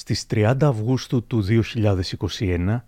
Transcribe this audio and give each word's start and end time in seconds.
Στις 0.00 0.26
30 0.30 0.54
Αυγούστου 0.62 1.26
του 1.26 1.44
2021, 2.38 2.80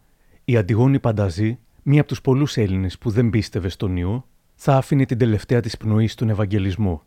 η 0.44 0.56
Αντιγόνη 0.56 1.00
Πανταζή, 1.00 1.58
μία 1.82 2.00
από 2.00 2.08
τους 2.08 2.20
πολλούς 2.20 2.56
Έλληνες 2.56 2.98
που 2.98 3.10
δεν 3.10 3.30
πίστευε 3.30 3.68
στον 3.68 3.96
ιό, 3.96 4.26
θα 4.54 4.76
άφηνε 4.76 5.04
την 5.04 5.18
τελευταία 5.18 5.60
της 5.60 5.76
πνοή 5.76 6.06
στον 6.06 6.28
Ευαγγελισμό. 6.28 7.02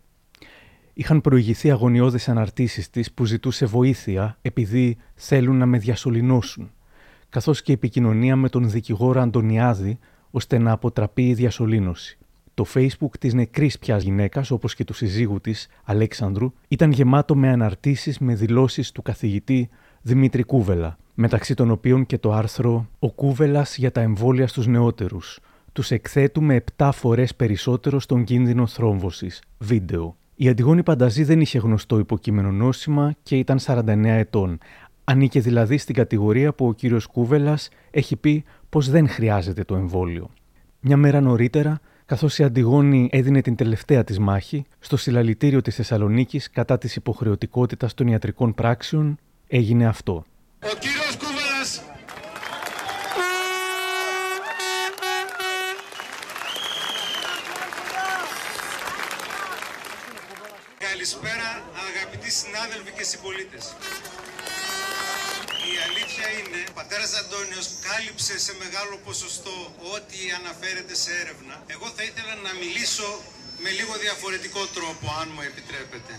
Είχαν 0.93 1.21
προηγηθεί 1.21 1.71
αγωνιώδεις 1.71 2.29
αναρτήσεις 2.29 2.89
της 2.89 3.11
που 3.11 3.25
ζητούσε 3.25 3.65
βοήθεια 3.65 4.37
επειδή 4.41 4.97
θέλουν 5.15 5.57
να 5.57 5.65
με 5.65 5.77
διασωληνώσουν, 5.77 6.71
καθώς 7.29 7.61
και 7.61 7.73
επικοινωνία 7.73 8.35
με 8.35 8.49
τον 8.49 8.69
δικηγόρο 8.69 9.21
Αντωνιάδη 9.21 9.99
ώστε 10.31 10.57
να 10.57 10.71
αποτραπεί 10.71 11.27
η 11.27 11.33
διασωλήνωση. 11.33 12.17
Το 12.53 12.65
facebook 12.73 13.17
της 13.19 13.33
νεκρής 13.33 13.79
πια 13.79 13.97
γυναίκας, 13.97 14.51
όπως 14.51 14.75
και 14.75 14.83
του 14.83 14.93
συζύγου 14.93 15.41
της, 15.41 15.67
Αλέξανδρου, 15.83 16.53
ήταν 16.67 16.91
γεμάτο 16.91 17.35
με 17.35 17.49
αναρτήσεις 17.49 18.19
με 18.19 18.35
δηλώσεις 18.35 18.91
του 18.91 19.01
καθηγητή 19.01 19.69
Δημήτρη 20.07 20.43
Κούβελα, 20.43 20.97
μεταξύ 21.13 21.53
των 21.53 21.71
οποίων 21.71 22.05
και 22.05 22.17
το 22.17 22.31
άρθρο 22.31 22.87
«Ο 22.99 23.11
Κούβελας 23.11 23.77
για 23.77 23.91
τα 23.91 24.01
εμβόλια 24.01 24.47
στους 24.47 24.67
νεότερους». 24.67 25.39
Τους 25.73 25.91
εκθέτουμε 25.91 26.63
7 26.77 26.89
φορές 26.93 27.35
περισσότερο 27.35 27.99
στον 27.99 28.23
κίνδυνο 28.23 28.67
θρόμβωσης. 28.67 29.41
Βίντεο. 29.57 30.15
Η 30.35 30.49
Αντιγόνη 30.49 30.83
Πανταζή 30.83 31.23
δεν 31.23 31.41
είχε 31.41 31.59
γνωστό 31.59 31.99
υποκείμενο 31.99 32.51
νόσημα 32.51 33.13
και 33.23 33.37
ήταν 33.37 33.59
49 33.59 34.17
ετών. 34.17 34.57
Ανήκε 35.03 35.39
δηλαδή 35.39 35.77
στην 35.77 35.95
κατηγορία 35.95 36.53
που 36.53 36.67
ο 36.67 36.73
κύριος 36.73 37.05
Κούβελας 37.05 37.69
έχει 37.91 38.15
πει 38.15 38.43
πως 38.69 38.89
δεν 38.89 39.09
χρειάζεται 39.09 39.63
το 39.63 39.75
εμβόλιο. 39.75 40.29
Μια 40.79 40.97
μέρα 40.97 41.21
νωρίτερα, 41.21 41.79
καθώς 42.05 42.39
η 42.39 42.43
Αντιγόνη 42.43 43.09
έδινε 43.11 43.41
την 43.41 43.55
τελευταία 43.55 44.03
της 44.03 44.19
μάχη, 44.19 44.65
στο 44.79 44.97
συλλαλητήριο 44.97 45.61
της 45.61 45.75
Θεσσαλονίκης 45.75 46.49
κατά 46.49 46.77
της 46.77 46.95
υποχρεωτικότητας 46.95 47.93
των 47.93 48.07
ιατρικών 48.07 48.53
πράξεων, 48.53 49.17
έγινε 49.47 49.85
αυτό. 49.87 50.25
Ο 50.63 50.75
κύριος 50.79 51.17
Κούβελας 51.17 51.81
Καλησπέρα 60.79 61.49
αγαπητοί 61.89 62.29
συνάδελφοι 62.41 62.91
και 62.97 63.03
συμπολίτες. 63.03 63.63
Η 65.71 65.73
αλήθεια 65.87 66.27
είναι, 66.39 66.59
ο 66.71 66.73
πατέρας 66.79 67.11
Αντώνιος 67.21 67.67
κάλυψε 67.87 68.35
σε 68.45 68.53
μεγάλο 68.63 68.95
ποσοστό 69.07 69.57
ό,τι 69.93 70.19
αναφέρεται 70.39 70.95
σε 71.03 71.11
έρευνα. 71.21 71.55
Εγώ 71.75 71.87
θα 71.95 72.03
ήθελα 72.09 72.33
να 72.47 72.51
μιλήσω 72.61 73.07
με 73.63 73.69
λίγο 73.79 73.93
διαφορετικό 74.05 74.61
τρόπο, 74.77 75.05
αν 75.21 75.27
μου 75.33 75.41
επιτρέπετε. 75.49 76.13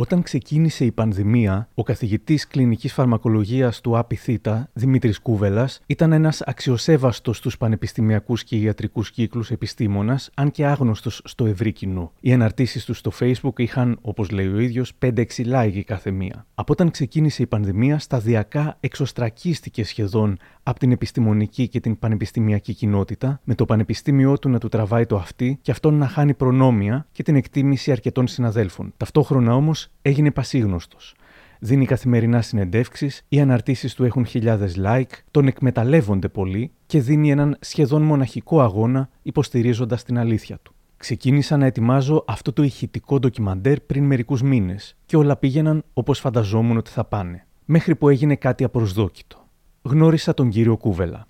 Όταν 0.00 0.22
ξεκίνησε 0.22 0.84
η 0.84 0.92
πανδημία, 0.92 1.68
ο 1.74 1.82
καθηγητής 1.82 2.46
κλινικής 2.46 2.92
φαρμακολογίας 2.92 3.80
του 3.80 3.98
ΑΠΙΘΙΤΑ, 3.98 4.68
Δημήτρης 4.72 5.18
Κούβελας, 5.18 5.80
ήταν 5.86 6.12
ένας 6.12 6.40
αξιοσέβαστος 6.40 7.36
στους 7.36 7.56
πανεπιστημιακούς 7.56 8.44
και 8.44 8.56
ιατρικούς 8.56 9.10
κύκλους 9.10 9.50
επιστήμονας, 9.50 10.30
αν 10.34 10.50
και 10.50 10.66
άγνωστος 10.66 11.20
στο 11.24 11.46
ευρύ 11.46 11.72
κοινό. 11.72 12.12
Οι 12.20 12.32
αναρτήσει 12.32 12.86
του 12.86 12.94
στο 12.94 13.12
Facebook 13.20 13.58
είχαν, 13.58 13.98
όπως 14.00 14.30
λέει 14.30 14.46
ο 14.46 14.58
ίδιος, 14.58 14.92
5-6 14.98 15.44
like 15.44 15.82
κάθε 15.86 16.10
μία. 16.10 16.46
Από 16.54 16.72
όταν 16.72 16.90
ξεκίνησε 16.90 17.42
η 17.42 17.46
πανδημία, 17.46 17.98
σταδιακά 17.98 18.76
εξωστρακίστηκε 18.80 19.84
σχεδόν 19.84 20.38
από 20.70 20.78
την 20.78 20.92
επιστημονική 20.92 21.68
και 21.68 21.80
την 21.80 21.98
πανεπιστημιακή 21.98 22.74
κοινότητα, 22.74 23.40
με 23.44 23.54
το 23.54 23.64
πανεπιστήμιό 23.64 24.38
του 24.38 24.48
να 24.48 24.58
του 24.58 24.68
τραβάει 24.68 25.06
το 25.06 25.16
αυτί 25.16 25.58
και 25.62 25.70
αυτόν 25.70 25.94
να 25.94 26.08
χάνει 26.08 26.34
προνόμια 26.34 27.06
και 27.12 27.22
την 27.22 27.36
εκτίμηση 27.36 27.92
αρκετών 27.92 28.26
συναδέλφων. 28.26 28.92
Ταυτόχρονα 28.96 29.54
όμως 29.54 29.88
έγινε 30.02 30.30
πασίγνωστος. 30.30 31.14
Δίνει 31.58 31.86
καθημερινά 31.86 32.42
συνεντεύξεις, 32.42 33.22
οι 33.28 33.40
αναρτήσεις 33.40 33.94
του 33.94 34.04
έχουν 34.04 34.26
χιλιάδες 34.26 34.76
like, 34.84 35.12
τον 35.30 35.46
εκμεταλλεύονται 35.46 36.28
πολύ 36.28 36.70
και 36.86 37.00
δίνει 37.00 37.30
έναν 37.30 37.56
σχεδόν 37.60 38.02
μοναχικό 38.02 38.60
αγώνα 38.60 39.08
υποστηρίζοντας 39.22 40.02
την 40.02 40.18
αλήθεια 40.18 40.58
του. 40.62 40.74
Ξεκίνησα 40.96 41.56
να 41.56 41.66
ετοιμάζω 41.66 42.24
αυτό 42.26 42.52
το 42.52 42.62
ηχητικό 42.62 43.18
ντοκιμαντέρ 43.18 43.80
πριν 43.80 44.04
μερικούς 44.04 44.42
μήνες 44.42 44.96
και 45.06 45.16
όλα 45.16 45.36
πήγαιναν 45.36 45.84
όπως 45.92 46.18
φανταζόμουν 46.18 46.76
ότι 46.76 46.90
θα 46.90 47.04
πάνε. 47.04 47.46
Μέχρι 47.64 47.96
που 47.96 48.08
έγινε 48.08 48.36
κάτι 48.36 48.64
απροσδόκητο. 48.64 49.39
Γνώρισα 49.82 50.34
τον 50.34 50.48
κύριο 50.48 50.76
Κούβελα. 50.76 51.26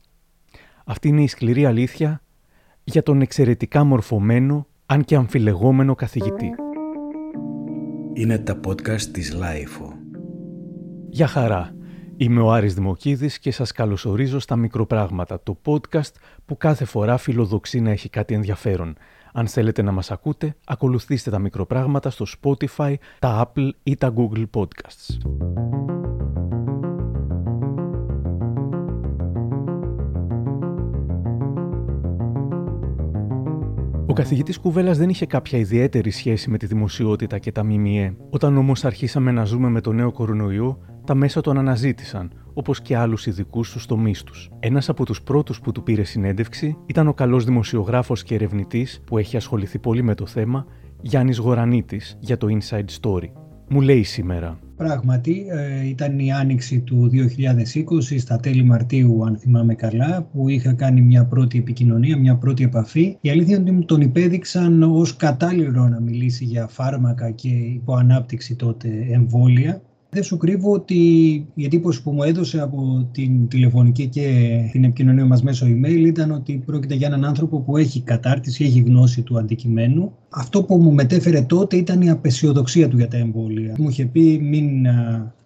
Αυτή 0.85 1.09
είναι 1.09 1.23
η 1.23 1.27
σκληρή 1.27 1.67
αλήθεια 1.67 2.23
για 2.85 3.03
τον 3.03 3.21
εξαιρετικά 3.21 3.85
μορφωμένο, 3.85 4.67
αν 4.87 5.05
και 5.05 5.17
αμφιλεγόμενο 5.17 5.95
καθηγητή. 5.95 6.51
Είναι 8.13 8.39
τα 8.39 8.61
podcast 8.67 9.01
της 9.03 9.35
LiFO. 9.35 9.93
Γεια 11.09 11.27
χαρά. 11.27 11.75
Είμαι 12.17 12.41
ο 12.41 12.53
Άρης 12.53 12.75
Δημοκίδης 12.75 13.39
και 13.39 13.51
σας 13.51 13.73
καλωσορίζω 13.73 14.39
στα 14.39 14.57
Μικροπράγματα, 14.57 15.43
το 15.43 15.59
podcast 15.65 16.13
που 16.45 16.57
κάθε 16.57 16.85
φορά 16.85 17.17
φιλοδοξεί 17.17 17.81
να 17.81 17.91
έχει 17.91 18.09
κάτι 18.09 18.35
ενδιαφέρον. 18.35 18.97
Αν 19.33 19.47
θέλετε 19.47 19.83
να 19.83 19.93
μας 19.93 20.11
ακούτε, 20.11 20.57
ακολουθήστε 20.65 21.31
τα 21.31 21.39
Μικροπράγματα 21.39 22.11
στο 22.11 22.27
Spotify, 22.43 22.95
τα 23.19 23.53
Apple 23.55 23.71
ή 23.83 23.97
τα 23.97 24.15
Google 24.17 24.45
Podcasts. 24.55 25.17
Καθηγητής 34.23 34.59
Κουβέλας 34.59 34.99
δεν 34.99 35.09
είχε 35.09 35.27
κάποια 35.27 35.59
ιδιαίτερη 35.59 36.11
σχέση 36.11 36.51
με 36.51 36.59
τη 36.59 36.67
δημοσιότητα 36.67 37.39
και 37.39 37.53
τα 37.53 37.65
ΜΜΕ. 37.65 38.17
Όταν 38.31 38.57
όμως 38.57 38.85
αρχίσαμε 38.85 39.31
να 39.31 39.45
ζούμε 39.45 39.69
με 39.69 39.81
το 39.81 39.93
νέο 39.93 40.13
κορονοϊό, 40.13 40.79
τα 41.05 41.15
μέσα 41.15 41.41
τον 41.41 41.59
αναζήτησαν, 41.59 42.33
όπως 42.55 42.81
και 42.81 42.97
άλλους 42.97 43.27
ειδικούς 43.27 43.69
στους 43.69 43.87
τομείς 43.87 44.23
τους. 44.23 44.51
Ένας 44.61 44.89
από 44.89 45.05
τους 45.05 45.23
πρώτους 45.23 45.61
που 45.61 45.73
του 45.73 45.83
πήρε 45.83 46.05
συνέντευξη 46.05 46.77
ήταν 46.87 47.09
ο 47.09 47.15
καλός 47.15 47.45
δημοσιογράφος 47.45 48.23
και 48.23 48.35
ερευνητής 48.35 49.01
που 49.07 49.19
έχει 49.19 49.37
ασχοληθεί 49.37 49.79
πολύ 49.79 50.03
με 50.03 50.15
το 50.15 50.27
θέμα, 50.27 50.67
Γιάννης 51.01 51.39
Γορανίτης, 51.39 52.17
για 52.21 52.37
το 52.37 52.47
Inside 52.51 53.01
Story. 53.01 53.40
Μου 53.73 53.81
λέει 53.81 54.03
σήμερα. 54.03 54.59
Πράγματι, 54.77 55.47
ε, 55.51 55.89
ήταν 55.89 56.19
η 56.19 56.33
άνοιξη 56.33 56.81
του 56.81 57.09
2020, 57.09 58.19
στα 58.19 58.37
τέλη 58.37 58.63
Μαρτίου, 58.63 59.25
αν 59.27 59.37
θυμάμαι 59.37 59.75
καλά, 59.75 60.29
που 60.33 60.49
είχα 60.49 60.73
κάνει 60.73 61.01
μια 61.01 61.25
πρώτη 61.25 61.59
επικοινωνία, 61.59 62.17
μια 62.17 62.37
πρώτη 62.37 62.65
επαφή. 62.65 63.17
Η 63.21 63.31
αλήθεια 63.31 63.57
είναι 63.57 63.65
ότι 63.65 63.79
μου 63.79 63.85
τον 63.85 64.01
υπέδειξαν 64.01 64.83
ως 64.83 65.17
κατάλληλο 65.17 65.89
να 65.89 66.01
μιλήσει 66.01 66.45
για 66.45 66.67
φάρμακα 66.67 67.31
και 67.31 67.49
υποανάπτυξη 67.49 68.57
τότε 68.57 68.89
εμβόλια. 69.11 69.83
Δεν 70.13 70.23
σου 70.23 70.37
κρύβω 70.37 70.73
ότι 70.73 70.97
η 71.55 71.65
εντύπωση 71.65 72.03
που 72.03 72.11
μου 72.13 72.23
έδωσε 72.23 72.61
από 72.61 73.09
την 73.13 73.49
τηλεφωνική 73.49 74.07
και 74.07 74.59
την 74.73 74.85
επικοινωνία 74.85 75.25
μας 75.25 75.43
μέσω 75.43 75.67
email 75.67 76.05
ήταν 76.07 76.31
ότι 76.31 76.63
πρόκειται 76.67 76.95
για 76.95 77.07
έναν 77.07 77.25
άνθρωπο 77.25 77.61
που 77.61 77.77
έχει 77.77 78.01
κατάρτιση, 78.01 78.65
έχει 78.65 78.81
γνώση 78.81 79.23
του 79.23 79.39
αντικειμένου. 79.39 80.13
Αυτό 80.29 80.63
που 80.63 80.77
μου 80.77 80.93
μετέφερε 80.93 81.43
τότε 81.43 81.77
ήταν 81.77 82.01
η 82.01 82.11
απεσιοδοξία 82.11 82.89
του 82.89 82.97
για 82.97 83.09
τα 83.09 83.17
εμβόλια. 83.17 83.75
Μου 83.79 83.89
είχε 83.89 84.07
πει 84.07 84.39
μην 84.43 84.87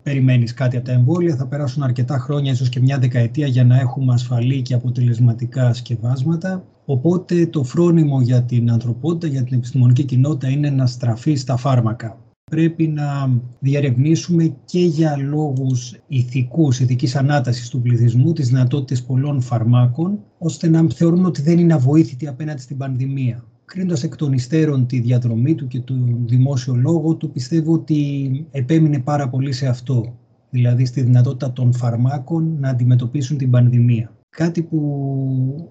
περιμένεις 0.03 0.55
κάτι 0.55 0.77
από 0.77 0.87
τα 0.87 0.93
εμβόλια, 0.93 1.37
θα 1.37 1.47
περάσουν 1.47 1.83
αρκετά 1.83 2.19
χρόνια, 2.19 2.53
ίσως 2.53 2.69
και 2.69 2.81
μια 2.81 2.99
δεκαετία 2.99 3.47
για 3.47 3.65
να 3.65 3.81
έχουμε 3.81 4.13
ασφαλή 4.15 4.63
και 4.63 4.75
αποτελεσματικά 4.75 5.73
σκευάσματα. 5.73 6.65
Οπότε 6.85 7.47
το 7.47 7.65
φρόνιμο 7.65 8.21
για 8.21 8.43
την 8.43 8.71
ανθρωπότητα, 8.71 9.27
για 9.27 9.43
την 9.45 9.57
επιστημονική 9.57 10.05
κοινότητα 10.05 10.49
είναι 10.49 10.71
να 10.71 10.87
στραφεί 10.87 11.35
στα 11.35 11.57
φάρμακα 11.57 12.19
πρέπει 12.55 12.89
να 12.89 13.41
διαρευνήσουμε 13.59 14.57
και 14.65 14.81
για 14.81 15.17
λόγους 15.17 15.97
ηθικούς, 16.07 16.81
ηθικής 16.81 17.17
ανάτασης 17.17 17.69
του 17.69 17.81
πληθυσμού, 17.81 18.33
τις 18.33 18.49
δυνατότητες 18.49 19.03
πολλών 19.03 19.41
φαρμάκων, 19.41 20.19
ώστε 20.39 20.69
να 20.69 20.87
θεωρούμε 20.95 21.27
ότι 21.27 21.43
δεν 21.43 21.59
είναι 21.59 21.75
αβοήθητη 21.75 22.27
απέναντι 22.27 22.61
στην 22.61 22.77
πανδημία. 22.77 23.45
Κρίνοντας 23.65 24.03
εκ 24.03 24.17
των 24.17 24.33
υστέρων 24.33 24.87
τη 24.87 25.01
διαδρομή 25.01 25.55
του 25.55 25.67
και 25.67 25.81
του 25.81 26.25
δημόσιο 26.27 26.75
λόγο 26.75 27.15
του, 27.15 27.31
πιστεύω 27.31 27.73
ότι 27.73 28.47
επέμεινε 28.51 28.99
πάρα 28.99 29.29
πολύ 29.29 29.53
σε 29.53 29.67
αυτό, 29.67 30.15
δηλαδή 30.51 30.85
στη 30.85 31.01
δυνατότητα 31.01 31.53
των 31.53 31.73
φαρμάκων 31.73 32.57
να 32.61 32.69
αντιμετωπίσουν 32.69 33.37
την 33.37 33.51
πανδημία. 33.51 34.13
Κάτι 34.31 34.63
που, 34.63 34.81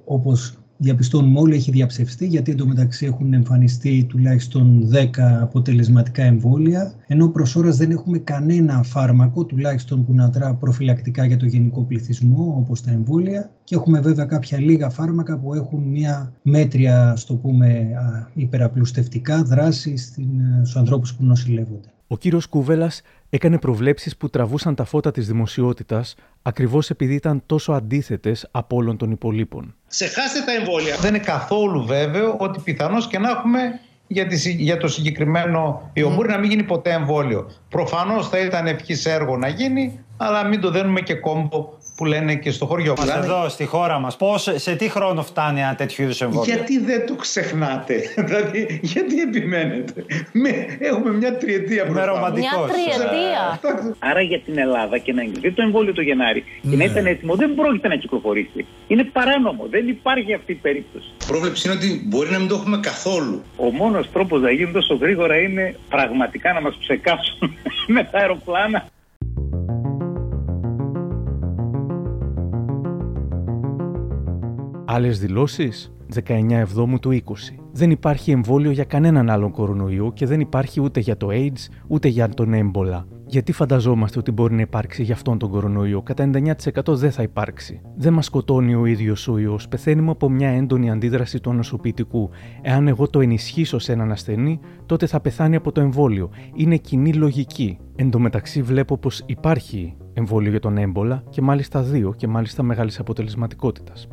όπως 0.05 0.57
διαπιστώνουμε 0.83 1.39
όλοι 1.39 1.55
έχει 1.55 1.71
διαψευστεί 1.71 2.27
γιατί 2.27 2.51
εντωμεταξύ 2.51 3.05
έχουν 3.05 3.33
εμφανιστεί 3.33 4.05
τουλάχιστον 4.09 4.89
10 4.93 5.07
αποτελεσματικά 5.41 6.23
εμβόλια 6.23 6.93
ενώ 7.07 7.27
προς 7.27 7.55
ώρας 7.55 7.77
δεν 7.77 7.91
έχουμε 7.91 8.17
κανένα 8.17 8.83
φάρμακο 8.83 9.45
τουλάχιστον 9.45 10.05
που 10.05 10.13
να 10.13 10.29
δρά 10.29 10.53
προφυλακτικά 10.53 11.25
για 11.25 11.37
το 11.37 11.45
γενικό 11.45 11.81
πληθυσμό 11.81 12.55
όπως 12.57 12.81
τα 12.81 12.91
εμβόλια 12.91 13.49
και 13.63 13.75
έχουμε 13.75 13.99
βέβαια 13.99 14.25
κάποια 14.25 14.59
λίγα 14.59 14.89
φάρμακα 14.89 15.37
που 15.39 15.53
έχουν 15.53 15.83
μια 15.83 16.33
μέτρια 16.41 17.15
στο 17.15 17.35
πούμε 17.35 17.87
υπεραπλουστευτικά 18.33 19.43
δράση 19.43 19.97
στους 19.97 20.75
ανθρώπους 20.75 21.15
που 21.15 21.23
νοσηλεύονται. 21.23 21.92
Ο 22.07 22.17
κύριος 22.17 22.47
Κούβελας 22.47 23.01
έκανε 23.29 23.59
προβλέψεις 23.59 24.17
που 24.17 24.29
τραβούσαν 24.29 24.75
τα 24.75 24.83
φώτα 24.83 25.11
της 25.11 25.27
δημοσιότητας 25.27 26.15
ακριβώς 26.41 26.89
επειδή 26.89 27.13
ήταν 27.13 27.43
τόσο 27.45 27.71
αντίθετες 27.71 28.47
από 28.51 28.75
όλων 28.75 28.97
των 28.97 29.11
υπολείπων. 29.11 29.75
Ξεχάστε 29.87 30.39
τα 30.39 30.51
εμβόλια. 30.51 30.95
Δεν 30.95 31.15
είναι 31.15 31.23
καθόλου 31.23 31.85
βέβαιο 31.85 32.35
ότι 32.39 32.59
πιθανώς 32.63 33.07
και 33.07 33.19
να 33.19 33.29
έχουμε 33.29 33.59
για, 34.07 34.27
για 34.57 34.77
το 34.77 34.87
συγκεκριμένο 34.87 35.89
ιό. 35.93 36.13
Μπορεί 36.13 36.29
να 36.29 36.37
μην 36.37 36.49
γίνει 36.49 36.63
ποτέ 36.63 36.91
εμβόλιο. 36.91 37.51
Προφανώς 37.69 38.29
θα 38.29 38.39
ήταν 38.39 38.67
ευχής 38.67 39.05
έργο 39.05 39.37
να 39.37 39.47
γίνει, 39.47 39.99
αλλά 40.17 40.43
μην 40.43 40.61
το 40.61 40.71
δένουμε 40.71 41.01
και 41.01 41.13
κόμπο 41.13 41.69
που 41.95 42.05
λένε 42.05 42.35
και 42.35 42.51
στο 42.51 42.65
χωριό 42.65 42.93
μας. 42.97 43.09
Εδώ, 43.09 43.49
στη 43.49 43.65
χώρα 43.65 43.99
μας. 43.99 44.17
Σε 44.55 44.75
τι 44.75 44.89
χρόνο 44.89 45.23
φτάνει 45.23 45.59
ένα 45.59 45.75
τέτοιο 45.75 46.03
είδου 46.03 46.13
εμβόλιο; 46.19 46.53
Γιατί 46.53 46.79
δεν 46.79 47.05
το 47.05 47.15
ξεχνάτε, 47.15 47.95
δηλαδή, 48.25 48.79
γιατί 48.81 49.21
επιμένετε; 49.21 50.05
Με, 50.31 50.49
έχουμε 50.79 51.11
μια 51.13 51.37
τριετία 51.37 51.85
μπροστά. 51.85 52.31
Μια 52.31 52.51
τριετία. 52.67 53.59
Άρα 53.99 54.21
για 54.21 54.39
την 54.39 54.57
Ελλάδα 54.57 54.97
και 54.97 55.13
να 55.13 55.21
εγκριθεί 55.21 55.51
το 55.51 55.61
εμβόλιο 55.61 55.93
το 55.93 56.01
Γενάρη 56.01 56.43
ναι. 56.61 56.71
και 56.71 56.77
να 56.77 56.83
ήταν 56.83 57.05
έτοιμο 57.05 57.35
δεν 57.35 57.55
πρόκειται 57.55 57.87
να 57.87 57.95
κυκλοφορήσει. 57.95 58.65
Είναι 58.87 59.03
παράνομο. 59.03 59.65
Δεν 59.69 59.87
υπάρχει 59.87 60.33
αυτή 60.33 60.51
η 60.51 60.55
περίπτωση. 60.55 61.05
Η 61.21 61.25
πρόβλεψη 61.27 61.67
είναι 61.67 61.77
ότι 61.77 62.01
μπορεί 62.05 62.29
να 62.29 62.39
μην 62.39 62.47
το 62.47 62.55
έχουμε 62.55 62.77
καθόλου. 62.77 63.43
Ο 63.57 63.71
μόνος 63.71 64.11
τρόπος 64.11 64.41
να 64.41 64.51
γίνει 64.51 64.71
τόσο 64.71 64.95
γρήγορα 64.95 65.37
είναι 65.37 65.75
πραγματικά 65.89 66.53
να 66.53 66.61
μας 66.61 66.75
ψεκάσουν 66.79 67.57
με 67.95 68.03
τα 68.11 68.19
αεροπλάνα. 68.19 68.85
Άλλες 74.93 75.19
δηλώσεις; 75.19 75.91
19 76.13 76.57
Εβδόμου 76.57 76.99
του 76.99 77.11
20. 77.11 77.21
Δεν 77.71 77.91
υπάρχει 77.91 78.31
εμβόλιο 78.31 78.71
για 78.71 78.83
κανέναν 78.83 79.29
άλλον 79.29 79.51
κορονοϊό 79.51 80.11
και 80.13 80.25
δεν 80.25 80.39
υπάρχει 80.39 80.81
ούτε 80.81 80.99
για 80.99 81.17
το 81.17 81.27
AIDS 81.31 81.67
ούτε 81.87 82.07
για 82.07 82.29
τον 82.29 82.53
έμπολα. 82.53 83.07
Γιατί 83.25 83.51
φανταζόμαστε 83.51 84.19
ότι 84.19 84.31
μπορεί 84.31 84.53
να 84.53 84.61
υπάρξει 84.61 85.03
για 85.03 85.13
αυτόν 85.13 85.37
τον 85.37 85.49
κορονοϊό, 85.49 86.01
κατά 86.01 86.29
99% 86.33 86.95
δεν 86.95 87.11
θα 87.11 87.23
υπάρξει. 87.23 87.81
Δεν 87.95 88.13
μας 88.13 88.25
σκοτώνει 88.25 88.75
ο 88.75 88.85
ίδιος 88.85 89.27
ο 89.27 89.37
ιός, 89.37 89.67
πεθαίνουμε 89.67 90.11
από 90.11 90.29
μια 90.29 90.49
έντονη 90.49 90.91
αντίδραση 90.91 91.39
του 91.39 91.49
ανοσοποιητικού. 91.49 92.29
Εάν 92.61 92.87
εγώ 92.87 93.07
το 93.07 93.19
ενισχύσω 93.21 93.79
σε 93.79 93.91
έναν 93.91 94.11
ασθενή, 94.11 94.59
τότε 94.85 95.05
θα 95.05 95.19
πεθάνει 95.19 95.55
από 95.55 95.71
το 95.71 95.81
εμβόλιο. 95.81 96.29
Είναι 96.55 96.77
κοινή 96.77 97.13
λογική. 97.13 97.77
Εν 97.95 98.09
τω 98.09 98.19
μεταξύ, 98.19 98.61
βλέπω 98.61 98.97
πως 98.97 99.23
υπάρχει 99.25 99.95
εμβόλιο 100.13 100.49
για 100.49 100.59
τον 100.59 100.77
έμπολα 100.77 101.23
και 101.29 101.41
μάλιστα 101.41 101.81
δύο 101.81 102.13
και 102.17 102.27
μάλιστα 102.27 102.63
μεγάλης 102.63 102.99
αποτελεσματικότητας. 102.99 104.07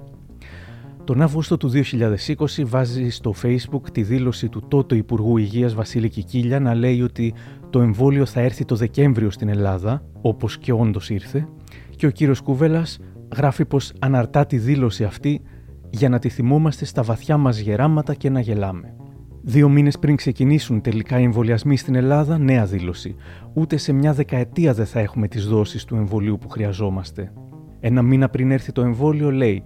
Τον 1.05 1.23
Αύγουστο 1.23 1.57
του 1.57 1.71
2020 1.75 2.63
βάζει 2.65 3.09
στο 3.09 3.35
Facebook 3.43 3.91
τη 3.93 4.03
δήλωση 4.03 4.49
του 4.49 4.63
τότε 4.69 4.97
Υπουργού 4.97 5.37
Υγείας 5.37 5.75
Βασίλη 5.75 6.09
Κικίλια 6.09 6.61
να 6.61 6.75
λέει 6.75 7.03
ότι 7.03 7.35
το 7.71 7.81
εμβόλιο 7.81 8.27
θα 8.27 8.41
έρθει 8.41 8.65
το 8.65 8.75
Δεκέμβριο 8.75 9.31
στην 9.31 9.49
Ελλάδα, 9.49 10.03
όπως 10.21 10.59
και 10.59 10.73
όντως 10.73 11.11
ήρθε, 11.11 11.49
και 11.97 12.07
ο 12.07 12.11
κύριος 12.11 12.41
Κούβελας 12.41 12.99
γράφει 13.37 13.65
πως 13.65 13.93
αναρτά 13.99 14.47
τη 14.47 14.59
δήλωση 14.59 15.05
αυτή 15.05 15.43
για 15.91 16.09
να 16.09 16.19
τη 16.19 16.29
θυμόμαστε 16.29 16.85
στα 16.85 17.03
βαθιά 17.03 17.37
μας 17.37 17.59
γεράματα 17.59 18.15
και 18.15 18.31
να 18.31 18.41
γελάμε. 18.41 18.95
Δύο 19.43 19.69
μήνες 19.69 19.99
πριν 19.99 20.17
ξεκινήσουν 20.17 20.81
τελικά 20.81 21.21
οι 21.21 21.23
εμβολιασμοί 21.23 21.77
στην 21.77 21.95
Ελλάδα, 21.95 22.39
νέα 22.39 22.67
δήλωση. 22.67 23.15
Ούτε 23.55 23.77
σε 23.77 23.93
μια 23.93 24.13
δεκαετία 24.13 24.75
δεν 24.75 24.87
θα 24.87 25.01
έχουμε 25.01 25.29
τις 25.29 25.47
δόσεις 25.47 25.85
του 25.85 25.97
εμβολίου 25.97 26.39
που 26.39 26.49
χρειαζόμαστε. 26.49 27.33
Ένα 27.81 28.03
μήνα 28.03 28.29
πριν 28.29 28.51
έρθει 28.51 28.73
το 28.73 28.83
εμβόλιο 28.83 29.31
λέει 29.31 29.63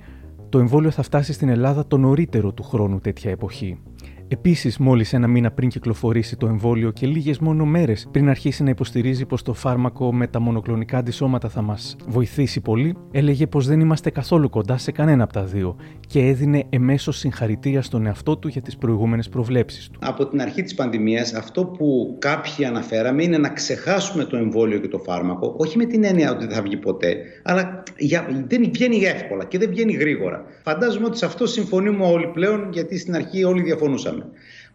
το 0.55 0.61
εμβόλιο 0.61 0.91
θα 0.91 1.03
φτάσει 1.03 1.33
στην 1.33 1.49
Ελλάδα 1.49 1.87
το 1.87 1.97
νωρίτερο 1.97 2.53
του 2.53 2.63
χρόνου 2.63 3.01
τέτοια 3.01 3.31
εποχή. 3.31 3.79
Επίσης, 4.29 4.79
μόλις 4.79 5.13
ένα 5.13 5.27
μήνα 5.27 5.51
πριν 5.51 5.69
κυκλοφορήσει 5.69 6.37
το 6.37 6.47
εμβόλιο 6.47 6.91
και 6.91 7.07
λίγες 7.07 7.39
μόνο 7.39 7.65
μέρες 7.65 8.09
πριν 8.11 8.29
αρχίσει 8.29 8.63
να 8.63 8.71
υποστηρίζει 8.71 9.27
πως 9.27 9.43
το 9.43 9.53
φάρμακο 9.53 10.15
με 10.15 10.27
τα 10.27 10.41
μονοκλονικά 10.41 10.99
αντισώματα 10.99 11.49
θα 11.49 11.63
μας 11.63 11.97
βοηθήσει 12.07 12.61
πολύ, 12.61 12.97
έλεγε 13.11 13.47
πως 13.47 13.67
δεν 13.67 13.81
είμαστε 13.81 14.11
καθόλου 14.11 14.49
κοντά 14.51 14.79
σε 14.79 14.93
κανένα 14.93 15.25
από 15.25 15.33
τα 15.33 15.45
δύο 15.45 15.77
και 16.07 16.21
έδινε 16.21 16.65
εμέσως 16.69 17.19
συγχαρητήρια 17.19 17.83
στον 17.83 18.07
εαυτό 18.07 18.37
του 18.37 18.49
για 18.49 18.63
τις 18.63 18.77
προηγούμενες 18.77 19.29
προβλέψεις 19.29 19.89
του. 19.89 19.99
Από 20.03 20.27
την 20.27 20.41
αρχή 20.41 20.63
της 20.63 20.75
πανδημίας, 20.75 21.35
αυτό 21.35 21.65
που 21.65 22.17
κάποιοι 22.19 22.65
αναφέραμε 22.65 23.23
είναι 23.23 23.39
να 23.39 23.49
ξεχάσουμε 23.49 24.25
το 24.25 24.37
εμβόλιο 24.37 24.79
και 24.79 24.89
το 24.89 24.99
φάρμακο, 24.99 25.55
όχι 25.59 25.79
με 25.79 25.85
την 25.85 26.05
έννοια 26.05 26.31
ότι 26.31 26.47
δεν 26.47 26.55
θα 26.55 26.63
βγει 26.63 26.77
ποτέ, 26.77 27.17
αλλά 27.43 27.83
δεν 28.47 28.71
βγαίνει 28.73 28.97
εύκολα 28.97 29.45
και 29.45 29.59
δεν 29.59 29.69
βγαίνει 29.69 29.93
γρήγορα. 29.93 30.45
Φαντάζομαι 30.63 31.07
ότι 31.07 31.19
σε 31.19 31.27
αυτό 31.27 31.47
συμφωνούμε 31.47 32.05
όλοι 32.05 32.27
πλέον, 32.27 32.69
γιατί 32.73 32.99
στην 32.99 33.15
αρχή 33.15 33.45
όλοι 33.45 33.63
διαφωνούσαμε. 33.63 34.14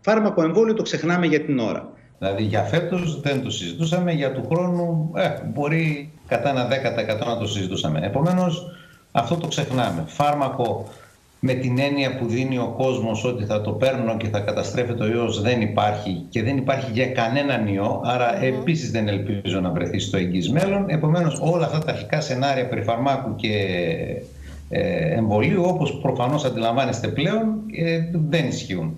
Φάρμακο 0.01 0.43
εμβόλιο 0.43 0.73
το 0.73 0.83
ξεχνάμε 0.83 1.25
για 1.25 1.41
την 1.41 1.59
ώρα. 1.59 1.89
Δηλαδή 2.19 2.43
για 2.43 2.63
φέτος 2.63 3.19
δεν 3.21 3.43
το 3.43 3.49
συζητούσαμε, 3.49 4.11
για 4.11 4.31
του 4.31 4.47
χρόνου 4.51 5.11
ε, 5.15 5.29
μπορεί 5.53 6.11
κατά 6.27 6.49
ένα 6.49 6.67
10% 6.67 7.27
να 7.27 7.37
το 7.37 7.47
συζητούσαμε. 7.47 7.99
Επομένως 8.03 8.65
αυτό 9.11 9.35
το 9.35 9.47
ξεχνάμε. 9.47 10.03
Φάρμακο 10.07 10.87
με 11.39 11.53
την 11.53 11.79
έννοια 11.79 12.15
που 12.15 12.27
δίνει 12.27 12.57
ο 12.57 12.73
κόσμος 12.77 13.25
ότι 13.25 13.45
θα 13.45 13.61
το 13.61 13.71
παίρνω 13.71 14.17
και 14.17 14.27
θα 14.27 14.39
καταστρέφεται 14.39 15.03
ο 15.03 15.07
ιός 15.07 15.41
δεν 15.41 15.61
υπάρχει 15.61 16.25
και 16.29 16.43
δεν 16.43 16.57
υπάρχει 16.57 16.91
για 16.91 17.07
κανέναν 17.07 17.67
ιό, 17.67 18.01
άρα 18.05 18.43
επίσης 18.43 18.91
δεν 18.91 19.07
ελπίζω 19.07 19.59
να 19.59 19.69
βρεθεί 19.69 19.99
στο 19.99 20.17
εγγύς 20.17 20.49
μέλλον. 20.49 20.85
Επομένως 20.87 21.39
όλα 21.41 21.65
αυτά 21.65 21.79
τα 21.79 21.91
αρχικά 21.91 22.21
σενάρια 22.21 22.67
περί 22.67 22.81
φαρμάκου 22.81 23.35
και 23.35 23.55
ε, 24.69 25.13
εμβολίου 25.15 25.63
όπως 25.65 25.99
προφανώς 26.01 26.45
αντιλαμβάνεστε 26.45 27.07
πλέον 27.07 27.55
ε, 27.71 27.99
δεν 28.29 28.47
ισχύουν 28.47 28.95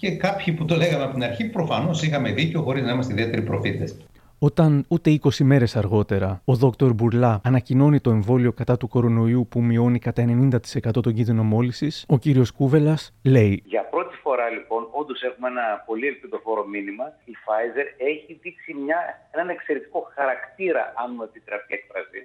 και 0.00 0.16
κάποιοι 0.16 0.54
που 0.54 0.64
το 0.64 0.76
λέγαμε 0.76 1.04
από 1.04 1.12
την 1.12 1.24
αρχή 1.24 1.44
προφανώς 1.44 2.02
είχαμε 2.02 2.32
δίκιο 2.32 2.62
χωρίς 2.62 2.82
να 2.82 2.92
είμαστε 2.92 3.12
ιδιαίτεροι 3.12 3.42
προφήτες. 3.42 3.96
Όταν 4.38 4.84
ούτε 4.88 5.18
20 5.22 5.28
μέρες 5.42 5.76
αργότερα 5.76 6.42
ο 6.44 6.54
Δόκτωρ 6.54 6.92
Μπουρλά 6.92 7.40
ανακοινώνει 7.44 8.00
το 8.00 8.10
εμβόλιο 8.10 8.52
κατά 8.52 8.76
του 8.76 8.88
κορονοϊού 8.88 9.46
που 9.50 9.62
μειώνει 9.62 9.98
κατά 9.98 10.24
90% 10.50 11.02
τον 11.02 11.12
κίνδυνο 11.14 11.42
μόλυσης, 11.42 12.04
ο 12.08 12.18
κύριος 12.18 12.50
Κούβελας 12.52 13.12
λέει. 13.22 13.62
Για 13.64 13.84
πρώτη 13.84 14.16
φορά 14.16 14.48
λοιπόν, 14.48 14.88
όντως 14.90 15.22
έχουμε 15.22 15.48
ένα 15.48 15.82
πολύ 15.86 16.06
ελπιδοφόρο 16.06 16.64
μήνυμα. 16.66 17.04
Η 17.24 17.34
Pfizer 17.44 17.86
έχει 18.12 18.38
δείξει 18.42 18.74
μια, 18.74 18.98
έναν 19.30 19.48
εξαιρετικό 19.48 20.00
χαρακτήρα, 20.14 20.92
αν 21.02 21.08
μου 21.16 21.22
επιτρέπει 21.22 21.66
η 21.68 21.74
έκφραση. 21.78 22.20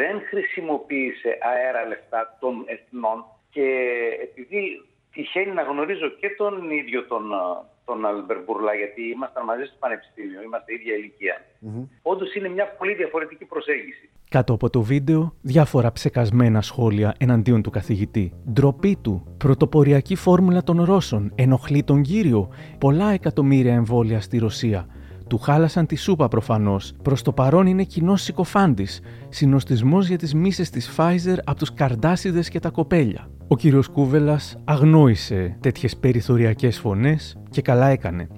Δεν 0.00 0.14
χρησιμοποίησε 0.30 1.30
αέρα 1.50 1.86
λεφτά 1.86 2.36
των 2.40 2.54
εθνών 2.74 3.18
και 3.50 3.66
επειδή 4.26 4.60
τυχαίνει 5.12 5.52
να 5.52 5.62
γνωρίζω 5.62 6.08
και 6.20 6.28
τον 6.36 6.70
ίδιο 6.70 7.06
τον, 7.06 7.22
τον 7.84 8.06
Αλμπερ 8.06 8.38
Μπουρλά, 8.44 8.74
γιατί 8.74 9.02
ήμασταν 9.14 9.44
μαζί 9.44 9.64
στο 9.64 9.76
Πανεπιστήμιο, 9.78 10.42
είμαστε 10.42 10.72
ίδια 10.74 10.94
ηλικία. 10.94 11.36
Mm-hmm. 11.66 11.88
Όντως 12.02 12.34
είναι 12.34 12.48
μια 12.48 12.66
πολύ 12.78 12.94
διαφορετική 12.94 13.44
προσέγγιση. 13.44 14.10
Κάτω 14.28 14.52
από 14.52 14.70
το 14.70 14.82
βίντεο, 14.82 15.34
διάφορα 15.40 15.92
ψεκασμένα 15.92 16.60
σχόλια 16.62 17.14
εναντίον 17.18 17.62
του 17.62 17.70
καθηγητή. 17.70 18.32
Ντροπή 18.52 18.96
του, 19.02 19.34
πρωτοποριακή 19.38 20.16
φόρμουλα 20.16 20.62
των 20.62 20.84
Ρώσων, 20.84 21.32
ενοχλεί 21.34 21.82
τον 21.84 22.02
κύριο, 22.02 22.48
πολλά 22.78 23.10
εκατομμύρια 23.10 23.74
εμβόλια 23.74 24.20
στη 24.20 24.38
Ρωσία. 24.38 24.86
Του 25.30 25.38
χάλασαν 25.38 25.86
τη 25.86 25.96
σούπα 25.96 26.28
προφανώς. 26.28 26.92
Προς 27.02 27.22
το 27.22 27.32
παρόν 27.32 27.66
είναι 27.66 27.82
κοινό 27.82 28.16
συκοφάντης. 28.16 29.00
Συνοστισμός 29.28 30.08
για 30.08 30.18
τις 30.18 30.34
μίσε 30.34 30.70
της 30.70 30.94
Pfizer 30.96 31.36
από 31.44 31.58
τους 31.58 31.74
καρδάσιδε 31.74 32.40
και 32.40 32.58
τα 32.60 32.70
κοπέλια. 32.70 33.28
Ο 33.48 33.56
κύριος 33.56 33.88
Κούβελας 33.88 34.56
αγνόησε 34.64 35.56
τέτοιες 35.60 35.96
περιθωριακές 35.96 36.78
φωνές 36.78 37.36
και 37.50 37.62
καλά 37.62 37.86
έκανε. 37.86 38.28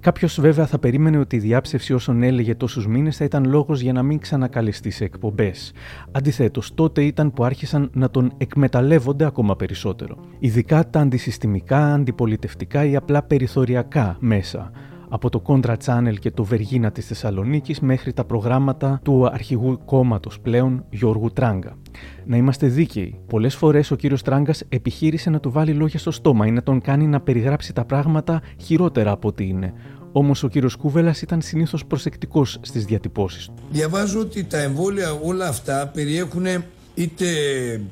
Κάποιος 0.00 0.40
βέβαια 0.40 0.66
θα 0.66 0.78
περίμενε 0.78 1.18
ότι 1.18 1.36
η 1.36 1.38
διάψευση 1.38 1.92
όσων 1.94 2.22
έλεγε 2.22 2.54
τόσους 2.54 2.86
μήνες 2.86 3.16
θα 3.16 3.24
ήταν 3.24 3.44
λόγος 3.44 3.80
για 3.80 3.92
να 3.92 4.02
μην 4.02 4.18
ξανακαλεστεί 4.18 4.90
σε 4.90 5.04
εκπομπές. 5.04 5.72
Αντιθέτως, 6.12 6.74
τότε 6.74 7.02
ήταν 7.04 7.32
που 7.32 7.44
άρχισαν 7.44 7.90
να 7.94 8.10
τον 8.10 8.32
εκμεταλλεύονται 8.36 9.24
ακόμα 9.24 9.56
περισσότερο. 9.56 10.16
Ειδικά 10.38 10.90
τα 10.90 11.00
αντισυστημικά, 11.00 11.94
αντιπολιτευτικά 11.94 12.84
ή 12.84 12.96
απλά 12.96 13.22
περιθωριακά 13.22 14.16
μέσα 14.20 14.70
από 15.14 15.30
το 15.30 15.42
Contra 15.46 15.74
Channel 15.84 16.14
και 16.18 16.30
το 16.30 16.44
Βεργίνα 16.44 16.90
της 16.92 17.06
Θεσσαλονίκης 17.06 17.80
μέχρι 17.80 18.12
τα 18.12 18.24
προγράμματα 18.24 19.00
του 19.04 19.26
αρχηγού 19.26 19.80
κόμματος 19.84 20.40
πλέον 20.40 20.84
Γιώργου 20.90 21.30
Τράγκα. 21.30 21.76
Να 22.24 22.36
είμαστε 22.36 22.66
δίκαιοι. 22.66 23.20
Πολλές 23.26 23.54
φορές 23.54 23.90
ο 23.90 23.96
κύριος 23.96 24.22
Τράγκας 24.22 24.62
επιχείρησε 24.68 25.30
να 25.30 25.40
του 25.40 25.50
βάλει 25.50 25.72
λόγια 25.72 25.98
στο 25.98 26.10
στόμα 26.10 26.46
ή 26.46 26.50
να 26.50 26.62
τον 26.62 26.80
κάνει 26.80 27.06
να 27.06 27.20
περιγράψει 27.20 27.72
τα 27.72 27.84
πράγματα 27.84 28.42
χειρότερα 28.60 29.10
από 29.10 29.28
ό,τι 29.28 29.48
είναι. 29.48 29.72
Όμως 30.12 30.42
ο 30.42 30.48
κύριος 30.48 30.76
Κούβελας 30.76 31.22
ήταν 31.22 31.40
συνήθως 31.40 31.86
προσεκτικός 31.86 32.58
στις 32.62 32.84
διατυπώσεις 32.84 33.46
του. 33.46 33.54
Διαβάζω 33.70 34.20
ότι 34.20 34.44
τα 34.44 34.58
εμβόλια 34.58 35.12
όλα 35.12 35.48
αυτά 35.48 35.90
περιέχουν 35.94 36.46
είτε 36.94 37.26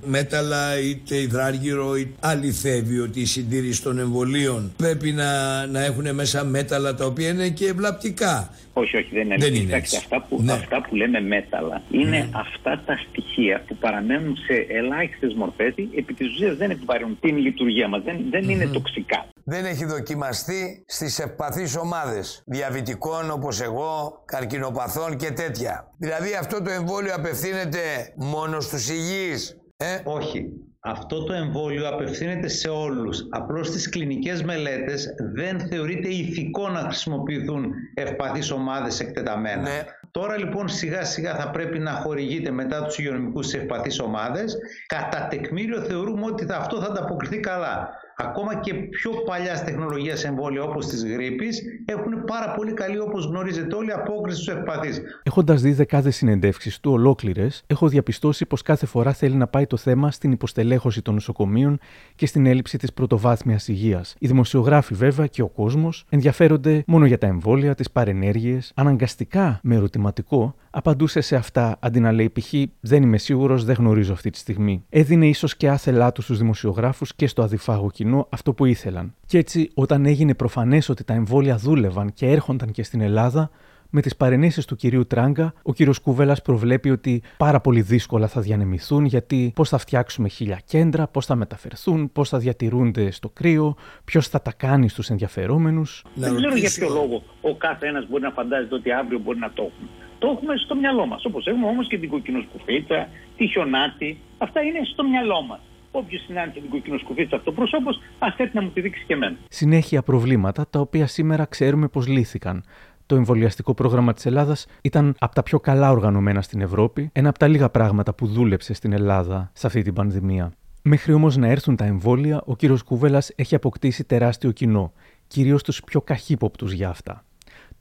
μέταλλα 0.05 0.79
είτε 0.79 1.17
υδράργυρο 1.17 1.95
αληθεύει 2.21 2.99
ότι 2.99 3.21
η 3.21 3.27
συντήρηση 3.27 3.83
των 3.83 3.99
εμβολίων 3.99 4.73
πρέπει 4.77 5.13
να, 5.13 5.67
να 5.67 5.85
έχουν 5.85 6.15
μέσα 6.15 6.45
μέταλλα 6.45 6.95
τα 6.95 7.05
οποία 7.05 7.29
είναι 7.29 7.49
και 7.49 7.67
ευλαπτικά. 7.67 8.55
Όχι, 8.73 8.97
όχι, 8.97 9.09
δεν 9.13 9.25
είναι. 9.25 9.37
Δεν 9.37 9.55
είναι 9.55 9.77
αυτά, 9.77 10.27
που, 10.29 10.43
ναι. 10.43 10.53
αυτά 10.53 10.81
που 10.83 10.95
λέμε 10.95 11.21
μέταλλα 11.21 11.83
είναι 11.91 12.09
ναι. 12.09 12.29
αυτά 12.33 12.83
τα 12.87 12.97
στοιχεία 13.09 13.65
που 13.67 13.77
παραμένουν 13.77 14.37
σε 14.37 14.67
ελάχιστες 14.69 15.35
μορφές. 15.35 15.75
Επί 15.97 16.15
της 16.15 16.29
ουσίας 16.29 16.57
δεν 16.57 16.71
επιβαρύνουν 16.71 17.19
την 17.21 17.37
λειτουργία 17.37 17.89
μας, 17.89 18.03
δεν, 18.03 18.25
δεν 18.31 18.49
είναι 18.49 18.67
τοξικά. 18.67 19.27
Δεν 19.45 19.65
έχει 19.65 19.85
δοκιμαστεί 19.85 20.85
στις 20.87 21.19
ευπαθείς 21.19 21.77
ομάδες 21.77 22.43
διαβητικών 22.47 23.31
όπως 23.31 23.61
εγώ, 23.61 24.23
καρκινοπαθών 24.25 25.17
και 25.17 25.31
τέτοια. 25.31 25.93
Δηλαδή 25.99 26.35
αυτό 26.35 26.63
το 26.63 26.71
εμβόλιο 26.71 27.15
απευθύνεται 27.15 27.81
μόνο 28.17 28.61
στους 28.61 28.89
υγιείς. 28.91 29.57
Ε; 29.77 30.01
Όχι. 30.05 30.49
Αυτό 30.85 31.25
το 31.25 31.33
εμβόλιο 31.33 31.89
απευθύνεται 31.89 32.49
σε 32.49 32.69
όλους. 32.69 33.27
Απλώς 33.31 33.67
στις 33.67 33.89
κλινικές 33.89 34.43
μελέτες 34.43 35.15
δεν 35.35 35.61
θεωρείται 35.61 36.09
ηθικό 36.09 36.69
να 36.69 36.81
χρησιμοποιηθούν 36.81 37.73
ευπαθείς 37.95 38.51
ομάδες 38.51 39.01
εκτεταμένα. 39.01 39.63
Ναι. 39.63 39.85
Τώρα 40.11 40.39
λοιπόν 40.39 40.69
σιγά 40.69 41.05
σιγά 41.05 41.35
θα 41.35 41.51
πρέπει 41.51 41.79
να 41.79 41.91
χορηγείται 41.91 42.51
μετά 42.51 42.85
τους 42.85 42.99
υγειονομικούς 42.99 43.47
σε 43.47 43.57
ευπαθείς 43.57 44.01
ομάδες. 44.01 44.57
Κατά 44.87 45.27
τεκμήριο 45.31 45.81
θεωρούμε 45.81 46.25
ότι 46.27 46.47
αυτό 46.53 46.81
θα 46.81 46.87
ανταποκριθεί 46.87 47.41
καλά 47.41 47.91
ακόμα 48.23 48.55
και 48.55 48.75
πιο 48.75 49.11
παλιάς 49.27 49.65
τεχνολογία 49.65 50.17
εμβόλια 50.25 50.63
όπως 50.63 50.87
της 50.87 51.05
γρήπης 51.05 51.63
έχουν 51.85 52.25
πάρα 52.25 52.55
πολύ 52.55 52.73
καλή, 52.73 52.99
όπως 52.99 53.25
γνωρίζετε 53.27 53.75
όλοι, 53.75 53.93
απόκριση 53.93 54.43
στους 54.43 54.55
ευπαθείς. 54.55 55.01
Έχοντας 55.23 55.63
δει 55.63 55.73
δεκάδες 55.73 56.17
συνεντεύξεις 56.17 56.81
του 56.81 56.93
ολόκληρες, 56.93 57.63
έχω 57.67 57.89
διαπιστώσει 57.89 58.47
πως 58.47 58.63
κάθε 58.63 58.87
φορά 58.87 59.13
θέλει 59.13 59.35
να 59.35 59.47
πάει 59.47 59.67
το 59.67 59.77
θέμα 59.77 60.11
στην 60.11 60.33
υποστελέχωση 60.33 61.03
των 61.03 61.15
νοσοκομείων 61.15 61.79
και 62.15 62.27
στην 62.27 62.47
έλλειψη 62.47 62.79
της 62.79 62.93
πρωτοβάθμιας 62.93 63.69
υγείας. 63.69 64.15
Οι 64.19 64.27
δημοσιογράφοι, 64.27 64.95
βέβαια, 64.95 65.27
και 65.27 65.43
ο 65.43 65.49
κόσμος 65.49 66.05
ενδιαφέρονται 66.09 66.85
μόνο 66.87 67.07
για 67.07 67.19
τα 67.19 67.27
εμβόλια, 67.27 67.75
τις 67.75 67.91
παρενέργειες, 67.91 68.73
αναγκαστικά 68.75 69.61
με 69.63 69.75
ερωτηματικό 69.75 70.55
απαντούσε 70.75 71.21
σε 71.21 71.37
αυτά 71.37 71.77
αντί 71.81 72.01
να 72.01 72.13
λέει 72.13 72.31
π.χ. 72.31 72.53
Δεν 72.81 73.03
είμαι 73.03 73.19
σίγουρος, 73.19 73.65
δεν 73.65 73.75
γνωρίζω 73.79 74.13
αυτή 74.13 74.31
τη 74.31 74.39
στιγμή. 74.39 74.85
Έδινε 74.89 75.27
ίσως 75.27 75.57
και 75.57 75.69
άθελά 75.69 76.13
του 76.13 76.23
στους 76.23 76.39
δημοσιογράφους 76.39 77.15
και 77.15 77.27
στο 77.27 77.43
αδιφάγο 77.43 77.91
κοινό 77.91 78.27
αυτό 78.31 78.53
που 78.53 78.65
ήθελαν. 78.65 79.15
Και 79.27 79.39
έτσι, 79.39 79.71
όταν 79.75 80.07
έγινε 80.07 80.35
προφανές 80.35 80.89
ότι 80.89 81.05
τα 81.05 81.15
εμβόλια 81.15 81.57
δούλευαν 81.57 82.13
και 82.13 82.27
έρχονταν 82.27 82.71
και 82.71 82.83
στην 82.83 83.01
Ελλάδα, 83.01 83.51
με 83.95 84.01
τις 84.01 84.17
παρενέσεις 84.17 84.65
του 84.65 84.77
κυρίου 84.77 85.07
Τράγκα, 85.07 85.55
ο 85.63 85.73
κύριος 85.73 85.99
Κούβελας 85.99 86.43
προβλέπει 86.43 86.91
ότι 86.91 87.23
πάρα 87.37 87.61
πολύ 87.61 87.81
δύσκολα 87.81 88.27
θα 88.27 88.41
διανεμηθούν, 88.41 89.05
γιατί 89.05 89.53
πώς 89.55 89.69
θα 89.69 89.79
φτιάξουμε 89.79 90.29
χίλια 90.29 90.61
κέντρα, 90.65 91.07
πώς 91.07 91.27
θα 91.27 91.35
μεταφερθούν, 91.35 92.13
πώς 92.13 92.29
θα 92.29 92.39
διατηρούνται 92.39 93.11
στο 93.11 93.29
κρύο, 93.29 93.77
ποιος 94.05 94.29
θα 94.29 94.43
τα 94.43 94.53
κάνει 94.53 94.89
στους 94.89 95.11
ενδιαφερόμενους. 95.11 96.05
Δεν 96.15 96.35
ξέρω 96.35 96.57
για 96.57 96.71
ποιο 96.71 96.89
λόγο 96.89 97.23
ο 97.41 97.57
κάθε 97.57 97.87
ένας 97.87 98.09
μπορεί 98.09 98.23
να 98.23 98.31
φαντάζεται 98.31 98.75
ότι 98.75 98.93
αύριο 98.93 99.19
μπορεί 99.19 99.39
να 99.39 99.51
το 99.53 99.63
έχουμε. 99.63 99.89
Το 100.23 100.29
έχουμε 100.35 100.57
στο 100.57 100.75
μυαλό 100.75 101.07
μας. 101.07 101.25
Όπως 101.25 101.47
έχουμε 101.47 101.67
όμως 101.67 101.87
και 101.89 101.99
την 101.99 102.09
κοκκινοσκουφίτσα, 102.09 103.09
τη 103.37 103.47
χιονάτη. 103.47 104.19
Αυτά 104.39 104.61
είναι 104.61 104.81
στο 104.93 105.05
μυαλό 105.09 105.43
μας. 105.43 105.61
Όποιος 105.91 106.23
συνάντησε 106.23 106.61
την 106.61 106.71
κοκκινοσκουφίτσα 106.71 107.37
αυτό 107.37 107.53
πρόσωπο, 107.53 107.91
ας 108.19 108.35
έρθει 108.37 108.57
να 108.57 108.63
μου 108.63 108.71
τη 108.71 108.81
δείξει 108.81 109.05
και 109.07 109.13
εμένα. 109.13 109.37
Συνέχεια 109.49 110.03
προβλήματα 110.03 110.67
τα 110.71 110.81
οποία 110.81 111.07
σήμερα 111.07 111.45
ξέρουμε 111.45 111.89
πως 111.89 112.07
λύθηκαν. 112.07 112.65
Το 113.07 113.15
εμβολιαστικό 113.15 113.75
πρόγραμμα 113.75 114.13
της 114.13 114.27
Ελλάδας 114.27 114.67
ήταν 114.83 115.15
από 115.19 115.35
τα 115.35 115.43
πιο 115.43 115.61
καλά 115.61 115.91
οργανωμένα 115.91 116.43
στην 116.43 116.61
Ευρώπη, 116.61 117.11
ένα 117.13 117.29
από 117.29 117.39
τα 117.39 117.49
λίγα 117.49 117.69
πράγματα 117.69 118.15
που 118.15 118.27
δούλεψε 118.27 118.75
στην 118.75 118.93
Ελλάδα 118.93 119.51
σε 119.53 119.67
αυτή 119.67 119.83
την 119.83 119.95
πανδημία. 119.95 120.53
Μέχρι 120.83 121.13
όμως 121.13 121.37
να 121.37 121.47
έρθουν 121.47 121.77
τα 121.77 121.85
εμβόλια, 121.85 122.43
ο 122.47 122.57
κύριος 122.57 122.83
Κούβελα 122.83 123.23
έχει 123.37 123.55
αποκτήσει 123.55 124.05
τεράστιο 124.05 124.51
κοινό, 124.51 124.93
κυρίως 125.27 125.63
τους 125.63 125.83
πιο 125.85 126.01
καχύποπτους 126.01 126.73
για 126.73 126.89
αυτά 126.89 127.25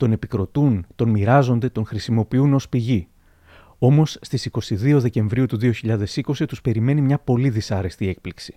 τον 0.01 0.11
επικροτούν, 0.11 0.85
τον 0.95 1.09
μοιράζονται, 1.09 1.69
τον 1.69 1.85
χρησιμοποιούν 1.85 2.53
ως 2.53 2.69
πηγή. 2.69 3.07
Όμως 3.77 4.17
στις 4.21 4.45
22 4.45 4.97
Δεκεμβρίου 4.99 5.45
του 5.45 5.57
2020 5.57 6.45
τους 6.47 6.61
περιμένει 6.61 7.01
μια 7.01 7.19
πολύ 7.19 7.49
δυσάρεστη 7.49 8.07
έκπληξη. 8.07 8.55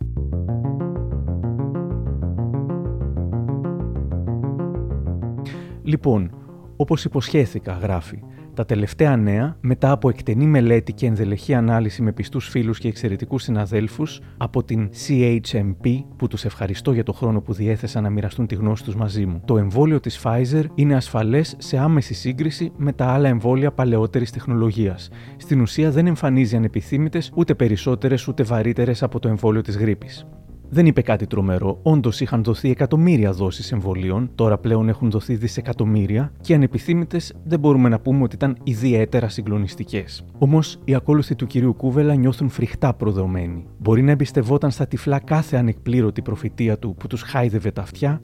Λοιπόν, 5.82 6.36
όπως 6.76 7.04
υποσχέθηκα, 7.04 7.72
γράφει, 7.72 8.22
τα 8.54 8.64
τελευταία 8.64 9.16
νέα, 9.16 9.56
μετά 9.60 9.90
από 9.90 10.08
εκτενή 10.08 10.46
μελέτη 10.46 10.92
και 10.92 11.06
ενδελεχή 11.06 11.54
ανάλυση 11.54 12.02
με 12.02 12.12
πιστούς 12.12 12.48
φίλους 12.48 12.78
και 12.78 12.88
εξαιρετικούς 12.88 13.42
συναδέλφους 13.42 14.20
από 14.36 14.62
την 14.64 14.90
CHMP, 15.06 16.04
που 16.16 16.28
τους 16.28 16.44
ευχαριστώ 16.44 16.92
για 16.92 17.02
το 17.02 17.12
χρόνο 17.12 17.40
που 17.40 17.52
διέθεσαν 17.52 18.02
να 18.02 18.10
μοιραστούν 18.10 18.46
τη 18.46 18.54
γνώση 18.54 18.84
τους 18.84 18.94
μαζί 18.94 19.26
μου. 19.26 19.42
Το 19.44 19.58
εμβόλιο 19.58 20.00
της 20.00 20.20
Pfizer 20.22 20.64
είναι 20.74 20.94
ασφαλές 20.94 21.54
σε 21.58 21.78
άμεση 21.78 22.14
σύγκριση 22.14 22.72
με 22.76 22.92
τα 22.92 23.06
άλλα 23.06 23.28
εμβόλια 23.28 23.72
παλαιότερης 23.72 24.30
τεχνολογίας. 24.30 25.08
Στην 25.36 25.60
ουσία 25.60 25.90
δεν 25.90 26.06
εμφανίζει 26.06 26.56
ανεπιθύμητες 26.56 27.32
ούτε 27.34 27.54
περισσότερες 27.54 28.28
ούτε 28.28 28.42
βαρύτερες 28.42 29.02
από 29.02 29.18
το 29.18 29.28
εμβόλιο 29.28 29.60
της 29.60 29.76
γρήπης. 29.76 30.26
Δεν 30.74 30.86
είπε 30.86 31.02
κάτι 31.02 31.26
τρομερό. 31.26 31.78
Όντως 31.82 32.20
είχαν 32.20 32.42
δοθεί 32.42 32.70
εκατομμύρια 32.70 33.32
δόσεις 33.32 33.72
εμβολίων, 33.72 34.30
τώρα 34.34 34.58
πλέον 34.58 34.88
έχουν 34.88 35.10
δοθεί 35.10 35.34
δισεκατομμύρια 35.34 36.32
και 36.40 36.54
ανεπιθύμητες 36.54 37.34
δεν 37.44 37.58
μπορούμε 37.58 37.88
να 37.88 38.00
πούμε 38.00 38.22
ότι 38.22 38.34
ήταν 38.34 38.56
ιδιαίτερα 38.62 39.28
συγκλονιστικές. 39.28 40.24
Όμως 40.38 40.78
οι 40.84 40.94
ακόλουθοι 40.94 41.34
του 41.34 41.46
κυρίου 41.46 41.74
Κούβελα 41.74 42.14
νιώθουν 42.14 42.48
φρικτά 42.48 42.94
προδομένοι. 42.94 43.66
Μπορεί 43.78 44.02
να 44.02 44.10
εμπιστευόταν 44.10 44.70
στα 44.70 44.86
τυφλά 44.86 45.18
κάθε 45.18 45.56
ανεκπλήρωτη 45.56 46.22
προφητεία 46.22 46.78
του 46.78 46.94
που 46.94 47.06
τους 47.06 47.22
χάιδευε 47.22 47.70
τα 47.70 47.82
αυτιά, 47.82 48.20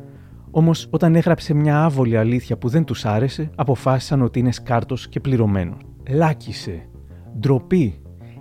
Όμως, 0.51 0.87
όταν 0.91 1.15
έγραψε 1.15 1.55
μια 1.55 1.85
άβολη 1.85 2.17
αλήθεια 2.17 2.57
που 2.57 2.69
δεν 2.69 2.85
τους 2.85 3.05
άρεσε, 3.05 3.51
αποφάσισαν 3.55 4.23
ότι 4.23 4.39
είναι 4.39 4.53
σκάρτος 4.53 5.09
και 5.09 5.21
πληρωμένο. 5.21 5.77
Λάκησε. 6.09 6.89
Ντροπή 7.39 8.01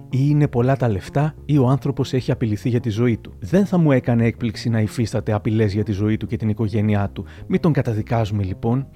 ή 0.10 0.18
είναι 0.30 0.48
πολλά 0.48 0.76
τα 0.76 0.90
λεφτά 0.90 1.34
ή 1.46 1.58
ο 1.58 1.68
άνθρωπος 1.68 2.14
έχει 2.14 2.32
απειληθεί 2.32 2.70
για 2.70 2.80
τη 2.80 2.90
ζωή 2.90 3.18
του. 3.18 3.34
Δεν 3.40 3.66
θα 3.66 3.78
μου 3.78 3.92
έκανε 3.92 4.26
έκπληξη 4.26 4.70
να 4.70 4.82
υφίσταται 4.82 5.32
απειλές 5.32 5.74
για 5.74 5.84
τη 5.84 5.92
ζωή 5.92 6.18
του 6.18 6.28
και 6.28 6.38
την 6.38 6.50
οικογένειά 6.50 7.10
του. 7.14 7.26
Μην 7.48 7.60
τον 7.60 7.74
καταδικάζουμε 7.74 8.44
λοιπόν. 8.44 8.88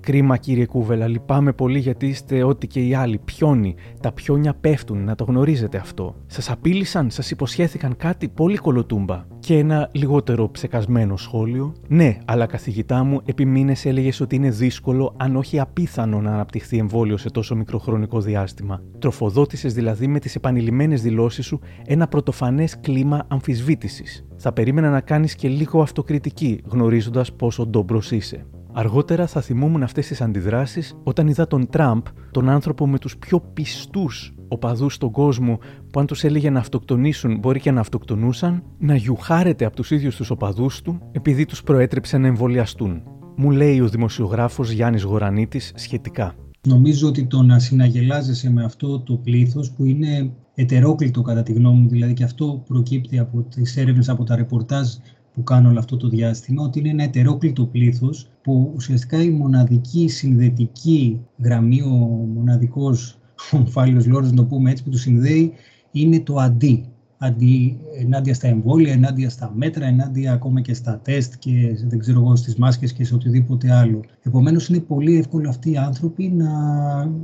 Κρίμα 0.00 0.36
κύριε 0.36 0.66
Κούβελα, 0.66 1.06
λυπάμαι 1.06 1.52
πολύ 1.52 1.78
γιατί 1.78 2.06
είστε 2.06 2.42
ό,τι 2.42 2.66
και 2.66 2.86
οι 2.86 2.94
άλλοι. 2.94 3.18
Πιόνι. 3.18 3.74
Τα 4.00 4.12
πιόνια 4.12 4.54
πέφτουν, 4.54 5.04
να 5.04 5.14
το 5.14 5.24
γνωρίζετε 5.24 5.78
αυτό. 5.78 6.16
Σας 6.26 6.50
απείλησαν, 6.50 7.10
σας 7.10 7.30
υποσχέθηκαν 7.30 7.96
κάτι 7.96 8.28
πολύ 8.28 8.56
κολοτούμπα. 8.56 9.31
Και 9.42 9.58
ένα 9.58 9.88
λιγότερο 9.92 10.50
ψεκασμένο 10.50 11.16
σχόλιο. 11.16 11.72
Ναι, 11.88 12.18
αλλά 12.24 12.46
καθηγητά 12.46 13.04
μου, 13.04 13.20
επί 13.24 13.44
μήνες 13.44 13.84
έλεγες 13.84 14.20
ότι 14.20 14.36
είναι 14.36 14.50
δύσκολο, 14.50 15.14
αν 15.16 15.36
όχι 15.36 15.60
απίθανο, 15.60 16.20
να 16.20 16.32
αναπτυχθεί 16.32 16.78
εμβόλιο 16.78 17.16
σε 17.16 17.30
τόσο 17.30 17.54
μικροχρονικό 17.54 18.20
διάστημα. 18.20 18.82
Τροφοδότησες 18.98 19.74
δηλαδή 19.74 20.06
με 20.06 20.18
τις 20.18 20.34
επανειλημμένες 20.34 21.02
δηλώσεις 21.02 21.46
σου 21.46 21.60
ένα 21.86 22.08
πρωτοφανές 22.08 22.80
κλίμα 22.80 23.24
αμφισβήτησης. 23.28 24.24
Θα 24.36 24.52
περίμενα 24.52 24.90
να 24.90 25.00
κάνεις 25.00 25.34
και 25.34 25.48
λίγο 25.48 25.82
αυτοκριτική, 25.82 26.60
γνωρίζοντας 26.64 27.32
πόσο 27.32 27.66
ντόμπρος 27.66 28.10
είσαι. 28.10 28.46
Αργότερα 28.72 29.26
θα 29.26 29.40
θυμόμουν 29.40 29.82
αυτές 29.82 30.06
τις 30.06 30.20
αντιδράσεις 30.20 30.96
όταν 31.02 31.28
είδα 31.28 31.46
τον 31.46 31.68
Τραμπ, 31.68 32.02
τον 32.30 32.48
άνθρωπο 32.48 32.86
με 32.86 32.98
τους 32.98 33.16
πιο 33.16 33.40
πιστούς 33.52 34.34
οπαδούς 34.52 34.94
στον 34.94 35.10
κόσμο 35.10 35.58
που 35.90 36.00
αν 36.00 36.06
τους 36.06 36.24
έλεγε 36.24 36.50
να 36.50 36.58
αυτοκτονήσουν 36.58 37.38
μπορεί 37.38 37.60
και 37.60 37.70
να 37.70 37.80
αυτοκτονούσαν, 37.80 38.62
να 38.78 38.96
γιουχάρεται 38.96 39.64
από 39.64 39.76
τους 39.76 39.90
ίδιους 39.90 40.16
τους 40.16 40.30
οπαδούς 40.30 40.82
του 40.82 40.98
επειδή 41.12 41.44
τους 41.44 41.62
προέτρεψε 41.62 42.18
να 42.18 42.26
εμβολιαστούν. 42.26 43.02
Μου 43.36 43.50
λέει 43.50 43.80
ο 43.80 43.88
δημοσιογράφος 43.88 44.70
Γιάννης 44.70 45.02
Γορανίτης 45.02 45.72
σχετικά. 45.74 46.34
Νομίζω 46.66 47.08
ότι 47.08 47.26
το 47.26 47.42
να 47.42 47.58
συναγελάζεσαι 47.58 48.50
με 48.50 48.64
αυτό 48.64 49.00
το 49.00 49.14
πλήθος 49.14 49.70
που 49.70 49.84
είναι 49.84 50.32
ετερόκλητο 50.54 51.22
κατά 51.22 51.42
τη 51.42 51.52
γνώμη 51.52 51.80
μου, 51.80 51.88
δηλαδή 51.88 52.12
και 52.12 52.24
αυτό 52.24 52.62
προκύπτει 52.68 53.18
από 53.18 53.42
τις 53.42 53.76
έρευνες, 53.76 54.08
από 54.08 54.24
τα 54.24 54.36
ρεπορτάζ 54.36 54.88
που 55.34 55.42
κάνω 55.42 55.68
όλο 55.68 55.78
αυτό 55.78 55.96
το 55.96 56.08
διάστημα, 56.08 56.62
ότι 56.62 56.78
είναι 56.78 56.88
ένα 56.88 57.02
ετερόκλητο 57.02 57.66
πλήθος 57.66 58.30
που 58.42 58.72
ουσιαστικά 58.74 59.22
η 59.22 59.30
μοναδική 59.30 60.08
συνδετική 60.08 61.20
γραμμή, 61.42 61.82
ο 61.82 61.88
μοναδικός 62.34 63.18
ομφάλιος 63.50 64.06
λόγος, 64.06 64.30
να 64.30 64.36
το 64.36 64.44
πούμε 64.44 64.70
έτσι, 64.70 64.82
που 64.82 64.90
τους 64.90 65.00
συνδέει, 65.00 65.52
είναι 65.90 66.20
το 66.20 66.36
αντί. 66.36 66.86
Αντί 67.18 67.80
ενάντια 67.98 68.34
στα 68.34 68.48
εμβόλια, 68.48 68.92
ενάντια 68.92 69.30
στα 69.30 69.52
μέτρα, 69.54 69.86
ενάντια 69.86 70.32
ακόμα 70.32 70.60
και 70.60 70.74
στα 70.74 71.00
τεστ 71.04 71.34
και 71.38 71.76
δεν 71.86 71.98
ξέρω 71.98 72.20
εγώ 72.20 72.36
στις 72.36 72.56
μάσκες 72.56 72.92
και 72.92 73.04
σε 73.04 73.14
οτιδήποτε 73.14 73.72
άλλο. 73.72 74.00
Επομένως 74.22 74.68
είναι 74.68 74.80
πολύ 74.80 75.16
εύκολο 75.18 75.48
αυτοί 75.48 75.70
οι 75.70 75.76
άνθρωποι 75.76 76.28
να 76.28 76.50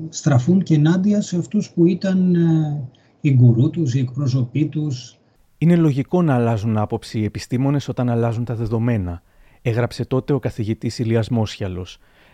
στραφούν 0.09 0.63
και 0.63 0.75
ενάντια 0.75 1.21
σε 1.21 1.37
αυτούς 1.37 1.71
που 1.71 1.87
ήταν 1.87 2.35
ε, 2.35 2.89
οι 3.21 3.31
γκουρού 3.31 3.71
τους, 3.71 3.95
οι 3.95 3.99
εκπρόσωποι 3.99 4.67
τους, 4.67 5.19
είναι 5.59 5.77
λογικό 5.77 6.23
να 6.23 6.35
αλλάζουν 6.35 6.77
άποψη 6.77 7.19
οι 7.19 7.25
επιστήμονες 7.25 7.89
όταν 7.89 8.11
αλλάζουν 8.11 8.45
τα 8.45 8.55
δεδομένα, 8.55 9.23
έγραψε 9.63 10.05
τότε 10.05 10.33
ο 10.33 10.39
καθηγητής 10.39 10.99
Ηλίας 10.99 11.29
Μόσιαλο. 11.29 11.87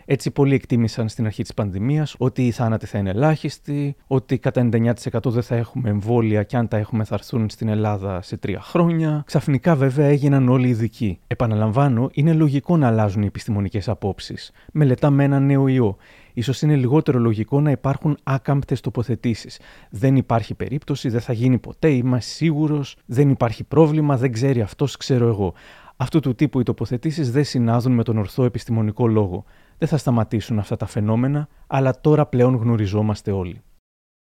Έτσι, 0.05 0.31
πολλοί 0.31 0.53
εκτίμησαν 0.55 1.09
στην 1.09 1.25
αρχή 1.25 1.41
της 1.41 1.53
πανδημίας 1.53 2.15
ότι 2.17 2.47
οι 2.47 2.51
θάνατοι 2.51 2.85
θα 2.85 2.97
είναι 2.97 3.09
ελάχιστοι, 3.09 3.95
ότι 4.07 4.37
κατά 4.37 4.69
99% 4.71 4.93
δεν 5.23 5.43
θα 5.43 5.55
έχουμε 5.55 5.89
εμβόλια 5.89 6.43
και 6.43 6.57
αν 6.57 6.67
τα 6.67 6.77
έχουμε 6.77 7.03
θα 7.03 7.15
έρθουν 7.15 7.49
στην 7.49 7.67
Ελλάδα 7.67 8.21
σε 8.21 8.37
τρία 8.37 8.61
χρόνια. 8.61 9.23
Ξαφνικά, 9.25 9.75
βέβαια, 9.75 10.05
έγιναν 10.05 10.49
όλοι 10.49 10.67
ειδικοί. 10.67 11.19
Επαναλαμβάνω, 11.27 12.09
είναι 12.13 12.33
λογικό 12.33 12.77
να 12.77 12.87
αλλάζουν 12.87 13.21
οι 13.21 13.25
επιστημονικές 13.25 13.89
απόψεις. 13.89 14.51
Μελετάμε 14.71 15.23
ένα 15.23 15.39
νέο 15.39 15.67
ιό 15.67 15.97
ίσως 16.35 16.61
είναι 16.61 16.75
λιγότερο 16.75 17.19
λογικό 17.19 17.61
να 17.61 17.71
υπάρχουν 17.71 18.17
άκαμπτες 18.23 18.81
τοποθετήσεις. 18.81 19.59
Δεν 19.89 20.15
υπάρχει 20.15 20.53
περίπτωση, 20.53 21.09
δεν 21.09 21.21
θα 21.21 21.33
γίνει 21.33 21.57
ποτέ, 21.57 21.89
είμαι 21.89 22.21
σίγουρος, 22.21 22.97
δεν 23.05 23.29
υπάρχει 23.29 23.63
πρόβλημα, 23.63 24.17
δεν 24.17 24.31
ξέρει 24.31 24.61
αυτός, 24.61 24.97
ξέρω 24.97 25.27
εγώ. 25.27 25.53
Αυτού 25.97 26.19
του 26.19 26.35
τύπου 26.35 26.59
οι 26.59 26.63
τοποθετήσεις 26.63 27.31
δεν 27.31 27.43
συνάδουν 27.43 27.91
με 27.91 28.03
τον 28.03 28.17
ορθό 28.17 28.43
επιστημονικό 28.43 29.07
λόγο. 29.07 29.45
Δεν 29.77 29.87
θα 29.87 29.97
σταματήσουν 29.97 30.59
αυτά 30.59 30.75
τα 30.75 30.85
φαινόμενα, 30.85 31.47
αλλά 31.67 31.99
τώρα 32.01 32.25
πλέον 32.25 32.55
γνωριζόμαστε 32.55 33.31
όλοι. 33.31 33.61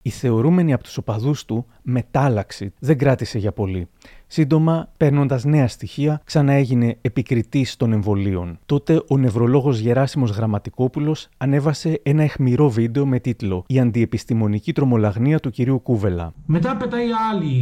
Η 0.04 0.10
θεωρούμενη 0.10 0.74
από 0.74 0.84
τους 0.84 0.98
οπαδούς 0.98 1.46
του 1.46 1.66
μετάλλαξη 1.82 2.74
δεν 2.80 2.98
κράτησε 2.98 3.38
για 3.38 3.52
πολύ. 3.52 3.88
Σύντομα, 4.28 4.92
παίρνοντας 4.98 5.44
νέα 5.44 5.68
στοιχεία, 5.68 6.22
ξαναέγινε 6.24 6.98
επικριτής 7.02 7.78
των 7.78 7.94
εμβολίων. 7.94 8.60
Τότε 8.66 9.04
ο 9.10 9.18
νευρολόγος 9.18 9.80
Γεράσιμος 9.80 10.32
Γραμματικόπουλος 10.32 11.28
ανέβασε 11.38 12.00
ένα 12.04 12.24
εχμηρό 12.24 12.70
βίντεο 12.70 13.06
με 13.06 13.20
τίτλο 13.20 13.64
Η 13.68 13.80
αντιεπιστημονική 13.80 14.74
τρομολαγνία 14.74 15.40
του 15.40 15.50
κυρίου 15.50 15.82
Κούβελα. 15.82 16.34
Μετά 16.46 16.78
πετάει 16.78 17.08
άλλη, 17.32 17.60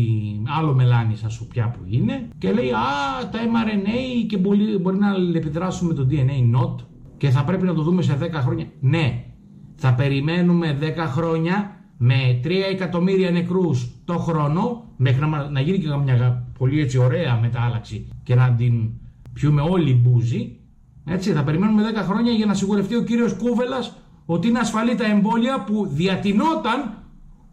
άλλο 0.59 0.74
μελάνι 0.74 1.15
σα 1.15 1.29
σου 1.29 1.48
πια 1.48 1.69
που 1.69 1.79
είναι 1.89 2.27
και 2.38 2.51
λέει 2.51 2.69
Α, 2.71 3.29
τα 3.31 3.39
mRNA 3.39 4.25
και 4.27 4.38
μπορεί, 4.38 4.77
μπορεί 4.77 4.98
να 4.98 5.15
επιδράσουν 5.36 5.88
με 5.88 5.93
το 5.93 6.07
DNA 6.09 6.59
not 6.59 6.86
και 7.19 7.29
θα 7.29 7.43
πρέπει 7.43 7.65
να 7.65 7.73
το 7.73 7.81
δούμε 7.81 8.01
σε 8.01 8.17
10 8.21 8.29
χρόνια. 8.33 8.65
Ναι, 8.79 9.23
θα 9.75 9.93
περιμένουμε 9.93 10.77
10 10.81 10.83
χρόνια 10.97 11.71
με 11.97 12.39
3 12.43 12.49
εκατομμύρια 12.71 13.31
νεκρούς 13.31 13.89
το 14.05 14.17
χρόνο 14.17 14.83
μέχρι 14.97 15.27
να, 15.27 15.49
να 15.49 15.59
γίνει 15.59 15.77
και 15.79 15.88
μια 16.03 16.47
πολύ 16.57 16.81
έτσι 16.81 16.97
ωραία 16.97 17.39
μετάλλαξη 17.41 18.07
και 18.23 18.35
να 18.35 18.53
την 18.53 18.89
πιούμε 19.33 19.61
όλοι 19.61 19.93
μπούζι 19.93 20.59
έτσι 21.05 21.31
θα 21.31 21.43
περιμένουμε 21.43 21.83
10 21.95 22.03
χρόνια 22.03 22.31
για 22.31 22.45
να 22.45 22.53
σιγουρευτεί 22.53 22.95
ο 22.95 23.03
κύριος 23.03 23.33
Κούβελας 23.33 23.95
ότι 24.25 24.47
είναι 24.47 24.59
ασφαλή 24.59 24.95
τα 24.95 25.05
εμβόλια 25.05 25.63
που 25.63 25.88
διατηνόταν 25.88 26.93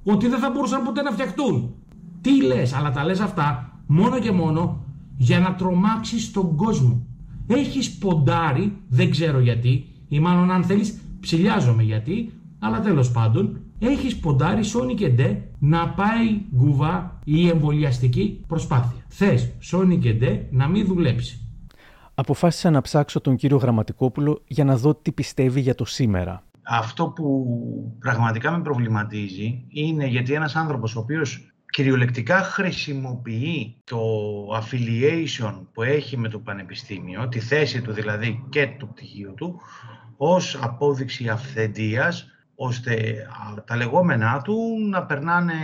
ότι 0.05 0.29
δεν 0.29 0.39
θα 0.39 0.51
μπορούσαν 0.51 0.83
ποτέ 0.85 1.03
να 1.03 1.11
φτιαχτούν. 1.11 1.75
Τι 2.21 2.43
λες, 2.43 2.75
αλλά 2.75 2.91
τα 2.91 3.05
λες 3.05 3.21
αυτά 3.21 3.81
μόνο 3.87 4.19
και 4.19 4.33
μόνο 4.33 4.85
για 5.17 5.39
να 5.39 5.55
τρομάξεις 5.55 6.31
τον 6.31 6.57
κόσμο. 6.57 7.06
Έχεις 7.47 7.99
ποντάρει, 7.99 8.77
δεν 8.89 9.11
ξέρω 9.11 9.41
γιατί, 9.41 9.87
ή 10.09 10.21
μάλλον 10.21 10.51
αν 10.51 10.63
θέλεις 10.65 11.01
ψηλιάζομαι 11.21 11.83
γιατί, 11.83 12.33
αλλά 12.59 12.81
τέλος 12.81 13.11
πάντων, 13.11 13.61
έχεις 13.79 14.19
ποντάρει 14.19 14.63
Sony 14.65 14.95
και 14.97 15.09
Ντε 15.09 15.43
να 15.59 15.89
πάει 15.89 16.41
γκουβά 16.57 17.19
η 17.25 17.49
εμβολιαστική 17.49 18.45
προσπάθεια. 18.47 19.05
Θες 19.09 19.53
Sony 19.73 19.99
και 20.01 20.13
Ντε 20.13 20.47
να 20.51 20.69
μην 20.69 20.87
δουλέψει. 20.87 21.41
Αποφάσισα 22.15 22.71
να 22.71 22.81
ψάξω 22.81 23.21
τον 23.21 23.37
κύριο 23.37 23.57
Γραμματικόπουλο 23.57 24.43
για 24.47 24.65
να 24.65 24.77
δω 24.77 24.95
τι 24.95 25.13
πιστεύει 25.13 25.61
για 25.61 25.75
το 25.75 25.85
σήμερα. 25.85 26.43
Αυτό 26.63 27.09
που 27.09 27.47
πραγματικά 27.99 28.51
με 28.51 28.63
προβληματίζει 28.63 29.65
είναι 29.69 30.07
γιατί 30.07 30.33
ένας 30.33 30.57
άνθρωπος 30.57 30.97
ο 30.97 31.01
οποίος 31.01 31.56
κυριολεκτικά 31.77 32.43
χρησιμοποιεί 32.43 33.77
το 33.85 33.99
affiliation 34.57 35.67
που 35.73 35.83
έχει 35.83 36.17
με 36.17 36.29
το 36.29 36.39
πανεπιστήμιο, 36.39 37.29
τη 37.29 37.41
θέση 37.41 37.83
του 37.83 37.93
δηλαδή 37.93 38.47
και 38.49 38.69
το 38.79 38.87
πτυχίο 38.87 39.33
του, 39.33 39.61
ως 40.17 40.59
απόδειξη 40.63 41.29
αυθεντίας, 41.29 42.27
ώστε 42.55 43.17
τα 43.67 43.77
λεγόμενά 43.77 44.43
του 44.43 44.57
να 44.91 45.05
περνάνε 45.05 45.55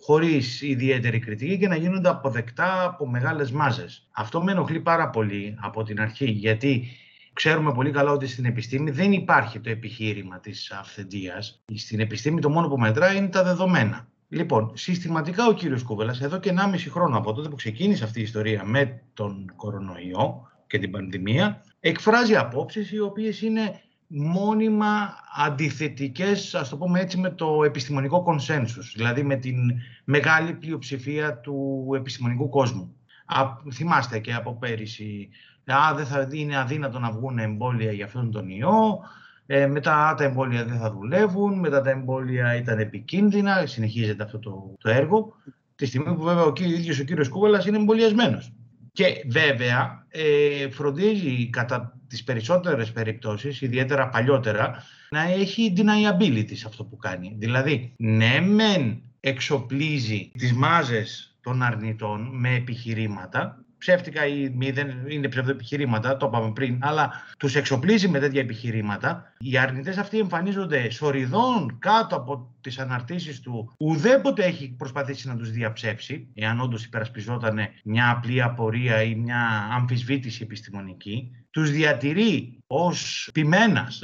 χωρίς 0.00 0.62
ιδιαίτερη 0.62 1.18
κριτική 1.18 1.58
και 1.58 1.68
να 1.68 1.76
γίνονται 1.76 2.08
αποδεκτά 2.08 2.84
από 2.84 3.08
μεγάλες 3.08 3.50
μάζες. 3.50 4.08
Αυτό 4.12 4.42
με 4.42 4.52
ενοχλεί 4.52 4.80
πάρα 4.80 5.10
πολύ 5.10 5.56
από 5.60 5.82
την 5.82 6.00
αρχή, 6.00 6.30
γιατί 6.30 6.88
ξέρουμε 7.32 7.72
πολύ 7.72 7.90
καλά 7.90 8.10
ότι 8.10 8.26
στην 8.26 8.44
επιστήμη 8.44 8.90
δεν 8.90 9.12
υπάρχει 9.12 9.60
το 9.60 9.70
επιχείρημα 9.70 10.40
της 10.40 10.70
αυθεντίας. 10.70 11.62
Στην 11.74 12.00
επιστήμη 12.00 12.40
το 12.40 12.50
μόνο 12.50 12.68
που 12.68 12.78
μετράει 12.78 13.16
είναι 13.16 13.28
τα 13.28 13.42
δεδομένα. 13.42 14.10
Λοιπόν, 14.34 14.70
συστηματικά 14.74 15.46
ο 15.46 15.52
κύριος 15.52 15.82
Κούβελας, 15.82 16.20
εδώ 16.20 16.38
και 16.38 16.50
1,5 16.50 16.90
χρόνο 16.90 17.16
από 17.16 17.32
τότε 17.32 17.48
που 17.48 17.56
ξεκίνησε 17.56 18.04
αυτή 18.04 18.18
η 18.18 18.22
ιστορία 18.22 18.64
με 18.64 19.02
τον 19.14 19.52
κορονοϊό 19.56 20.48
και 20.66 20.78
την 20.78 20.90
πανδημία, 20.90 21.64
εκφράζει 21.80 22.36
απόψεις 22.36 22.92
οι 22.92 23.00
οποίες 23.00 23.42
είναι 23.42 23.80
μόνιμα 24.06 25.14
αντιθετικές, 25.46 26.54
ας 26.54 26.68
το 26.68 26.76
πούμε 26.76 27.00
έτσι, 27.00 27.18
με 27.18 27.30
το 27.30 27.64
επιστημονικό 27.64 28.22
κονσένσους, 28.22 28.94
δηλαδή 28.96 29.22
με 29.22 29.36
την 29.36 29.56
μεγάλη 30.04 30.52
πλειοψηφία 30.52 31.38
του 31.38 31.86
επιστημονικού 31.96 32.48
κόσμου. 32.48 32.96
Α, 33.26 33.46
θυμάστε 33.72 34.18
και 34.18 34.34
από 34.34 34.54
πέρυσι, 34.54 35.28
α, 35.64 35.94
δεν 35.94 36.06
θα 36.06 36.28
είναι 36.32 36.58
αδύνατο 36.58 36.98
να 36.98 37.10
βγουν 37.10 37.38
εμβόλια 37.38 37.92
για 37.92 38.04
αυτόν 38.04 38.30
τον 38.30 38.48
ιό, 38.48 39.00
ε, 39.46 39.66
μετά 39.66 40.14
τα 40.18 40.24
εμβόλια 40.24 40.64
δεν 40.64 40.78
θα 40.78 40.92
δουλεύουν, 40.92 41.58
μετά 41.58 41.80
τα 41.80 41.90
εμβόλια 41.90 42.56
ήταν 42.56 42.78
επικίνδυνα, 42.78 43.66
συνεχίζεται 43.66 44.22
αυτό 44.22 44.38
το, 44.38 44.74
το 44.78 44.90
έργο, 44.90 45.32
τη 45.74 45.86
στιγμή 45.86 46.14
που 46.14 46.22
βέβαια 46.22 46.44
ο 46.44 46.52
ίδιος 46.58 47.00
ο 47.00 47.04
κύριος 47.04 47.28
Κούβελας 47.28 47.66
είναι 47.66 47.76
εμβολιασμένος. 47.76 48.52
Και 48.92 49.24
βέβαια 49.26 50.06
ε, 50.08 50.70
φροντίζει 50.70 51.50
κατά 51.50 51.98
τις 52.08 52.24
περισσότερες 52.24 52.92
περιπτώσεις, 52.92 53.60
ιδιαίτερα 53.60 54.08
παλιότερα, 54.08 54.82
να 55.10 55.22
έχει 55.22 55.72
deniability 55.76 56.52
σε 56.52 56.64
αυτό 56.68 56.84
που 56.84 56.96
κάνει. 56.96 57.34
Δηλαδή, 57.38 57.92
ναι 57.96 58.40
μεν 58.40 59.02
εξοπλίζει 59.20 60.30
τις 60.38 60.52
μάζες 60.52 61.36
των 61.40 61.62
αρνητών 61.62 62.30
με 62.32 62.54
επιχειρήματα, 62.54 63.61
ψεύτικα 63.82 64.26
ή 64.26 64.48
μη, 64.48 64.70
δεν 64.70 64.90
είναι 65.08 65.28
ψευδοεπιχειρήματα, 65.28 66.16
το 66.16 66.26
είπαμε 66.26 66.52
πριν, 66.52 66.78
αλλά 66.80 67.12
τους 67.38 67.54
εξοπλίζει 67.54 68.08
με 68.08 68.18
τέτοια 68.18 68.40
επιχειρήματα. 68.40 69.32
Οι 69.38 69.58
αρνητές 69.58 69.96
αυτοί 69.96 70.18
εμφανίζονται 70.18 70.90
σοριδών 70.90 71.78
κάτω 71.78 72.16
από 72.16 72.54
τις 72.60 72.78
αναρτήσεις 72.78 73.40
του. 73.40 73.72
Ουδέποτε 73.78 74.44
έχει 74.44 74.74
προσπαθήσει 74.78 75.28
να 75.28 75.36
τους 75.36 75.50
διαψεύσει, 75.50 76.28
εάν 76.34 76.60
όντως 76.60 76.84
υπερασπιζόταν 76.84 77.58
μια 77.84 78.10
απλή 78.10 78.42
απορία 78.42 79.02
ή 79.02 79.14
μια 79.14 79.68
αμφισβήτηση 79.72 80.42
επιστημονική. 80.42 81.30
Τους 81.50 81.70
διατηρεί 81.70 82.58
ως 82.66 83.30
πειμένας 83.32 84.02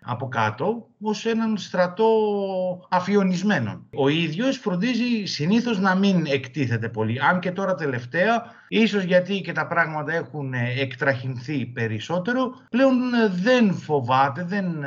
από 0.00 0.28
κάτω 0.28 0.88
ως 1.00 1.26
έναν 1.26 1.56
στρατό 1.56 2.08
αφιονισμένων. 2.88 3.86
Ο 3.94 4.08
ίδιος 4.08 4.56
φροντίζει 4.56 5.24
συνήθως 5.24 5.78
να 5.78 5.94
μην 5.94 6.26
εκτίθεται 6.26 6.88
πολύ, 6.88 7.20
αν 7.20 7.40
και 7.40 7.50
τώρα 7.50 7.74
τελευταία, 7.74 8.42
ίσως 8.68 9.02
γιατί 9.02 9.40
και 9.40 9.52
τα 9.52 9.66
πράγματα 9.66 10.12
έχουν 10.12 10.52
εκτραχυνθεί 10.54 11.66
περισσότερο, 11.66 12.50
πλέον 12.70 12.98
δεν 13.30 13.74
φοβάται, 13.74 14.44
δεν 14.44 14.84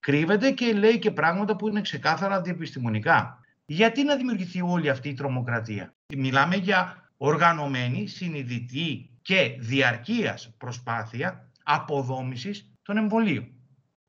κρύβεται 0.00 0.50
και 0.50 0.72
λέει 0.72 0.98
και 0.98 1.10
πράγματα 1.10 1.56
που 1.56 1.68
είναι 1.68 1.80
ξεκάθαρα 1.80 2.34
αντιεπιστημονικά. 2.34 3.40
Γιατί 3.66 4.04
να 4.04 4.16
δημιουργηθεί 4.16 4.62
όλη 4.62 4.88
αυτή 4.88 5.08
η 5.08 5.14
τρομοκρατία; 5.14 5.94
Μιλάμε 6.16 6.56
για 6.56 7.10
οργανωμένη, 7.16 8.06
συνειδητή 8.06 9.10
και 9.22 9.56
διαρκείας 9.58 10.54
προσπάθεια 10.58 11.50
αποδόμησης 11.62 12.70
των 12.82 12.96
εμβολίων. 12.96 13.55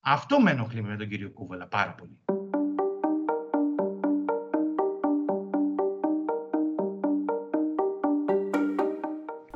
Αυτό 0.09 0.39
με 0.39 0.51
ενοχλεί 0.51 0.83
με 0.83 0.95
τον 0.95 1.07
κύριο 1.07 1.29
Κούβελα 1.29 1.67
πάρα 1.67 1.95
πολύ. 1.97 2.17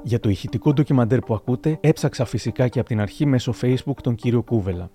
Για 0.04 0.20
το 0.20 0.30
ηχητικό 0.30 0.74
ντοκιμαντέρ 0.74 1.20
που 1.20 1.34
ακούτε, 1.34 1.78
έψαξα 1.82 2.26
φυσικά 2.26 2.68
και 2.68 2.80
από 2.80 2.88
την 2.88 3.02
αρχή 3.02 3.26
μέσω 3.26 3.54
Facebook 3.62 4.02
τον 4.04 4.16
κύριο 4.16 4.44
Κούβελα. 4.44 4.90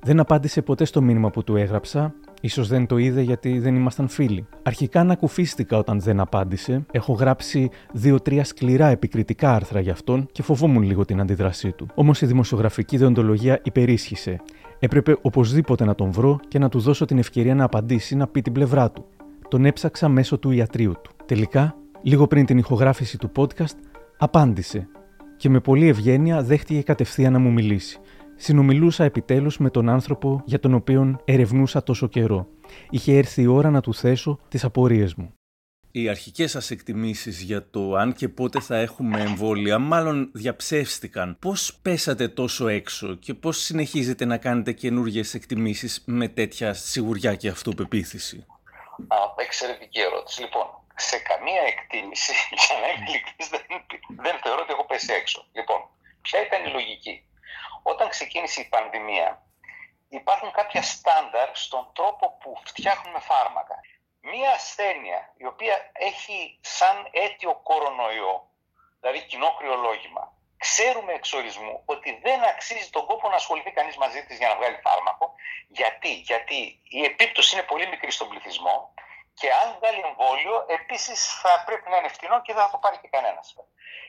Δεν 0.00 0.20
απάντησε 0.20 0.62
ποτέ 0.62 0.84
στο 0.84 1.02
μήνυμα 1.02 1.30
που 1.30 1.44
του 1.44 1.56
έγραψα, 1.56 2.14
ίσως 2.40 2.68
δεν 2.68 2.86
το 2.86 2.96
είδε 2.96 3.20
γιατί 3.20 3.58
δεν 3.58 3.74
ήμασταν 3.74 4.08
φίλοι. 4.08 4.46
Αρχικά 4.62 5.00
ανακουφίστηκα 5.00 5.78
όταν 5.78 6.00
δεν 6.00 6.20
απάντησε, 6.20 6.84
έχω 6.90 7.12
γράψει 7.12 7.70
δύο-τρία 7.92 8.44
σκληρά 8.44 8.86
επικριτικά 8.86 9.54
άρθρα 9.54 9.80
για 9.80 9.92
αυτόν 9.92 10.28
και 10.32 10.42
φοβόμουν 10.42 10.82
λίγο 10.82 11.04
την 11.04 11.20
αντίδρασή 11.20 11.72
του. 11.72 11.86
Όμως 11.94 12.22
η 12.22 12.26
δημοσιογραφική 12.26 12.96
διοντολογία 12.96 13.60
υπερίσχυσε. 13.62 14.40
Έπρεπε 14.78 15.16
οπωσδήποτε 15.22 15.84
να 15.84 15.94
τον 15.94 16.10
βρω 16.10 16.40
και 16.48 16.58
να 16.58 16.68
του 16.68 16.78
δώσω 16.78 17.04
την 17.04 17.18
ευκαιρία 17.18 17.54
να 17.54 17.64
απαντήσει, 17.64 18.16
να 18.16 18.26
πει 18.26 18.42
την 18.42 18.52
πλευρά 18.52 18.90
του. 18.90 19.04
Τον 19.48 19.64
έψαξα 19.64 20.08
μέσω 20.08 20.38
του 20.38 20.50
ιατρίου 20.50 20.92
του. 21.02 21.10
Τελικά, 21.26 21.76
λίγο 22.02 22.26
πριν 22.26 22.46
την 22.46 22.58
ηχογράφηση 22.58 23.18
του 23.18 23.32
podcast, 23.36 23.76
απάντησε 24.18 24.88
και 25.36 25.48
με 25.48 25.60
πολλή 25.60 25.88
ευγένεια 25.88 26.42
δέχτηκε 26.42 26.82
κατευθείαν 26.82 27.32
να 27.32 27.38
μου 27.38 27.52
μιλήσει. 27.52 27.98
Συνομιλούσα 28.36 29.04
επιτέλους 29.04 29.58
με 29.58 29.70
τον 29.70 29.88
άνθρωπο 29.88 30.42
για 30.44 30.60
τον 30.60 30.74
οποίο 30.74 31.20
ερευνούσα 31.24 31.82
τόσο 31.82 32.08
καιρό. 32.08 32.48
Είχε 32.90 33.16
έρθει 33.16 33.42
η 33.42 33.46
ώρα 33.46 33.70
να 33.70 33.80
του 33.80 33.94
θέσω 33.94 34.38
τις 34.48 34.64
απορίες 34.64 35.14
μου 35.14 35.36
οι 35.98 36.08
αρχικές 36.08 36.50
σας 36.50 36.70
εκτιμήσεις 36.70 37.40
για 37.40 37.70
το 37.70 37.94
αν 37.94 38.12
και 38.12 38.28
πότε 38.28 38.60
θα 38.60 38.76
έχουμε 38.76 39.20
εμβόλια 39.20 39.78
μάλλον 39.78 40.30
διαψεύστηκαν. 40.34 41.36
Πώς 41.40 41.78
πέσατε 41.82 42.28
τόσο 42.28 42.68
έξω 42.68 43.14
και 43.14 43.34
πώς 43.34 43.56
συνεχίζετε 43.58 44.24
να 44.24 44.36
κάνετε 44.36 44.72
καινούργιες 44.72 45.34
εκτιμήσεις 45.34 46.02
με 46.06 46.28
τέτοια 46.28 46.74
σιγουριά 46.74 47.34
και 47.34 47.48
αυτοπεποίθηση; 47.48 48.46
Α, 49.08 49.16
εξαιρετική 49.36 50.00
ερώτηση. 50.00 50.40
Λοιπόν, 50.40 50.66
σε 50.96 51.18
καμία 51.18 51.62
εκτίμηση, 51.72 52.32
για 52.64 52.76
να 52.82 52.86
είμαι 52.92 53.04
ειλικρινής, 53.08 53.48
δεν, 53.50 53.62
δεν 54.24 54.34
θεωρώ 54.42 54.60
ότι 54.62 54.72
έχω 54.72 54.86
πέσει 54.86 55.12
έξω. 55.20 55.46
Λοιπόν, 55.52 55.80
ποια 56.22 56.38
ήταν 56.46 56.60
η 56.68 56.70
λογική; 56.78 57.14
Όταν 57.92 58.08
ξεκίνησε 58.08 58.60
η 58.60 58.64
πανδημία, 58.64 59.42
υπάρχουν 60.08 60.50
κάποια 60.52 60.82
στάνταρ 60.82 61.48
στον 61.56 61.90
τρόπο 61.94 62.36
που 62.40 62.50
φτιάχνουμε 62.64 63.20
φάρμακα 63.20 63.80
μία 64.30 64.50
ασθένεια 64.50 65.20
η 65.36 65.46
οποία 65.46 65.90
έχει 65.92 66.58
σαν 66.60 67.08
αίτιο 67.10 67.54
κορονοϊό, 67.54 68.50
δηλαδή 69.00 69.20
κοινό 69.26 69.54
κρυολόγημα, 69.58 70.32
ξέρουμε 70.56 71.12
εξορισμού 71.12 71.82
ότι 71.84 72.18
δεν 72.22 72.44
αξίζει 72.44 72.90
τον 72.90 73.06
κόπο 73.06 73.28
να 73.28 73.34
ασχοληθεί 73.34 73.70
κανείς 73.70 73.96
μαζί 73.96 74.24
της 74.26 74.38
για 74.38 74.48
να 74.48 74.56
βγάλει 74.56 74.78
φάρμακο. 74.86 75.34
Γιατί, 75.68 76.12
Γιατί 76.30 76.80
η 76.98 77.04
επίπτωση 77.04 77.56
είναι 77.56 77.64
πολύ 77.64 77.86
μικρή 77.86 78.10
στον 78.10 78.28
πληθυσμό 78.28 78.94
και 79.34 79.48
αν 79.52 79.76
βγάλει 79.78 80.00
εμβόλιο, 80.10 80.64
επίσης 80.68 81.40
θα 81.40 81.62
πρέπει 81.66 81.90
να 81.90 81.96
είναι 81.96 82.08
φτηνό 82.08 82.42
και 82.42 82.52
δεν 82.52 82.62
θα 82.62 82.70
το 82.70 82.78
πάρει 82.78 82.98
και 83.02 83.08
κανένας. 83.08 83.54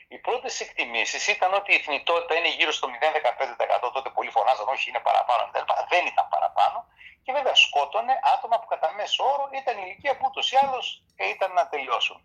Οι 0.08 0.18
πρώτες 0.18 0.60
εκτιμήσεις 0.60 1.26
ήταν 1.28 1.54
ότι 1.54 1.74
η 1.74 1.78
θνητότητα 1.78 2.34
είναι 2.34 2.48
γύρω 2.48 2.72
στο 2.72 2.88
0,15%. 2.88 3.90
Τότε 3.92 4.10
πολλοί 4.10 4.30
φωνάζαν, 4.30 4.68
όχι 4.68 4.88
είναι 4.90 5.00
παραπάνω, 5.00 5.50
δεν 5.88 6.06
ήταν 6.06 6.28
παραπάνω. 6.28 6.86
Και 7.22 7.32
βέβαια 7.32 7.54
σκότωνε 7.54 8.20
άτομα 8.34 8.60
που 8.60 8.66
κατά 8.66 8.92
μέσο 8.92 9.24
όρο 9.24 9.48
ήταν 9.52 9.78
ηλικία 9.78 10.16
που 10.16 10.24
ούτως 10.28 10.52
ή 10.52 10.56
άλλως 10.56 11.02
ήταν 11.16 11.52
να 11.52 11.68
τελειώσουν. 11.68 12.18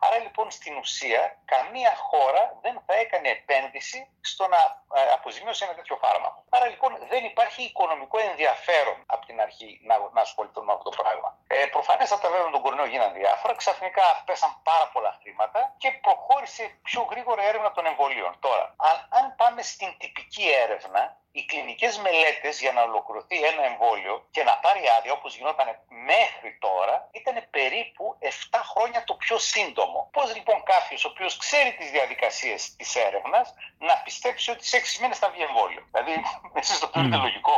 Άρα 0.00 0.18
λοιπόν 0.18 0.50
στην 0.50 0.76
ουσία 0.76 1.38
καμία 1.44 1.92
χώρα 1.96 2.58
δεν 2.64 2.82
θα 2.86 2.94
έκανε 2.94 3.28
επένδυση 3.28 4.00
στο 4.20 4.44
να 4.54 4.60
ε, 4.98 5.12
αποζημιώσει 5.16 5.64
ένα 5.64 5.74
τέτοιο 5.74 5.96
φάρμακο. 5.96 6.44
Άρα 6.48 6.66
λοιπόν 6.66 6.90
δεν 7.08 7.24
υπάρχει 7.24 7.62
οικονομικό 7.62 8.18
ενδιαφέρον 8.18 8.98
από 9.06 9.26
την 9.26 9.40
αρχή 9.40 9.80
να, 9.88 9.94
να 10.12 10.20
ασχοληθούν 10.20 10.64
με 10.64 10.72
αυτό 10.72 10.90
το 10.90 10.96
πράγμα. 11.02 11.38
Ε, 11.46 11.66
Προφανέστατα 11.66 12.28
βέβαια 12.28 12.44
με 12.44 12.50
τον 12.50 12.62
κορονοϊό 12.62 12.90
γίνανε 12.90 13.18
διάφορα, 13.18 13.54
ξαφνικά 13.54 14.22
πέσαν 14.26 14.52
πάρα 14.62 14.86
πολλά 14.92 15.18
χρήματα 15.20 15.74
και 15.78 15.90
προχώρησε 16.04 16.64
πιο 16.82 17.02
γρήγορα 17.10 17.42
έρευνα 17.42 17.70
των 17.72 17.86
εμβολίων. 17.86 18.36
Τώρα, 18.40 18.74
αν, 18.76 18.96
αν 19.18 19.34
πάμε 19.36 19.62
στην 19.62 19.90
τυπική 19.98 20.44
έρευνα, 20.64 21.16
οι 21.38 21.44
κλινικές 21.50 21.94
μελέτες 22.04 22.54
για 22.64 22.72
να 22.76 22.82
ολοκληρωθεί 22.88 23.36
ένα 23.50 23.62
εμβόλιο 23.70 24.14
και 24.34 24.42
να 24.48 24.54
πάρει 24.64 24.82
άδεια 24.96 25.12
όπως 25.18 25.36
γινόταν 25.36 25.68
μέχρι 26.10 26.50
τώρα 26.64 26.96
ήταν 27.18 27.36
περίπου 27.56 28.04
7 28.20 28.60
χρόνια 28.70 29.00
το 29.08 29.14
πιο 29.14 29.38
σύντομο. 29.38 29.98
Πώς 30.12 30.34
λοιπόν 30.36 30.58
κάποιος 30.72 31.04
ο 31.04 31.08
οποίος 31.12 31.36
ξέρει 31.44 31.70
τις 31.78 31.90
διαδικασίες 31.90 32.60
της 32.76 32.96
έρευνας 33.06 33.46
να 33.78 33.94
πιστέψει 34.04 34.50
ότι 34.54 34.64
σε 34.66 34.76
6 34.78 35.00
μήνες 35.00 35.18
θα 35.18 35.28
βγει 35.32 35.42
εμβόλιο; 35.50 35.82
Δηλαδή 35.92 36.12
εσείς 36.60 36.78
το 36.78 36.86
θεωρείτε 36.92 37.16
λογικό; 37.16 37.56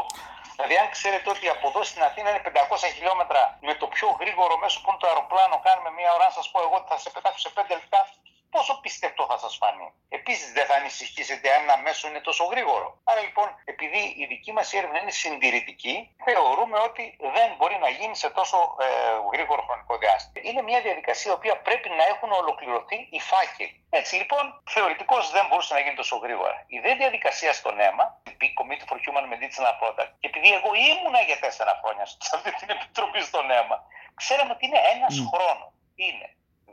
Δηλαδή, 0.57 0.77
αν 0.83 0.89
ξέρετε 0.97 1.29
ότι 1.35 1.47
από 1.55 1.69
εδώ 1.69 1.83
στην 1.91 2.03
Αθήνα 2.09 2.29
είναι 2.31 2.43
500 2.45 2.77
χιλιόμετρα 2.95 3.59
με 3.69 3.75
το 3.81 3.87
πιο 3.95 4.09
γρήγορο 4.21 4.55
μέσο 4.63 4.77
που 4.81 4.89
είναι 4.91 5.01
το 5.03 5.07
αεροπλάνο, 5.11 5.57
κάνουμε 5.67 5.91
μία 5.99 6.11
ώρα, 6.17 6.25
αν 6.29 6.33
σας 6.39 6.47
πω 6.51 6.59
εγώ 6.67 6.77
ότι 6.81 6.89
θα 6.93 6.99
σε 7.05 7.11
πετάξω 7.15 7.41
σε 7.47 7.51
5 7.57 7.75
λεπτά, 7.79 8.01
πόσο 8.51 8.73
πιστευτό 8.81 9.27
θα 9.31 9.39
σας 9.39 9.57
φανεί. 9.61 9.89
Επίσης, 10.09 10.53
δεν 10.53 10.67
θα 10.67 10.75
ανησυχήσετε 10.75 11.47
αν 11.55 11.63
ένα 11.63 11.77
μέσο 11.87 12.09
είναι 12.09 12.21
τόσο 12.21 12.45
γρήγορο. 12.45 12.89
Άρα 13.05 13.21
λοιπόν, 13.21 13.49
επειδή 13.65 14.01
η 14.23 14.25
δική 14.33 14.53
μας 14.53 14.73
έρευνα 14.73 14.99
είναι 15.03 15.11
συντηρητική, 15.11 15.95
θεωρούμε 16.25 16.79
ότι 16.79 17.05
δεν 17.37 17.49
μπορεί 17.57 17.77
να 17.85 17.89
γίνει 17.89 18.17
σε 18.17 18.31
τόσο 18.31 18.77
ε, 18.81 18.87
γρήγορο 19.33 19.63
χρονικό 19.63 19.95
διάστημα. 19.99 20.49
Είναι 20.49 20.63
μια 20.63 20.81
διαδικασία 20.81 21.31
η 21.33 21.35
οποία 21.35 21.57
πρέπει 21.67 21.89
να 21.89 22.05
έχουν 22.13 22.31
ολοκληρωθεί 22.33 22.99
οι 23.11 23.21
φάκελοι. 23.21 23.85
Έτσι 23.91 24.15
λοιπόν, 24.17 24.63
θεωρητικώς 24.75 25.31
δεν 25.31 25.45
μπορούσε 25.49 25.75
να 25.75 25.81
γίνει 25.81 25.97
τόσο 26.03 26.17
γρήγορα. 26.17 26.65
Η 26.67 26.79
δε 26.79 26.95
διαδικασία 26.95 27.53
στον 27.53 27.81
αίμα, 27.81 28.05
η 28.47 28.51
Committee 28.59 28.87
for 28.91 28.99
Human 29.05 29.27
Medicinal 29.33 29.75
Product, 29.83 30.13
και 30.21 30.29
επειδή 30.33 30.49
εγώ 30.59 30.71
ήμουνα 30.91 31.21
για 31.21 31.39
τέσσερα 31.39 31.73
χρόνια 31.83 32.07
σε 32.07 32.33
αυτή 32.37 32.51
την 32.61 32.69
επιτροπή 32.71 33.21
στον 33.21 33.51
αίμα, 33.51 33.77
ξέραμε 34.15 34.53
ότι 34.53 34.67
είναι 34.67 34.81
ένας 34.95 35.15
mm. 35.19 35.29
χρόνος. 35.33 35.73
Είναι 35.95 36.29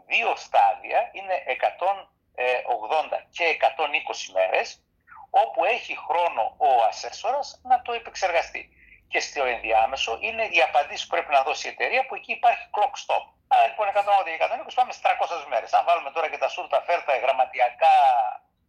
δύο 0.07 0.35
στάδια, 0.35 1.09
είναι 1.11 1.35
180 1.47 3.25
και 3.29 3.45
120 3.45 4.31
μέρες, 4.33 4.81
όπου 5.29 5.65
έχει 5.65 5.97
χρόνο 6.07 6.55
ο 6.57 6.83
ασέσορας 6.89 7.61
να 7.63 7.81
το 7.81 7.91
επεξεργαστεί. 7.93 8.69
Και 9.11 9.19
στο 9.19 9.43
ενδιάμεσο 9.43 10.17
είναι 10.21 10.45
η 10.45 10.61
απαντήση 10.61 11.03
που 11.07 11.13
πρέπει 11.15 11.31
να 11.31 11.43
δώσει 11.43 11.67
η 11.67 11.69
εταιρεία, 11.69 12.05
που 12.05 12.15
εκεί 12.15 12.31
υπάρχει 12.31 12.65
clock 12.75 12.95
stop. 13.03 13.23
Άρα 13.47 13.67
λοιπόν 13.67 13.87
180 13.87 13.93
και 14.23 14.37
120 14.39 14.71
πάμε 14.75 14.91
στι 14.91 15.01
300 15.05 15.45
μέρες. 15.49 15.73
Αν 15.73 15.83
βάλουμε 15.85 16.11
τώρα 16.11 16.29
και 16.29 16.37
τα 16.37 16.47
σούρτα 16.47 16.81
φέρτα 16.81 17.17
γραμματιακά 17.17 17.95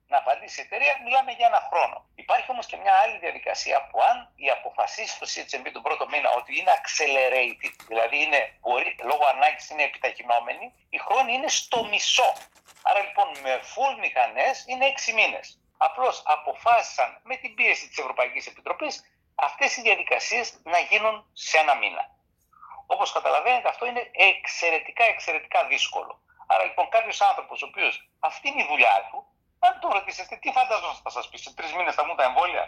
να 0.09 0.17
απαντήσει 0.19 0.61
η 0.61 0.65
εταιρεία, 0.67 1.01
μιλάμε 1.05 1.33
για 1.33 1.47
ένα 1.47 1.61
χρόνο. 1.71 1.97
Υπάρχει 2.15 2.51
όμως 2.51 2.67
και 2.67 2.77
μια 2.77 2.95
άλλη 3.03 3.19
διαδικασία 3.19 3.87
που 3.91 4.03
αν 4.03 4.17
η 4.37 4.51
αποφασίσει 4.51 5.19
το 5.19 5.27
CHMP 5.33 5.67
τον 5.73 5.83
πρώτο 5.83 6.09
μήνα 6.09 6.31
ότι 6.31 6.59
είναι 6.59 6.73
accelerated, 6.81 7.75
δηλαδή 7.87 8.23
είναι, 8.23 8.41
μπορεί, 8.61 8.97
λόγω 9.03 9.25
ανάγκης 9.35 9.71
είναι 9.71 9.83
επιταχυνόμενη, 9.83 10.67
η 10.91 10.99
χρόνη 10.99 11.33
είναι 11.33 11.49
στο 11.49 11.85
μισό. 11.85 12.33
Άρα 12.83 13.01
λοιπόν 13.01 13.29
με 13.43 13.61
full 13.73 13.95
μηχανές 14.01 14.65
είναι 14.67 14.87
έξι 14.87 15.13
μήνες. 15.13 15.61
Απλώς 15.77 16.23
αποφάσισαν 16.27 17.21
με 17.23 17.37
την 17.37 17.55
πίεση 17.55 17.89
της 17.89 17.99
Ευρωπαϊκής 17.99 18.47
Επιτροπής 18.47 19.05
αυτές 19.35 19.77
οι 19.77 19.81
διαδικασίες 19.81 20.61
να 20.65 20.79
γίνουν 20.79 21.31
σε 21.33 21.59
ένα 21.59 21.75
μήνα. 21.75 22.11
Όπως 22.87 23.13
καταλαβαίνετε, 23.13 23.69
αυτό 23.69 23.87
είναι 23.87 24.11
εξαιρετικά, 24.13 25.05
εξαιρετικά 25.05 25.67
δύσκολο. 25.67 26.21
Άρα 26.47 26.65
λοιπόν 26.65 26.89
κάποιος 26.89 27.21
άνθρωπος, 27.21 27.63
ο 27.63 27.67
οποίος 27.67 28.09
αυτή 28.21 28.49
είναι 28.49 28.63
η 28.63 28.67
δουλειά 28.71 29.09
του, 29.11 29.27
αν 29.67 29.73
το 29.81 29.89
ρωτήσετε, 29.97 30.37
τι 30.43 30.49
φαντάζομαι 30.57 30.95
θα 31.03 31.11
σας 31.11 31.29
πει, 31.29 31.37
σε 31.39 31.51
τρεις 31.55 31.73
μήνες 31.77 31.95
θα 31.95 32.05
μου 32.07 32.15
τα 32.15 32.25
εμβόλια; 32.25 32.65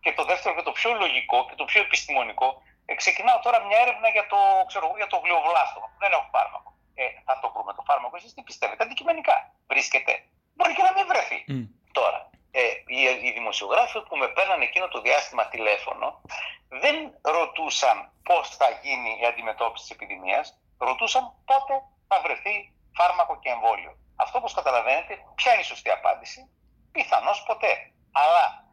Και 0.00 0.12
το 0.18 0.24
δεύτερο 0.24 0.54
και 0.56 0.62
το 0.62 0.72
πιο 0.72 0.90
λογικό 1.02 1.46
και 1.48 1.54
το 1.60 1.64
πιο 1.64 1.80
επιστημονικό, 1.80 2.62
ε, 2.86 2.94
ξεκινάω 2.94 3.38
τώρα 3.38 3.58
μια 3.66 3.78
έρευνα 3.84 4.08
για 4.08 4.26
το, 4.26 4.38
ξέρω, 4.66 4.86
για 4.96 5.06
το 5.06 5.16
γλυοβλάστομα. 5.24 5.88
Δεν 5.98 6.12
έχω 6.12 6.28
φάρμακο. 6.36 6.70
Ε, 6.94 7.04
θα 7.26 7.38
το 7.42 7.46
βρούμε 7.52 7.72
το 7.78 7.82
φάρμακο. 7.88 8.16
Εσείς 8.16 8.34
τι 8.34 8.42
πιστεύετε, 8.42 8.82
αντικειμενικά 8.84 9.36
βρίσκεται. 9.66 10.12
Μπορεί 10.54 10.72
και 10.74 10.82
να 10.88 10.92
μην 10.96 11.06
βρεθεί. 11.12 11.38
Mm. 11.48 11.66
Τώρα, 11.92 12.30
ε, 12.50 12.62
οι, 12.86 13.00
οι 13.26 13.30
δημοσιογράφοι 13.32 13.98
που 14.08 14.16
με 14.16 14.28
παίρναν 14.28 14.60
εκείνο 14.60 14.88
το 14.88 15.00
διάστημα 15.00 15.44
τηλέφωνο 15.48 16.20
δεν 16.68 16.96
ρωτούσαν 17.22 18.12
πώς 18.22 18.56
θα 18.56 18.68
γίνει 18.82 19.18
η 19.22 19.26
αντιμετώπιση 19.26 19.84
της 19.84 19.94
επιδημίας, 19.96 20.58
ρωτούσαν 20.78 21.32
πότε 21.44 21.74
θα 22.08 22.20
βρεθεί 22.24 22.72
φάρμακο 22.94 23.38
και 23.42 23.50
εμβόλιο. 23.50 23.92
Αυτό 24.16 24.38
όπως 24.38 24.54
καταλαβαίνετε, 24.54 25.18
ποια 25.34 25.52
είναι 25.52 25.60
η 25.60 25.64
σωστή 25.64 25.90
απάντηση; 25.90 26.50
Πιθανώς 26.92 27.42
ποτέ. 27.42 27.92
Αλλά 28.12 28.64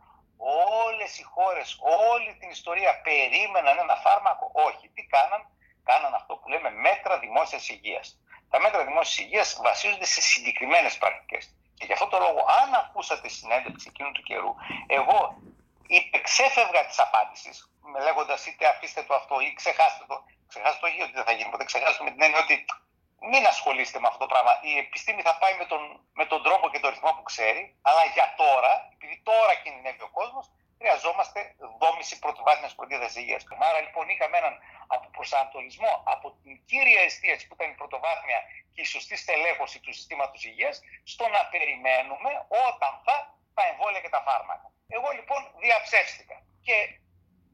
όλες 0.86 1.20
οι 1.20 1.24
χώρες, 1.24 1.78
όλη 2.12 2.38
την 2.40 2.50
ιστορία 2.50 3.02
περίμεναν 3.02 3.78
ένα 3.78 3.96
φάρμακο; 3.96 4.52
Όχι. 4.54 4.90
Τι 4.90 5.04
κάναν; 5.04 5.42
Κάναν 5.84 6.14
αυτό 6.14 6.36
που 6.36 6.50
λέμε 6.50 6.70
μέτρα 6.70 7.20
δημόσιας 7.20 7.70
υγείας. 7.70 8.18
Τα 8.50 8.60
μέτρα 8.60 8.86
δημόσιας 8.86 9.18
υγείας 9.18 9.60
βασίζονται 9.62 10.06
σε 10.06 10.22
συγκεκριμένες 10.22 10.98
πρακτικές. 10.98 11.56
Και 11.78 11.86
γι' 11.86 11.94
αυτό 11.94 12.08
το 12.08 12.18
λόγο, 12.20 12.46
αν 12.62 12.74
ακούσατε 12.74 13.28
συνέντευξη 13.28 13.88
εκείνου 13.90 14.12
του 14.12 14.24
καιρού, 14.24 14.56
εγώ 14.88 15.20
υπεξέφευγα 15.88 16.86
της 16.86 17.00
απάντησης, 17.00 17.72
λέγοντας 18.02 18.46
είτε 18.46 18.68
αφήστε 18.68 19.04
το 19.04 19.14
αυτό 19.16 19.40
ή 19.40 19.54
ξεχάστε 19.54 20.04
το. 20.08 20.24
Ξεχάστε 20.48 20.80
το, 20.80 20.88
όχι 20.88 21.02
ότι 21.02 21.12
δεν 21.12 21.24
θα 21.24 21.32
γίνει 21.32 21.50
ποτέ. 21.50 21.64
Ξεχάστε 21.64 21.98
το 21.98 22.04
με 22.04 22.12
την 22.12 22.22
έννοια 22.22 22.40
ότι 22.40 22.66
μην 23.32 23.46
ασχολείστε 23.46 24.00
με 24.00 24.08
αυτό 24.08 24.20
το 24.26 24.30
πράγμα. 24.34 24.52
Η 24.62 24.78
επιστήμη 24.78 25.22
θα 25.22 25.38
πάει 25.42 25.56
με 25.62 25.66
τον, 25.66 25.82
με 26.14 26.26
τον 26.26 26.44
τρόπο 26.44 26.70
και 26.70 26.80
τον 26.80 26.90
ρυθμό 26.94 27.12
που 27.18 27.24
ξέρει, 27.32 27.62
αλλά 27.82 28.04
για 28.16 28.34
τώρα, 28.38 28.72
επειδή 28.94 29.22
τώρα 29.30 29.54
κινδυνεύει 29.64 30.04
ο 30.10 30.12
κόσμος, 30.20 30.46
χρειαζόμαστε 30.80 31.40
δόμηση 31.84 32.20
πρωτοβάθμιας 32.20 32.74
φροντίδας 32.78 33.16
υγείας. 33.16 33.44
Άρα 33.70 33.80
λοιπόν 33.86 34.10
είχαμε 34.10 34.38
έναν 34.38 34.56
προσανατολισμό 35.16 35.92
από 36.14 36.28
την 36.44 36.54
κύρια 36.70 37.02
εστίαση 37.02 37.48
που 37.48 37.56
ήταν 37.58 37.70
η 37.74 37.76
πρωτοβάθμια 37.82 38.40
και 38.74 38.82
η 38.82 38.90
σωστή 38.96 39.16
στελέχωση 39.24 39.78
του 39.80 39.94
συστήματος 39.94 40.44
υγείας 40.50 40.76
στο 41.04 41.26
να 41.36 41.42
περιμένουμε 41.54 42.32
όταν 42.68 42.92
θα 43.06 43.16
τα 43.54 43.64
εμβόλια 43.72 44.02
και 44.04 44.10
τα 44.16 44.22
φάρμακα. 44.28 44.68
Εγώ 44.96 45.10
λοιπόν 45.18 45.42
διαψεύστηκα 45.64 46.38
και 46.66 46.76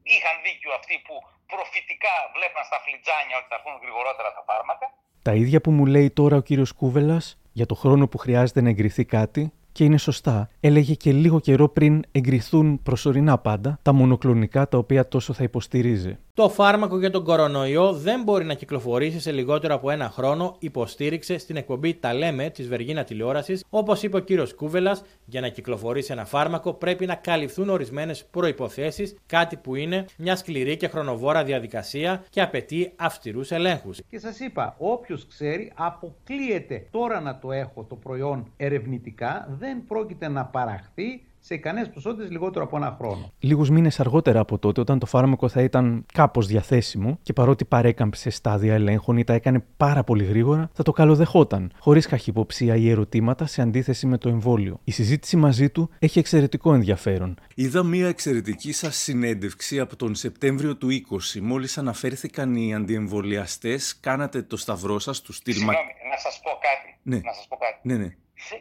είχαν 0.02 0.36
δίκιο 0.46 0.72
αυτοί 0.78 0.94
που 1.06 1.14
προφητικά 1.52 2.14
βλέπαν 2.34 2.64
στα 2.64 2.78
φλιτζάνια 2.84 3.36
ότι 3.38 3.48
θα 3.50 3.54
έρθουν 3.58 3.76
γρηγορότερα 3.84 4.30
τα 4.36 4.42
φάρμακα 4.48 4.86
τα 5.22 5.34
ίδια 5.34 5.60
που 5.60 5.70
μου 5.70 5.86
λέει 5.86 6.10
τώρα 6.10 6.36
ο 6.36 6.40
κύριος 6.40 6.72
Κούβελας 6.72 7.38
για 7.52 7.66
το 7.66 7.74
χρόνο 7.74 8.08
που 8.08 8.18
χρειάζεται 8.18 8.60
να 8.60 8.68
εγκριθεί 8.68 9.04
κάτι 9.04 9.52
και 9.72 9.84
είναι 9.84 9.98
σωστά. 9.98 10.48
Έλεγε 10.62 10.94
και 10.94 11.12
λίγο 11.12 11.40
καιρό 11.40 11.68
πριν 11.68 12.02
εγκριθούν 12.12 12.82
προσωρινά 12.82 13.38
πάντα 13.38 13.78
τα 13.82 13.92
μονοκλονικά 13.92 14.68
τα 14.68 14.78
οποία 14.78 15.08
τόσο 15.08 15.32
θα 15.32 15.42
υποστηρίζει. 15.42 16.18
Το 16.34 16.48
φάρμακο 16.48 16.98
για 16.98 17.10
τον 17.10 17.24
κορονοϊό 17.24 17.92
δεν 17.92 18.22
μπορεί 18.22 18.44
να 18.44 18.54
κυκλοφορήσει 18.54 19.20
σε 19.20 19.32
λιγότερο 19.32 19.74
από 19.74 19.90
ένα 19.90 20.10
χρόνο, 20.10 20.56
υποστήριξε 20.58 21.38
στην 21.38 21.56
εκπομπή 21.56 21.94
Τα 21.94 22.14
Λέμε 22.14 22.50
της 22.50 22.68
Βεργίνα 22.68 23.04
Τηλεόρασης. 23.04 23.64
Όπως 23.70 24.02
είπε 24.02 24.16
ο 24.16 24.20
κύριος 24.20 24.54
Κούβελας, 24.54 25.02
για 25.24 25.40
να 25.40 25.48
κυκλοφορήσει 25.48 26.12
ένα 26.12 26.24
φάρμακο 26.24 26.72
πρέπει 26.72 27.06
να 27.06 27.14
καλυφθούν 27.14 27.68
ορισμένες 27.68 28.24
προποθέσει, 28.30 29.16
κάτι 29.26 29.56
που 29.56 29.74
είναι 29.74 30.04
μια 30.16 30.36
σκληρή 30.36 30.76
και 30.76 30.88
χρονοβόρα 30.88 31.44
διαδικασία 31.44 32.24
και 32.30 32.42
απαιτεί 32.42 32.92
αυστηρούς 32.96 33.50
ελέγχους. 33.50 34.00
Και 34.08 34.18
σας 34.18 34.40
είπα, 34.40 34.74
όποιος 34.78 35.26
ξέρει, 35.26 35.72
αποκλείεται 35.74 36.86
τώρα 36.90 37.20
να 37.20 37.38
το 37.38 37.52
έχω 37.52 37.86
το 37.88 37.94
προϊόν 37.94 38.52
ερευνητικά, 38.56 39.56
δεν 39.58 39.84
πρόκειται 39.86 40.28
να 40.28 40.44
παραχθεί 40.50 41.22
σε 41.40 41.54
ικανέ 41.54 41.86
ποσότητε 41.86 42.28
λιγότερο 42.30 42.64
από 42.64 42.76
ένα 42.76 42.96
χρόνο. 42.98 43.32
Λίγους 43.38 43.70
μήνες 43.70 44.00
αργότερα 44.00 44.40
από 44.40 44.58
τότε, 44.58 44.80
όταν 44.80 44.98
το 44.98 45.06
φάρμακο 45.06 45.48
θα 45.48 45.62
ήταν 45.62 46.06
κάπως 46.12 46.46
διαθέσιμο 46.46 47.18
και 47.22 47.32
παρότι 47.32 47.64
παρέκαμψε 47.64 48.30
στάδια 48.30 48.74
ελέγχων 48.74 49.16
ή 49.16 49.24
τα 49.24 49.32
έκανε 49.32 49.64
πάρα 49.76 50.04
πολύ 50.04 50.24
γρήγορα, 50.24 50.70
θα 50.72 50.82
το 50.82 50.92
καλοδεχόταν, 50.92 51.72
χωρίς 51.78 52.06
καχυποψία 52.06 52.76
ή 52.76 52.90
ερωτήματα 52.90 53.46
σε 53.46 53.62
αντίθεση 53.62 54.06
με 54.06 54.18
το 54.18 54.28
εμβόλιο. 54.28 54.80
Η 54.84 54.90
συζήτηση 54.90 55.36
μαζί 55.36 55.70
του 55.70 55.90
έχει 55.98 56.18
εξαιρετικό 56.18 56.74
ενδιαφέρον. 56.74 57.38
Είδα 57.54 57.82
μία 57.82 58.08
εξαιρετική 58.08 58.72
σας 58.72 58.96
συνέντευξη 58.96 59.80
από 59.80 59.96
τον 59.96 60.14
Σεπτέμβριο 60.14 60.76
του 60.76 60.88
20. 61.36 61.40
Μόλις 61.40 61.78
αναφέρθηκαν 61.78 62.54
οι 62.54 62.74
αντιεμβολιαστές, 62.74 64.00
κάνατε 64.00 64.42
το 64.42 64.56
σταυρό 64.56 64.98
σας 64.98 65.20
τους 65.20 65.36
στυλ. 65.36 65.54
Συγγνώμη, 65.54 65.76
να 66.10 66.16
σας 66.16 66.40
πω 66.42 66.50
κάτι. 66.50 66.98
Ναι. 67.02 67.16
Να 67.16 67.32
σας 67.32 67.46
πω 67.48 67.56
κάτι. 67.56 67.78
Ναι, 67.82 67.94
ναι. 67.94 68.14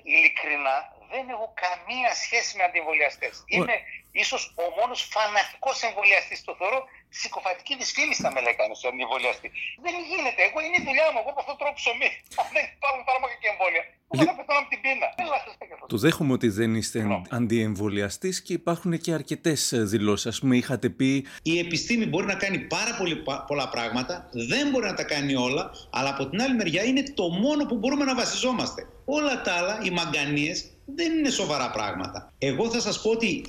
Ειλικρινά 0.04 0.76
δεν 1.14 1.24
έχω 1.34 1.48
καμία 1.64 2.12
σχέση 2.24 2.52
με 2.58 2.64
αντιεμβολιαστές. 2.68 3.34
Είμαι 3.54 3.76
ίσως 4.24 4.42
ο 4.64 4.66
μόνος 4.78 5.00
φανατικός 5.14 5.78
εμβολιαστής. 5.88 6.40
Το 6.48 6.54
θεωρώ 6.60 6.80
συκοφατική 7.22 7.74
δυσφήμιση 7.82 8.22
θα 8.26 8.32
με 8.36 8.40
λέει 8.46 8.56
κανείς 8.62 8.80
αντιεμβολιαστή. 8.90 9.48
Δεν 9.86 9.96
γίνεται. 10.10 10.42
Εγώ 10.48 10.58
είναι 10.66 10.78
η 10.82 10.84
δουλειά 10.88 11.08
μου. 11.12 11.20
Εγώ 11.22 11.30
από 11.34 11.42
αυτόν 11.44 11.56
τον 11.58 11.62
τρόπο 11.62 11.76
ψωμί. 11.82 12.10
Αν 12.40 12.46
δεν 12.56 12.64
υπάρχουν 12.78 13.02
φάρμακα 13.08 13.36
και 13.42 13.50
εμβόλια. 13.54 13.84
Εγώ 14.12 14.24
θα 14.30 14.34
πεθάνω 14.38 14.60
από 14.64 14.70
την 14.74 14.82
πείνα. 14.84 15.08
Το 15.94 15.98
δέχομαι 15.98 16.34
ότι 16.34 16.50
δεν 16.50 16.76
είστε 16.76 17.24
αντιεμβολιαστής 17.30 18.42
και 18.42 18.54
υπάρχουν 18.54 19.00
και 19.00 19.12
αρκετές 19.14 19.72
ε, 19.72 19.84
δηλώσεις. 19.84 20.38
Α 20.38 20.40
πούμε, 20.40 20.56
είχατε 20.56 20.90
πει. 20.90 21.26
Η 21.44 21.60
επιστήμη 21.60 22.06
μπορεί 22.06 22.26
να 22.26 22.36
κάνει 22.36 22.60
πάρα 22.60 22.96
πολύ, 22.98 23.24
πολλά 23.48 23.70
πράγματα, 23.70 24.30
δεν 24.50 24.70
μπορεί 24.70 24.86
να 24.86 24.94
τα 24.94 25.04
κάνει 25.04 25.36
όλα, 25.36 25.72
αλλά 25.90 26.10
από 26.10 26.30
την 26.30 26.42
άλλη 26.42 26.56
μεριά 26.56 26.84
είναι 26.84 27.04
το 27.14 27.30
μόνο 27.30 27.66
που 27.66 27.76
μπορούμε 27.76 28.06
να 28.06 28.16
βασιζόμαστε. 28.16 28.88
Όλα 29.06 29.42
τα 29.42 29.54
άλλα, 29.54 29.80
οι 29.84 29.90
μαγκανίες, 29.90 30.72
δεν 30.96 31.18
είναι 31.18 31.30
σοβαρά 31.30 31.72
πράγματα. 31.72 32.34
Εγώ 32.38 32.70
θα 32.70 32.80
σας 32.80 33.02
πω 33.02 33.10
ότι 33.10 33.44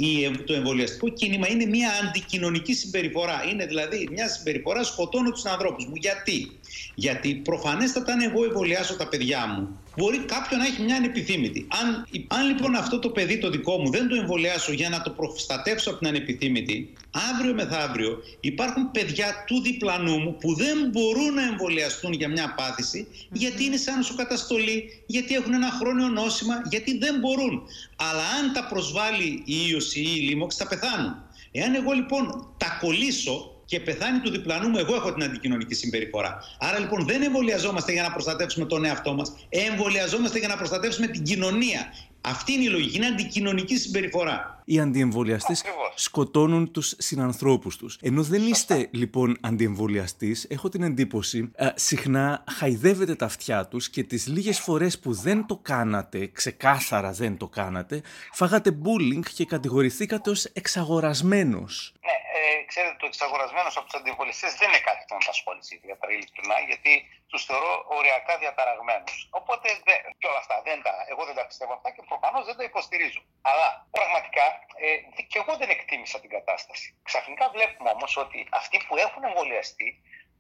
το 0.47 0.55
εμβολιαστικό 0.55 1.09
κίνημα 1.09 1.49
είναι 1.49 1.67
μια 1.67 1.91
αντικοινωνική 2.09 2.75
συμπεριφορά. 2.75 3.45
Είναι 3.51 3.67
δηλαδή 3.67 4.09
μια 4.13 4.29
συμπεριφορά 4.29 4.85
σκοτώνω 4.85 5.31
τους 5.31 5.45
ανθρώπους 5.45 5.87
μου. 5.87 5.95
Γιατί; 5.95 6.60
Γιατί 7.01 7.35
προφανέστατα 7.35 8.13
αν 8.13 8.21
εγώ 8.21 8.45
εμβολιάσω 8.45 8.97
τα 8.97 9.09
παιδιά 9.09 9.47
μου, 9.47 9.79
μπορεί 9.97 10.19
κάποιον 10.19 10.61
να 10.61 10.67
έχει 10.67 10.83
μια 10.83 10.97
ανεπιθύμητη. 10.97 11.67
Αν, 11.81 12.07
αν 12.29 12.47
λοιπόν 12.47 12.75
αυτό 12.75 12.99
το 12.99 13.09
παιδί 13.09 13.39
το 13.39 13.51
δικό 13.51 13.79
μου 13.79 13.91
δεν 13.91 14.09
το 14.09 14.15
εμβολιάσω 14.15 14.73
για 14.73 14.89
να 14.89 15.03
το 15.03 15.11
προστατεύσω 15.11 15.91
από 15.91 15.99
την 15.99 16.09
ανεπιθύμητη, 16.09 16.93
αύριο 17.33 17.55
μεθαύριο 17.55 18.19
υπάρχουν 18.41 18.91
παιδιά 18.91 19.45
του 19.47 19.61
διπλανού 19.63 20.19
μου 20.19 20.37
που 20.41 20.55
δεν 20.55 20.89
μπορούν 20.93 21.35
να 21.35 21.43
εμβολιαστούν 21.43 22.13
για 22.13 22.29
μια 22.29 22.55
πάθηση 22.57 23.07
γιατί 23.33 23.65
είναι 23.65 23.77
σαν 23.77 23.97
νοσοκαταστολή, 23.97 25.03
γιατί 25.07 25.35
έχουν 25.35 25.53
ένα 25.53 25.71
χρόνιο 25.71 26.09
νόσημα, 26.09 26.63
γιατί 26.71 26.99
δεν 26.99 27.19
μπορούν. 27.19 27.63
Αλλά 27.97 28.25
αν 28.39 28.53
τα 28.53 28.67
προσβάλλει 28.67 29.43
η 29.45 29.57
ίωση 29.71 30.01
ή 30.01 30.13
η 30.17 30.21
λίμωξη 30.21 30.59
θα 30.59 30.69
πεθάνουν. 30.69 31.15
Εάν 31.53 31.75
εγώ 31.75 31.93
λοιπόν 31.93 32.55
τα 32.57 32.79
κολλήσω 32.81 33.50
και 33.71 33.81
πεθάνει 33.81 34.19
του 34.19 34.31
διπλανού 34.31 34.69
μου, 34.69 34.79
εγώ 34.79 34.95
έχω 34.95 35.13
την 35.13 35.23
αντικοινωνική 35.23 35.75
συμπεριφορά. 35.75 36.39
Άρα 36.59 36.79
λοιπόν 36.79 37.05
δεν 37.07 37.23
εμβολιαζόμαστε 37.23 37.93
για 37.93 38.03
να 38.03 38.13
προστατεύσουμε 38.13 38.67
τον 38.67 38.85
εαυτό 38.85 39.15
μας, 39.15 39.33
εμβολιαζόμαστε 39.49 40.39
για 40.39 40.49
να 40.49 40.57
προστατεύσουμε 40.57 41.07
την 41.07 41.23
κοινωνία. 41.23 41.93
Αυτή 42.21 42.53
είναι 42.53 42.63
η 42.63 42.69
λογική, 42.69 42.97
είναι 42.97 43.07
αντικοινωνική 43.07 43.77
συμπεριφορά. 43.77 44.63
Οι 44.65 44.81
αντιεμβολιαστές 44.81 45.63
σκοτώνουν 45.95 46.71
τους 46.71 46.95
συνανθρώπους 46.99 47.77
τους. 47.77 47.99
Ενώ 48.03 48.23
δεν 48.23 48.43
είστε 48.47 48.89
λοιπόν 48.91 49.37
αντιεμβολιαστής, 49.41 50.47
έχω 50.49 50.69
την 50.69 50.83
εντύπωση 50.83 51.51
α, 51.57 51.73
συχνά 51.75 52.45
χαϊδεύετε 52.51 53.15
τα 53.15 53.25
αυτιά 53.25 53.67
τους 53.67 53.91
και 53.91 54.03
τις 54.03 54.27
λίγες 54.27 54.59
φορές 54.59 54.99
που 54.99 55.13
δεν 55.13 55.47
το 55.47 55.57
κάνατε, 55.63 56.31
ξεκάθαρα 56.33 57.13
δεν 57.13 57.37
το 57.37 57.49
κάνατε, 57.49 58.03
φάγατε 58.33 58.79
bullying 58.85 59.25
και 59.35 59.45
κατηγορηθήκατε 59.45 60.31
ως 60.31 60.45
εξαγορασμένος. 60.45 61.93
Ναι, 62.01 62.30
ε, 62.41 62.63
ξέρετε, 62.71 62.97
το 63.03 63.07
εξαγορασμένος 63.07 63.77
από 63.77 63.87
τους 63.87 63.97
αντιεμβολιαστέ 64.01 64.49
δεν 64.61 64.69
είναι 64.69 64.83
κάτι 64.89 65.03
που 65.07 65.15
με 65.15 65.23
απασχόλησε 65.25 65.75
ιδιαίτερα 65.79 66.13
ειλικρινά, 66.13 66.57
γιατί 66.71 66.93
τους 67.31 67.43
θεωρώ 67.49 67.73
οριακά 67.99 68.39
διαταραγμένους. 68.43 69.19
Οπότε 69.31 69.67
δε, 69.87 69.95
και 70.19 70.27
όλα 70.31 70.41
αυτά 70.45 70.57
δεν 70.67 70.83
τα, 70.83 70.93
εγώ 71.13 71.23
δεν 71.29 71.35
τα 71.39 71.45
πιστεύω 71.47 71.73
αυτά 71.79 71.89
και 71.95 72.03
προφανώς 72.11 72.45
δεν 72.49 72.57
τα 72.57 72.65
υποστηρίζω. 72.71 73.23
Αλλά 73.51 73.69
πραγματικά 73.91 74.47
ε, 74.85 75.23
και 75.31 75.39
εγώ 75.43 75.53
δεν 75.61 75.71
εκτίμησα 75.71 76.21
την 76.21 76.31
κατάσταση. 76.37 76.89
Ξαφνικά 77.03 77.45
βλέπουμε 77.55 77.91
όμως 77.91 78.17
ότι 78.17 78.49
αυτοί 78.51 78.77
που 78.87 78.97
έχουν 78.97 79.23
εμβολιαστεί 79.25 79.89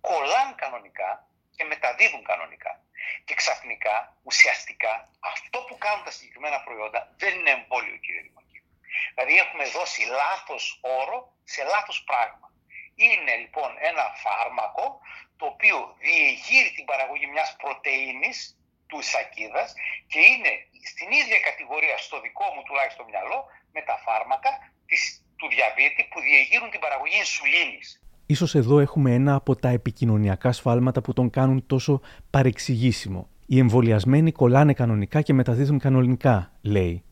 κολλάν 0.00 0.48
κανονικά 0.54 1.10
και 1.56 1.64
μεταδίδουν 1.64 2.22
κανονικά. 2.24 2.72
Και 3.24 3.34
ξαφνικά, 3.34 4.16
ουσιαστικά, 4.22 5.08
αυτό 5.20 5.58
που 5.66 5.78
κάνουν 5.78 6.04
τα 6.04 6.10
συγκεκριμένα 6.10 6.60
προϊόντα 6.60 7.00
δεν 7.16 7.38
είναι 7.38 7.50
εμβόλιο, 7.50 7.96
κύριε 7.96 8.20
Δημοκίδη. 8.20 8.39
Δηλαδή 9.12 9.35
έχουμε 9.44 9.64
δώσει 9.76 10.03
λάθος 10.20 10.62
όρο 11.00 11.18
σε 11.53 11.62
λάθος 11.72 11.98
πράγμα. 12.11 12.46
Είναι 13.07 13.35
λοιπόν 13.42 13.70
ένα 13.90 14.05
φάρμακο 14.24 14.87
το 15.38 15.44
οποίο 15.53 15.76
διεγείρει 16.07 16.70
την 16.76 16.85
παραγωγή 16.90 17.26
μιας 17.35 17.50
πρωτεΐνης 17.62 18.37
του 18.90 18.98
σακίδας 19.11 19.68
και 20.12 20.20
είναι 20.31 20.53
στην 20.90 21.09
ίδια 21.20 21.38
κατηγορία 21.48 21.96
στο 22.07 22.16
δικό 22.24 22.46
μου 22.55 22.62
τουλάχιστον 22.66 23.05
μυαλό 23.11 23.38
με 23.74 23.81
τα 23.88 23.96
φάρμακα 24.05 24.50
της, 24.88 25.00
του 25.38 25.46
διαβήτη 25.55 26.03
που 26.11 26.18
διεγείρουν 26.26 26.70
την 26.74 26.81
παραγωγή 26.85 27.18
ινσουλίνης. 27.24 27.87
Ίσως 28.35 28.55
εδώ 28.55 28.76
έχουμε 28.87 29.11
ένα 29.14 29.35
από 29.35 29.53
τα 29.57 29.68
επικοινωνιακά 29.68 30.53
σφάλματα 30.53 31.00
που 31.00 31.12
τον 31.12 31.31
κάνουν 31.31 31.66
τόσο 31.66 32.00
παρεξηγήσιμο. 32.31 33.29
Οι 33.46 33.59
εμβολιασμένοι 33.59 34.33
κολλάνε 34.33 34.72
κανονικά 34.72 35.22
και 35.22 35.33
μεταδίδουν 35.33 35.79
κανονικά, 35.79 36.53
λέει. 36.62 37.05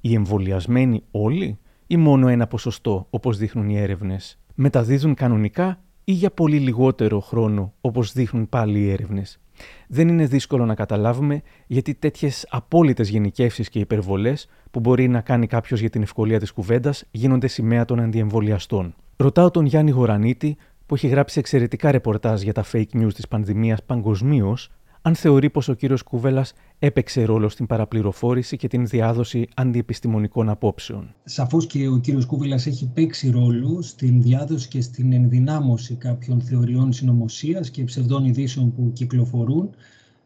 Οι 0.00 0.14
εμβολιασμένοι 0.14 1.02
όλοι 1.10 1.58
ή 1.86 1.96
μόνο 1.96 2.28
ένα 2.28 2.46
ποσοστό, 2.46 3.06
όπως 3.10 3.38
δείχνουν 3.38 3.68
οι 3.68 3.78
έρευνες; 3.78 4.38
Μεταδίδουν 4.54 5.14
κανονικά 5.14 5.80
ή 6.04 6.12
για 6.12 6.30
πολύ 6.30 6.58
λιγότερο 6.58 7.20
χρόνο, 7.20 7.72
όπως 7.80 8.12
δείχνουν 8.12 8.48
πάλι 8.48 8.80
οι 8.80 8.90
έρευνες; 8.90 9.40
Δεν 9.88 10.08
είναι 10.08 10.26
δύσκολο 10.26 10.66
να 10.66 10.74
καταλάβουμε 10.74 11.42
γιατί 11.66 11.94
τέτοιες 11.94 12.46
απόλυτες 12.50 13.08
γενικεύσεις 13.08 13.68
και 13.68 13.78
υπερβολές 13.78 14.48
που 14.70 14.80
μπορεί 14.80 15.08
να 15.08 15.20
κάνει 15.20 15.46
κάποιος 15.46 15.80
για 15.80 15.90
την 15.90 16.02
ευκολία 16.02 16.38
της 16.38 16.50
κουβέντας 16.52 17.04
γίνονται 17.10 17.46
σημαία 17.46 17.84
των 17.84 18.00
αντιεμβολιαστών. 18.00 18.94
Ρωτάω 19.16 19.50
τον 19.50 19.66
Γιάννη 19.66 19.90
Γορανίτη, 19.90 20.56
που 20.86 20.94
έχει 20.94 21.08
γράψει 21.08 21.38
εξαιρετικά 21.38 21.90
ρεπορτάζ 21.90 22.42
για 22.42 22.52
τα 22.52 22.64
fake 22.72 22.92
news 22.92 23.12
της 23.14 23.28
πανδημίας 23.28 23.82
παγκοσμίως, 23.82 24.70
αν 25.02 25.14
θεωρεί 25.14 25.50
πως 25.50 25.68
ο 25.68 25.74
κύριος 25.74 26.02
Κούβελας 26.02 26.52
έπαιξε 26.78 27.24
ρόλο 27.24 27.48
στην 27.48 27.66
παραπληροφόρηση 27.66 28.56
και 28.56 28.68
την 28.68 28.86
διάδοση 28.86 29.48
αντιεπιστημονικών 29.54 30.48
απόψεων. 30.48 31.14
Σαφώς 31.24 31.66
και 31.66 31.88
ο 31.88 31.98
κύριος 31.98 32.26
Κούβελας 32.26 32.66
έχει 32.66 32.90
παίξει 32.94 33.30
ρόλο 33.30 33.82
στην 33.82 34.22
διάδοση 34.22 34.68
και 34.68 34.80
στην 34.80 35.12
ενδυνάμωση 35.12 35.94
κάποιων 35.94 36.40
θεωριών 36.40 36.92
συνωμοσίας 36.92 37.70
και 37.70 37.84
ψευδών 37.84 38.24
ειδήσεων 38.24 38.74
που 38.74 38.90
κυκλοφορούν. 38.92 39.70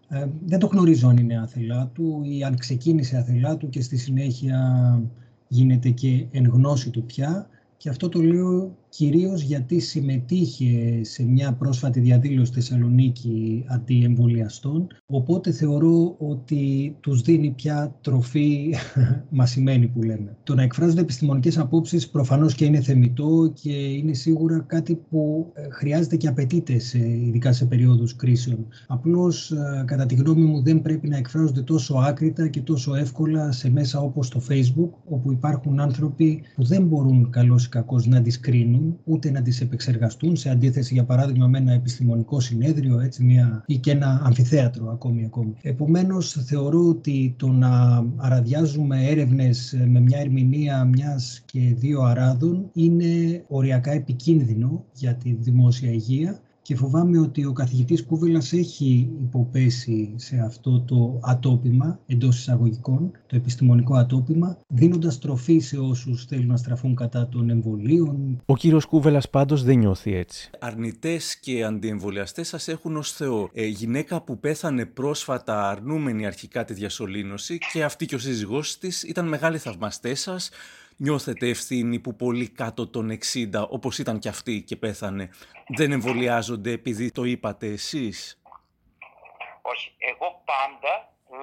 Ε, 0.09 0.27
δεν 0.45 0.59
το 0.59 0.67
γνωρίζω 0.67 1.09
αν 1.09 1.17
είναι 1.17 1.39
άθελά 1.39 1.91
του 1.95 2.21
ή 2.25 2.45
αν 2.45 2.57
ξεκίνησε 2.57 3.17
άθελά 3.17 3.57
του 3.57 3.69
και 3.69 3.83
στη 3.83 3.97
συνέχεια 3.97 4.59
γίνεται 5.49 5.89
και 5.89 6.27
εν 6.31 6.47
γνώση 6.47 6.91
του 6.91 7.05
πια. 7.05 7.49
Και 7.77 7.89
αυτό 7.89 8.09
το 8.09 8.21
λέω 8.21 8.77
κυρίως 8.97 9.43
γιατί 9.43 9.79
συμμετείχε 9.79 11.01
σε 11.05 11.25
μια 11.25 11.53
πρόσφατη 11.53 12.01
διαδήλωση 12.01 12.47
στη 12.47 12.55
Θεσσαλονίκη 12.55 13.65
αντιεμβολιαστών, 13.69 14.87
οπότε 15.07 15.51
θεωρώ 15.51 16.15
ότι 16.19 16.97
τους 17.01 17.21
δίνει 17.21 17.51
πια 17.51 17.97
τροφή 18.01 18.75
μασημένη 19.39 19.87
που 19.87 20.03
λέμε. 20.03 20.37
Το 20.43 20.55
να 20.55 20.63
εκφράζονται 20.63 21.01
επιστημονικές 21.01 21.59
απόψεις 21.59 22.09
προφανώς 22.09 22.55
και 22.55 22.65
είναι 22.65 22.81
θεμητό 22.81 23.53
και 23.63 23.73
είναι 23.73 24.13
σίγουρα 24.13 24.65
κάτι 24.67 24.95
που 24.95 25.53
ε, 25.55 25.69
χρειάζεται 25.71 26.17
και 26.17 26.29
απαιτείται 26.29 26.79
σε, 26.79 26.99
ειδικά 26.99 27.53
σε 27.53 27.65
περίοδους 27.65 28.17
κρίσεων. 28.17 28.67
Απλώς 28.87 29.51
ε, 29.51 29.85
κατά 29.87 30.07
τη 30.07 30.15
γνώμη 30.15 30.43
μου 30.43 30.63
δεν 30.63 30.83
πρέπει 30.83 31.09
να 31.09 31.17
εκφράζονται 31.17 31.63
τόσο 31.63 31.95
άκρητα 31.95 32.49
και 32.49 32.61
τόσο 32.61 32.95
εύκολα 32.95 33.53
σε 33.53 33.71
μέσα 33.71 34.01
όπως 34.01 34.29
το 34.29 34.43
Facebook, 34.49 34.91
όπου 35.05 35.33
υπάρχουν 35.33 35.81
άνθρωποι 35.81 36.43
που 36.55 36.65
δεν 36.65 36.83
μπορούν 36.83 37.31
καλώς 37.31 37.65
ή 37.65 37.69
κακώς 37.69 38.07
να 38.07 38.23
τις 38.23 38.41
κρίνουν 38.41 38.84
ούτε 39.05 39.31
να 39.31 39.43
τις 39.43 39.61
επεξεργαστούν 39.61 40.37
σε 40.37 40.51
αντίθεση 40.51 40.95
για 40.95 41.05
παράδειγμα 41.05 41.47
με 41.47 41.59
ένα 41.59 41.73
επιστημονικό 41.73 42.41
συνέδριο 42.41 43.01
έτσι, 43.01 43.25
μια, 43.25 43.65
ή 43.67 43.77
και 43.77 43.91
ένα 43.91 44.21
αμφιθέατρο 44.25 44.91
ακόμη 44.91 45.25
ακόμη. 45.25 45.55
Επομένως 45.63 46.45
θεωρώ 46.47 46.89
ότι 46.89 47.35
το 47.39 47.49
να 47.49 48.05
αραδιάζουμε 48.17 49.07
έρευνες 49.07 49.77
με 49.87 50.01
μια 50.01 50.19
ερμηνεία 50.19 50.85
μιας 50.85 51.43
και 51.45 51.75
δύο 51.77 52.03
αράδων 52.03 52.71
είναι 52.73 53.45
οριακά 53.49 53.91
επικίνδυνο 53.91 54.85
για 54.93 55.15
τη 55.15 55.33
δημόσια 55.33 55.91
υγεία 55.91 56.41
και 56.65 56.77
φοβάμαι 56.77 57.19
ότι 57.19 57.45
ο 57.45 57.53
καθηγητής 57.53 58.05
Κούβελας 58.05 58.53
έχει 58.53 59.11
υποπέσει 59.23 60.15
σε 60.17 60.37
αυτό 60.37 60.81
το 60.81 61.19
ατόπιμα 61.23 61.99
εντός 62.07 62.39
εισαγωγικών, 62.39 63.11
το 63.27 63.37
επιστημονικό 63.37 63.95
ατόπιμα, 63.97 64.59
δίνοντας 64.67 65.19
τροφή 65.19 65.59
σε 65.59 65.79
όσους 65.79 66.25
θέλουν 66.25 66.47
να 66.47 66.57
στραφούν 66.57 66.95
κατά 66.95 67.29
των 67.29 67.51
εμβολίων. 67.51 68.43
Ο 68.47 68.57
κύριος 68.57 68.85
Κούβελας 68.85 69.31
πάντως 69.31 69.63
δεν 69.63 69.79
νιώθει 69.79 70.15
έτσι. 70.15 70.51
Αρνητές 70.59 71.39
και 71.41 71.65
αντιεμβολιαστές 71.65 72.49
σας 72.49 72.69
έχουν 72.69 72.97
ως 72.97 73.13
Θεό. 73.13 73.51
Ε, 73.53 73.67
γυναίκα 73.67 74.23
που 74.23 74.39
πέθανε 74.39 74.87
πρόσφατα 74.87 75.69
αρνούμενη 75.69 76.27
αρχικά 76.27 76.65
τη 76.65 76.75
διασωλήνωση 76.75 77.59
και 77.73 77.85
αυτή 77.85 78.07
και 78.07 78.15
ο 78.15 78.19
σύζυγός 78.19 78.79
της 78.79 79.03
ήταν 79.03 79.29
μεγάλοι 79.29 79.59
θαυμαστές 79.59 80.21
σας 80.21 80.51
νιώθετε 80.97 81.49
ευθύνη 81.49 81.99
που 81.99 82.17
πολύ 82.17 82.49
κάτω 82.49 82.89
των 82.89 83.19
60, 83.35 83.69
όπως 83.69 83.99
ήταν 83.99 84.19
και 84.19 84.29
αυτή 84.29 84.63
και 84.63 84.77
πέθανε, 84.77 85.31
δεν 85.69 85.93
εμβολιάζονται 85.93 86.71
επειδή 86.71 87.11
το 87.11 87.25
είπατε 87.25 87.67
εσείς; 87.67 88.41
Όχι. 89.63 89.95
Εγώ 89.99 90.43
πάντα 90.45 90.93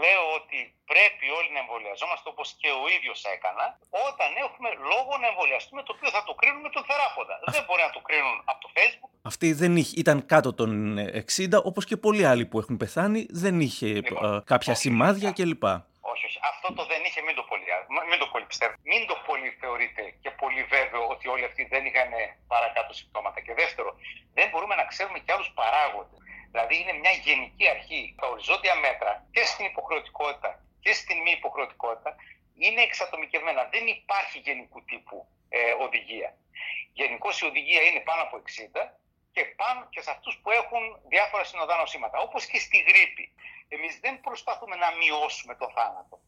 λέω 0.01 0.23
ότι 0.39 0.59
πρέπει 0.91 1.25
όλοι 1.37 1.49
να 1.55 1.59
εμβολιαζόμαστε 1.65 2.27
όπως 2.33 2.47
και 2.61 2.69
ο 2.81 2.83
ίδιος 2.95 3.19
έκανα 3.35 3.65
όταν 4.09 4.29
έχουμε 4.45 4.69
λόγο 4.91 5.11
να 5.21 5.27
εμβολιαστούμε 5.31 5.81
το 5.87 5.91
οποίο 5.95 6.09
θα 6.15 6.23
το 6.27 6.33
κρίνουμε 6.39 6.69
τον 6.75 6.83
θεράποντα. 6.89 7.35
Δεν 7.55 7.63
μπορεί 7.65 7.81
να 7.87 7.93
το 7.97 8.01
κρίνουν 8.07 8.37
από 8.51 8.59
το 8.65 8.69
facebook. 8.77 9.09
Αυτή 9.31 9.47
δεν 9.61 9.71
είχε, 9.81 9.93
ήταν 10.03 10.17
κάτω 10.33 10.49
των 10.53 10.97
60 11.35 11.63
όπως 11.69 11.83
και 11.85 11.97
πολλοί 11.97 12.23
άλλοι 12.31 12.45
που 12.45 12.57
έχουν 12.59 12.77
πεθάνει 12.77 13.21
δεν 13.29 13.55
είχε 13.59 13.87
λοιπόν, 13.87 14.43
κάποια 14.53 14.75
σημάδια 14.75 15.31
κλπ. 15.31 15.63
Όχι 16.01 16.21
όχι, 16.25 16.25
όχι. 16.25 16.39
Αυτό 16.51 16.67
το 16.73 16.83
δεν 16.91 17.01
είχε, 17.05 17.21
μην 17.21 17.35
το 17.35 17.43
πολύ, 17.43 17.65
μην 18.09 18.19
το 18.19 18.27
πολύ 18.33 18.45
πιστεύω. 18.51 18.73
Μην 18.91 19.01
το 19.09 19.15
πολύ 19.27 19.49
θεωρείτε 19.61 20.03
και 20.21 20.31
πολύ 20.31 20.63
βέβαιο 20.75 21.03
ότι 21.13 21.25
όλοι 21.27 21.45
αυτοί 21.49 21.63
δεν 21.73 21.85
είχαν 21.85 22.11
παρακάτω 22.47 22.93
συμπτώματα. 22.93 23.39
Και 23.45 23.53
δεύτερο, 23.53 23.89
δεν 24.33 24.49
μπορούμε 24.49 24.75
να 24.75 24.85
ξέρουμε 24.91 25.19
και 25.19 25.31
άλλους 25.31 25.51
παράγοντες. 25.59 26.19
Δηλαδή 26.51 26.73
είναι 26.81 26.93
μια 26.93 27.11
γενική 27.11 27.65
αρχή. 27.75 28.15
Τα 28.19 28.27
οριζόντια 28.27 28.75
μέτρα 28.75 29.11
και 29.31 29.43
στην 29.51 29.65
υποχρεωτικότητα 29.65 30.51
και 30.83 30.93
στην 30.93 31.17
μη 31.23 31.31
υποχρεωτικότητα 31.31 32.15
είναι 32.63 32.81
εξατομικευμένα. 32.81 33.61
Δεν 33.73 33.87
υπάρχει 33.87 34.37
γενικού 34.39 34.83
τύπου 34.83 35.27
ε, 35.49 35.71
οδηγία. 35.85 36.29
Γενικώς 36.93 37.41
η 37.41 37.45
οδηγία 37.45 37.81
είναι 37.81 37.99
πάνω 37.99 38.21
από 38.21 38.35
60 38.37 39.00
και 39.31 39.45
πάνω 39.45 39.87
και 39.89 40.01
σε 40.01 40.11
αυτούς 40.11 40.39
που 40.41 40.51
έχουν 40.51 40.99
διάφορα 41.07 41.43
συνοδά 41.43 41.75
νοσήματα. 41.77 42.17
Όπως 42.19 42.45
και 42.45 42.59
στη 42.59 42.77
γρήπη. 42.77 43.33
Εμείς 43.67 43.99
δεν 43.99 44.21
προσπαθούμε 44.21 44.75
να 44.75 44.91
μειώσουμε 44.91 45.55
το 45.55 45.71
θάνατο. 45.75 46.19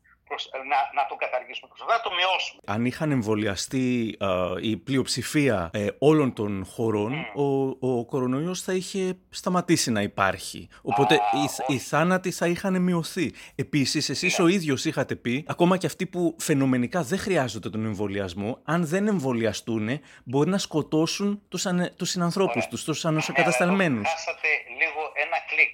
Να, 0.69 1.01
να 1.01 1.07
τον 1.09 1.17
καταργήσουμε, 1.17 1.67
προσπαθούμε 1.67 1.97
να 1.97 2.03
το 2.03 2.11
μειώσουμε. 2.15 2.61
Αν 2.65 2.85
είχαν 2.85 3.11
εμβολιαστεί 3.11 4.17
η 4.61 4.77
πλειοψηφία 4.77 5.69
ε, 5.73 5.87
όλων 5.97 6.33
των 6.33 6.65
χωρών, 6.65 7.13
ο, 7.35 7.43
ο 7.79 8.05
κορονοϊός 8.05 8.61
θα 8.61 8.73
είχε 8.73 9.17
σταματήσει 9.29 9.91
να 9.91 10.01
υπάρχει. 10.01 10.67
Οπότε 10.81 11.15
οι, 11.15 11.73
οι 11.73 11.77
θάνατοι 11.77 12.31
θα 12.31 12.47
είχαν 12.47 12.81
μειωθεί. 12.81 13.33
Επίσης, 13.55 14.09
εσείς 14.09 14.37
ναι. 14.37 14.45
ο 14.45 14.47
ίδιος 14.47 14.85
είχατε 14.85 15.15
πει, 15.15 15.45
ακόμα 15.47 15.77
και 15.77 15.85
αυτοί 15.85 16.05
που 16.05 16.35
φαινομενικά 16.39 17.01
δεν 17.01 17.19
χρειάζονται 17.19 17.69
τον 17.69 17.85
εμβολιασμό, 17.85 18.59
αν 18.63 18.85
δεν 18.85 19.07
εμβολιαστούν, 19.07 19.99
μπορεί 20.23 20.49
να 20.49 20.57
σκοτώσουν 20.57 21.41
τους, 21.49 21.65
ανε, 21.65 21.89
τους 21.89 22.09
συνανθρώπους 22.09 22.67
τους, 22.67 22.83
τους 22.83 23.05
ανοσοκατασταλμένους. 23.05 24.09
Χάσατε 24.09 24.47
λίγο 24.67 25.01
ένα 25.13 25.37
κλικ. 25.49 25.71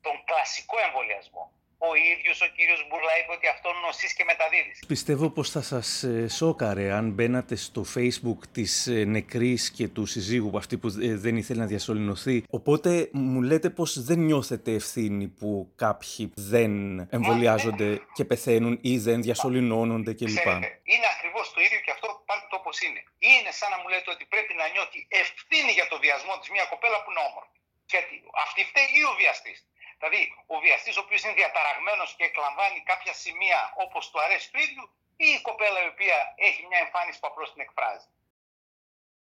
Τον 0.00 0.12
κλασικό 0.24 0.76
εμβολιασμό 0.86 1.52
ο 1.90 1.94
ίδιος 2.12 2.40
ο 2.40 2.46
κύριος 2.56 2.86
Μπουρλά 2.88 3.18
είπε 3.20 3.32
ότι 3.32 3.46
αυτό 3.54 3.68
νοσείς 3.86 4.14
και 4.14 4.24
μεταδίδεις. 4.24 4.84
Πιστεύω 4.86 5.30
πως 5.30 5.50
θα 5.50 5.62
σας 5.62 6.02
ε, 6.02 6.28
σόκαρε 6.28 6.92
αν 6.92 7.10
μπαίνατε 7.10 7.56
στο 7.56 7.84
facebook 7.96 8.40
της 8.52 8.86
ε, 8.86 9.04
νεκρής 9.04 9.70
και 9.70 9.88
του 9.88 10.06
συζύγου 10.06 10.56
αυτή 10.56 10.76
που 10.76 10.88
ε, 10.88 11.14
δεν 11.24 11.36
ήθελε 11.36 11.60
να 11.60 11.66
διασωληνωθεί. 11.66 12.44
Οπότε 12.50 13.08
μου 13.12 13.42
λέτε 13.42 13.70
πως 13.70 14.04
δεν 14.04 14.18
νιώθετε 14.18 14.72
ευθύνη 14.72 15.26
που 15.28 15.72
κάποιοι 15.76 16.32
δεν 16.36 16.72
εμβολιάζονται 17.10 18.00
και 18.16 18.24
πεθαίνουν 18.24 18.78
ή 18.82 18.98
δεν 18.98 19.22
διασωληνώνονται 19.22 20.12
κλπ. 20.14 20.46
είναι 20.92 21.08
ακριβώς 21.16 21.46
το 21.54 21.60
ίδιο 21.66 21.80
και 21.84 21.90
αυτό 21.96 22.06
πάρτε 22.28 22.46
το 22.50 22.56
όπως 22.60 22.76
είναι. 22.86 23.00
Είναι 23.30 23.50
σαν 23.58 23.68
να 23.74 23.78
μου 23.80 23.88
λέτε 23.92 24.10
ότι 24.14 24.24
πρέπει 24.32 24.52
να 24.60 24.66
νιώθει 24.74 24.98
ευθύνη 25.22 25.72
για 25.78 25.86
το 25.92 25.96
βιασμό 26.04 26.34
της 26.40 26.48
μια 26.54 26.66
κοπέλα 26.72 26.98
που 27.02 27.10
είναι 27.10 27.22
όμορφη. 27.30 27.58
Γιατί 27.92 28.14
αυτή 28.44 28.60
φταίει 28.70 28.88
ή 29.00 29.02
ο 29.10 29.12
βιαστής. 29.20 29.58
Δηλαδή, 30.04 30.24
ο 30.54 30.56
βιαστής 30.64 30.96
ο 30.98 31.02
οποίος 31.04 31.20
είναι 31.24 31.36
διαταραγμένος 31.40 32.08
και 32.16 32.24
εκλαμβάνει 32.30 32.78
κάποια 32.90 33.14
σημεία 33.22 33.60
όπως 33.84 34.02
του 34.10 34.18
αρέσει 34.24 34.46
του 34.52 34.58
ίδιου, 34.66 34.84
ή 35.24 35.26
η 35.38 35.40
κοπέλα 35.48 35.78
η 35.86 35.88
οποία 35.94 36.16
έχει 36.48 36.60
μια 36.68 36.80
εμφάνιση 36.84 37.18
που 37.20 37.28
απλώς 37.30 37.48
την 37.52 37.60
εκφράζει. 37.66 38.06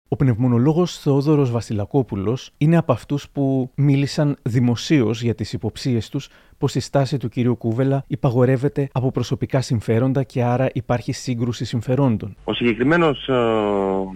Ο 0.09 0.17
πνευμονολόγος 0.17 0.91
Θεόδωρος 1.03 1.51
Βασιλακόπουλος 1.51 2.41
είναι 2.59 2.77
από 2.77 2.93
αυτούς 2.93 3.31
που 3.31 3.73
μίλησαν 3.77 4.39
δημοσίως 4.43 5.23
για 5.23 5.35
τις 5.35 5.53
υποψίες 5.53 6.09
τους 6.09 6.29
πως 6.59 6.75
η 6.75 6.81
στάση 6.81 7.19
του 7.19 7.29
κυρίου 7.29 7.57
Κούβελα 7.57 8.05
υπαγορεύεται 8.07 8.89
από 8.93 9.11
προσωπικά 9.11 9.61
συμφέροντα 9.61 10.23
και 10.23 10.43
άρα 10.43 10.69
υπάρχει 10.73 11.13
σύγκρουση 11.13 11.65
συμφερόντων. 11.65 12.37
Ο 12.45 12.53
συγκεκριμένος 12.53 13.29
ε, 13.29 13.35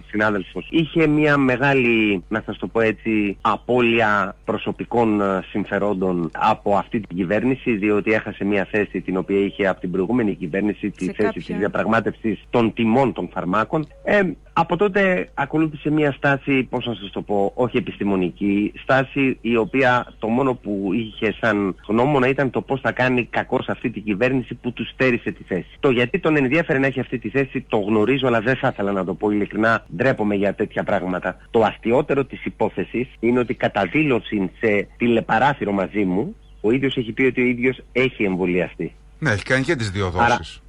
συνάδελφος 0.06 0.68
είχε 0.70 1.06
μια 1.06 1.36
μεγάλη, 1.36 2.22
να 2.28 2.42
σας 2.46 2.58
το 2.58 2.66
πω 2.66 2.80
έτσι, 2.80 3.36
απώλεια 3.40 4.36
προσωπικών 4.44 5.20
ε, 5.20 5.44
συμφερόντων 5.50 6.30
από 6.32 6.76
αυτή 6.76 7.00
την 7.00 7.16
κυβέρνηση 7.16 7.76
διότι 7.76 8.12
έχασε 8.12 8.44
μια 8.44 8.68
θέση 8.70 9.00
την 9.00 9.16
οποία 9.16 9.38
είχε 9.38 9.66
από 9.66 9.80
την 9.80 9.90
προηγούμενη 9.90 10.34
κυβέρνηση, 10.34 10.90
τη 10.90 11.04
θέση 11.04 11.16
κάποια... 11.16 11.42
της 11.42 11.56
διαπραγμάτευσης 11.56 12.44
των 12.50 12.72
τιμών 12.72 13.12
των 13.12 13.28
φαρμάκων. 13.32 13.86
Ε, 14.04 14.20
από 14.52 14.76
τότε 14.76 15.30
ακολούθησε 15.34 15.90
μια 15.90 16.12
στάση, 16.12 16.62
πώς 16.62 16.86
να 16.86 16.94
σας 16.94 17.10
το 17.10 17.22
πω, 17.22 17.52
όχι 17.54 17.76
επιστημονική, 17.76 18.72
στάση 18.82 19.38
η 19.40 19.56
οποία 19.56 20.12
το 20.18 20.28
μόνο 20.28 20.54
που 20.54 20.90
είχε 20.92 21.34
σαν 21.40 21.76
γνώμονα 21.88 22.28
ήταν 22.28 22.50
το 22.50 22.60
πώς 22.60 22.80
θα 22.80 22.92
κάνει 22.92 23.24
κακός 23.24 23.64
σε 23.64 23.70
αυτή 23.70 23.90
την 23.90 24.04
κυβέρνηση 24.04 24.54
που 24.54 24.72
τους 24.72 24.88
στέρισε 24.88 25.30
τη 25.30 25.42
θέση. 25.42 25.68
Το 25.80 25.90
γιατί 25.90 26.18
τον 26.18 26.36
ενδιαφέρει 26.36 26.78
να 26.78 26.86
έχει 26.86 27.00
αυτή 27.00 27.18
τη 27.18 27.28
θέση 27.28 27.64
το 27.68 27.78
γνωρίζω, 27.78 28.26
αλλά 28.26 28.40
δεν 28.40 28.56
θα 28.56 28.68
ήθελα 28.68 28.92
να 28.92 29.04
το 29.04 29.14
πω 29.14 29.30
ειλικρινά. 29.30 29.84
Ντρέπομαι 29.96 30.34
για 30.34 30.54
τέτοια 30.54 30.82
πράγματα. 30.82 31.36
Το 31.50 31.60
αστείωτερο 31.62 32.24
της 32.24 32.44
υπόθεσης 32.44 33.08
είναι 33.20 33.38
ότι 33.38 33.54
κατά 33.54 33.86
δήλωση 33.86 34.50
σε 34.60 34.88
τηλεπαράθυρο 34.96 35.72
μαζί 35.72 36.04
μου, 36.04 36.36
ο 36.60 36.70
ίδιος 36.70 36.96
έχει 36.96 37.12
πει 37.12 37.22
ότι 37.22 37.40
ο 37.42 37.44
ίδιος 37.44 37.80
έχει 37.92 38.24
εμβολιαστεί. 38.24 38.94
Ναι, 39.18 39.30
έχει 39.30 39.44
κάνει 39.44 39.64
και 39.64 39.76
τις 39.76 39.90
δύο 39.90 40.10
δόσεις. 40.10 40.62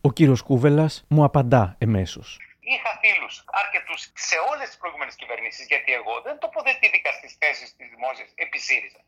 Ο 0.00 0.12
κύριος 0.12 0.42
Κούβελας 0.42 1.04
μου 1.08 1.24
απαντά 1.24 1.74
εμέσως. 1.78 2.38
Είχα 2.74 2.92
φίλους 3.02 3.34
αρκετούς 3.62 4.00
σε 4.28 4.36
όλες 4.50 4.66
τις 4.70 4.78
προηγούμενες 4.80 5.14
κυβερνήσεις, 5.20 5.64
γιατί 5.72 5.90
εγώ 6.00 6.14
δεν 6.26 6.34
τοποθετήθηκα 6.44 7.10
στις 7.18 7.32
θέσεις 7.40 7.68
της 7.76 7.86
δημόσιας 7.94 8.30
επί 8.44 8.58
ΣΥΡΙΖΑ. 8.66 9.00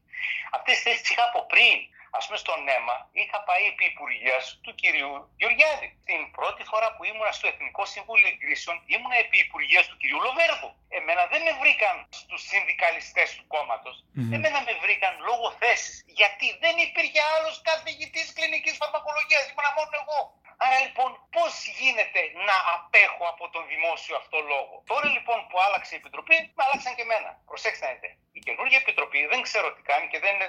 Αυτές 0.57 0.75
τις 0.75 0.83
θέσεις 0.87 1.11
είχα 1.11 1.25
από 1.31 1.41
πριν. 1.53 1.79
Α 2.19 2.21
πούμε, 2.27 2.39
στον 2.45 2.61
ΕΜΑ 2.79 2.97
είχα 3.21 3.39
πάει 3.49 3.65
επί 3.73 3.85
υπουργείας 3.93 4.45
του 4.65 4.73
κυρίου 4.81 5.13
Γεωργιάδη. 5.41 5.89
Την 6.11 6.21
πρώτη 6.37 6.63
φορά 6.71 6.89
που 6.95 7.03
ήμουνα 7.11 7.33
στο 7.39 7.47
Εθνικό 7.53 7.85
Συμβούλιο 7.95 8.29
Εγκρίσεων 8.33 8.77
ήμουνα 8.95 9.17
επί 9.25 9.39
υπουργείας 9.47 9.85
του 9.89 9.97
κυρίου 10.01 10.21
Λοβέρδου. 10.27 10.71
Εμένα 10.99 11.23
δεν 11.33 11.43
με 11.47 11.53
βρήκαν 11.61 11.95
στους 12.21 12.41
συνδικαλιστές 12.51 13.29
του 13.37 13.45
κόμματος. 13.55 13.97
Mm-hmm. 14.05 14.37
Εμένα 14.37 14.59
με 14.67 14.73
βρήκαν 14.85 15.15
λόγω 15.29 15.47
θέσης. 15.61 15.97
Γιατί 16.21 16.47
δεν 16.65 16.75
υπήρχε 16.87 17.21
άλλος 17.35 17.55
καθηγητής 17.71 18.27
κλινικής 18.37 18.75
φαρμακολογίας. 18.81 19.43
Ήμουνα 19.51 19.71
μόνο 19.79 19.95
εγώ. 20.03 20.19
Άρα 20.57 20.79
λοιπόν 20.87 21.11
πώς 21.37 21.53
γίνεται 21.79 22.21
να 22.49 22.57
απέχω 22.75 23.25
από 23.33 23.45
τον 23.55 23.67
δημόσιο 23.73 24.17
αυτό 24.17 24.39
λόγο; 24.53 24.75
Τώρα 24.91 25.09
λοιπόν 25.17 25.39
που 25.49 25.57
άλλαξε 25.67 25.95
η 25.95 25.99
Επιτροπή, 26.03 26.37
με 26.57 26.63
άλλαξαν 26.67 26.95
και 26.97 27.03
εμένα. 27.09 27.31
Προσέξτε 27.51 27.87
να 27.87 27.93
δείτε. 27.93 28.11
Η 28.39 28.41
καινούργια 28.47 28.79
Επιτροπή 28.85 29.27
δεν 29.33 29.41
ξέρω 29.47 29.69
τι 29.75 29.83
κάνει 29.91 30.07
και 30.13 30.19
δεν 30.25 30.35
είναι 30.35 30.49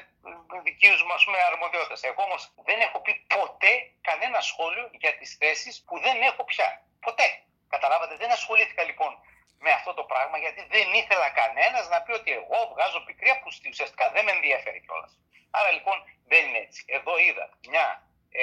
δική 0.68 0.88
μου 1.28 1.34
αρμοδιότητας. 1.52 2.04
Εγώ 2.04 2.22
όμως 2.24 2.42
δεν 2.68 2.80
έχω 2.86 2.98
πει 3.06 3.14
ποτέ 3.36 3.74
κανένα 4.02 4.40
σχόλιο 4.50 4.86
για 5.02 5.12
τις 5.18 5.30
θέσεις 5.42 5.84
που 5.86 6.00
δεν 6.00 6.22
έχω 6.22 6.44
πια. 6.44 6.70
Ποτέ. 7.00 7.28
Καταλάβατε, 7.70 8.16
δεν 8.16 8.32
ασχολήθηκα 8.32 8.84
λοιπόν 8.84 9.12
με 9.60 9.72
αυτό 9.72 9.94
το 9.94 10.04
πράγμα 10.04 10.38
γιατί 10.38 10.62
δεν 10.76 10.88
ήθελα 10.94 11.30
κανένας 11.42 11.90
να 11.90 12.02
πει 12.02 12.12
ότι 12.12 12.32
εγώ 12.32 12.60
βγάζω 12.74 13.00
πικρία 13.08 13.36
που 13.40 13.48
ουσιαστικά 13.70 14.06
δεν 14.12 14.24
με 14.26 14.32
ενδιαφέρει 14.32 14.80
κιόλας. 14.86 15.12
Άρα 15.52 15.72
λοιπόν 15.72 15.98
δεν 16.28 16.46
είναι 16.48 16.58
έτσι. 16.58 16.86
Εδώ 16.88 17.18
είδα 17.18 17.50
μια 17.70 17.86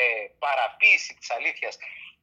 ε, 0.00 0.26
παραποίηση 0.44 1.14
της 1.18 1.30
αλήθειας 1.36 1.74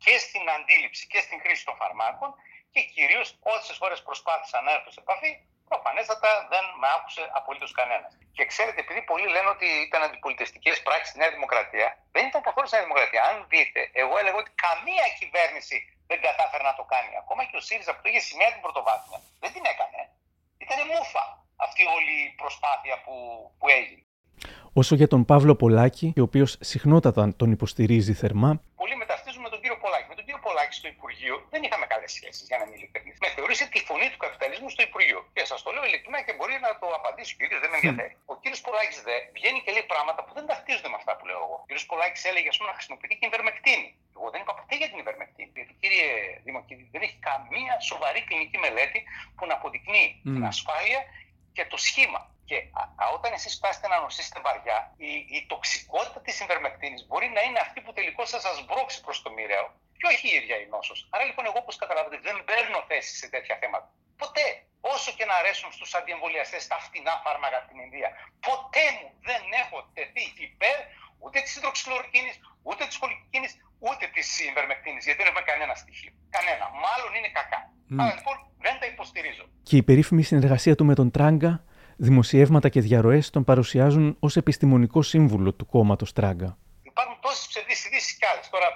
και 0.04 0.18
στην 0.26 0.50
αντίληψη 0.56 1.08
και 1.12 1.20
στην 1.26 1.38
χρήση 1.44 1.66
των 1.66 1.76
φαρμάκων 1.76 2.30
και 2.74 2.82
κυρίως 2.96 3.28
όσες 3.56 3.78
φορές 3.82 4.00
προσπάθησα 4.08 4.62
να 4.62 4.72
έρθω 4.76 4.92
σε 4.92 5.00
επαφή, 5.06 5.32
προφανέστατα 5.72 6.30
δεν 6.54 6.66
με 6.82 6.88
άκουσε 6.96 7.24
απολύτως 7.40 7.72
κανένας. 7.80 8.12
Και 8.36 8.46
ξέρετε, 8.52 8.80
επειδή 8.86 9.02
πολλοί 9.02 9.28
λένε 9.36 9.50
ότι 9.56 9.68
ήταν 9.88 10.02
αντιπολιτευτικέ 10.08 10.72
πράξεις 10.86 11.10
στη 11.10 11.18
Νέα 11.22 11.32
Δημοκρατία, 11.38 11.88
δεν 12.12 12.24
ήταν 12.30 12.42
καθόλου 12.48 12.68
στη 12.68 12.76
Νέα 12.76 12.86
Δημοκρατία. 12.86 13.22
Αν 13.30 13.36
δείτε, 13.52 13.82
εγώ 14.02 14.14
έλεγα 14.22 14.38
ότι 14.44 14.52
καμία 14.66 15.06
κυβέρνηση 15.20 15.78
δεν 16.10 16.22
κατάφερε 16.22 16.64
να 16.64 16.76
το 16.80 16.84
κάνει. 16.94 17.12
Ακόμα 17.24 17.42
και 17.48 17.56
ο 17.60 17.62
ΣΥΡΙΖΑ 17.68 17.94
που 17.96 18.08
είχε 18.08 18.20
σημαία 18.20 18.52
την 18.56 18.62
πρωτοβάθμια, 18.66 19.20
δεν 19.44 19.52
την 19.56 19.64
έκανε. 19.74 20.02
Ήταν 20.64 20.80
μούφα 20.92 21.24
αυτή 21.66 21.82
όλη 21.96 22.14
η 22.28 22.30
προσπάθεια 22.42 22.96
που, 23.04 23.16
που 23.60 23.68
έγινε 23.78 24.09
όσο 24.82 24.94
για 25.02 25.10
τον 25.14 25.22
Παύλο 25.30 25.54
Πολάκη, 25.64 26.08
ο 26.22 26.26
οποίος 26.30 26.52
συχνότατα 26.72 27.24
τον 27.42 27.50
υποστηρίζει 27.58 28.14
θερμά. 28.22 28.52
Πολλοί 28.82 28.96
μεταστίζουν 29.04 29.42
με 29.46 29.50
τον 29.54 29.60
κύριο 29.64 29.78
Πολάκη. 29.84 30.08
Με 30.12 30.16
τον 30.20 30.26
κύριο 30.28 30.42
Πολάκη 30.48 30.74
στο 30.82 30.88
Υπουργείο 30.96 31.36
δεν 31.54 31.62
είχαμε 31.66 31.86
καλές 31.94 32.12
σχέσεις, 32.18 32.46
για 32.52 32.58
να 32.62 32.66
μην 32.68 32.76
ειλικρινής. 32.78 33.18
Με 33.24 33.30
θεωρήσε 33.36 33.66
τη 33.74 33.80
φωνή 33.90 34.08
του 34.12 34.20
καπιταλισμού 34.26 34.68
στο 34.76 34.82
Υπουργείο. 34.90 35.20
Και 35.36 35.44
σας 35.52 35.60
το 35.66 35.70
λέω 35.76 35.84
ειλικρινά 35.90 36.20
και 36.26 36.34
μπορεί 36.38 36.56
να 36.66 36.72
το 36.82 36.88
απαντήσει 37.00 37.32
ο 37.34 37.38
κύριος, 37.40 37.60
δεν 37.64 37.70
με 37.72 37.78
ενδιαφέρει. 37.80 38.14
Ο 38.34 38.36
κύριος 38.42 38.62
Πολάκης 38.68 38.98
δε 39.08 39.16
βγαίνει 39.38 39.60
και 39.64 39.72
λέει 39.76 39.86
πράγματα 39.94 40.20
που 40.26 40.32
δεν 40.38 40.46
ταυτίζονται 40.50 40.90
με 40.94 40.98
αυτά 41.02 41.12
που 41.18 41.24
λέω 41.30 41.40
εγώ. 41.46 41.56
Ο 41.64 41.66
κύριος 41.68 41.86
Πολάκης 41.92 42.22
έλεγε 42.30 42.48
ας 42.54 42.58
πούμε 42.58 42.68
να 42.72 42.76
χρησιμοποιηθεί 42.78 43.14
και 43.20 43.26
η 43.28 43.30
Εγώ 44.18 44.28
δεν 44.34 44.40
είπα 44.44 44.54
ποτέ 44.60 44.76
για 44.82 44.90
την 44.92 44.98
υπερμεκτίνη. 45.04 45.52
Γιατί 45.60 45.74
κύριε 45.82 46.10
Δημοκίδη 46.48 46.84
δεν 46.94 47.02
έχει 47.08 47.18
καμία 47.30 47.74
σοβαρή 47.90 48.22
κλινική 48.28 48.58
μελέτη 48.66 49.00
που 49.36 49.44
να 49.50 49.54
αποδεικνύει 49.60 50.08
mm. 50.14 50.34
την 50.36 50.44
ασφάλεια 50.54 51.00
και 51.56 51.64
το 51.72 51.78
σχήμα 51.88 52.22
και 52.50 52.58
α, 53.02 53.04
όταν 53.18 53.32
εσείς 53.38 53.54
φτάσετε 53.60 53.88
να 53.94 53.98
νοσήσετε 54.06 54.40
βαριά, 54.46 54.80
η, 55.10 55.12
η 55.38 55.40
τοξικότητα 55.52 56.20
της 56.26 56.36
υπερμεκτίνη 56.44 56.98
μπορεί 57.08 57.28
να 57.38 57.42
είναι 57.46 57.60
αυτή 57.66 57.80
που 57.84 57.92
τελικώς 57.98 58.28
θα 58.34 58.40
σας 58.46 58.58
μπρόξει 58.66 58.98
προς 59.06 59.18
το 59.24 59.30
μοιραίο 59.36 59.68
και 60.00 60.06
όχι 60.12 60.26
η 60.32 60.34
ίδια 60.40 60.56
η 60.64 60.66
νόσος. 60.74 61.00
Άρα 61.14 61.24
λοιπόν, 61.30 61.44
εγώ 61.50 61.60
όπως 61.64 61.76
καταλάβετε, 61.82 62.18
δεν 62.28 62.36
παίρνω 62.50 62.80
θέση 62.90 63.12
σε 63.22 63.28
τέτοια 63.34 63.56
θέματα. 63.62 63.88
Ποτέ. 64.22 64.48
Όσο 64.94 65.10
και 65.18 65.26
να 65.30 65.36
αρέσουν 65.42 65.70
στους 65.78 65.92
αντιεμβολιαστές 66.00 66.62
τα 66.72 66.78
φτηνά 66.86 67.14
φάρμακα 67.24 67.58
από 67.60 67.68
την 67.72 67.80
Ινδία, 67.86 68.10
ποτέ 68.48 68.86
μου 68.98 69.08
δεν 69.30 69.42
έχω 69.62 69.78
τεθεί 69.96 70.26
υπέρ 70.48 70.78
ούτε 71.24 71.38
της 71.44 71.54
υδροξυλορκίνη, 71.58 72.32
ούτε 72.70 72.84
της 72.90 72.98
χολικίνη, 73.02 73.48
ούτε 73.88 74.06
της 74.16 74.28
υπερμεκτίνη. 74.50 75.00
Γιατί 75.06 75.18
δεν 75.22 75.28
έχουμε 75.30 75.46
κανένα 75.52 75.74
στοιχείο. 75.82 76.12
Κανένα. 76.36 76.66
Μάλλον 76.86 77.12
είναι 77.18 77.30
κακά. 77.40 77.62
Mm. 77.92 78.00
Άρα 78.02 78.14
λοιπόν 78.18 78.38
δεν 78.66 78.76
τα 78.80 78.86
υποστηρίζω. 78.94 79.46
Και 79.68 79.76
η 79.82 79.84
περίφημη 79.90 80.24
συνεργασία 80.30 80.74
του 80.76 80.86
με 80.90 80.96
τον 81.00 81.08
Τράγκα 81.16 81.54
δημοσιεύματα 82.08 82.68
και 82.74 82.82
διαρροές 82.88 83.26
τον 83.36 83.44
παρουσιάζουν 83.50 84.06
ως 84.28 84.34
επιστημονικό 84.42 85.02
σύμβουλο 85.12 85.50
του 85.58 85.66
κόμματος 85.74 86.10
Τράγκα. 86.18 86.50
Υπάρχουν 86.92 87.16
τόσε 87.26 87.44
ψευδείς 87.52 87.80
ειδήσεις 87.86 88.14
κι 88.20 88.28
άλλες. 88.32 88.46
Τώρα, 88.54 88.68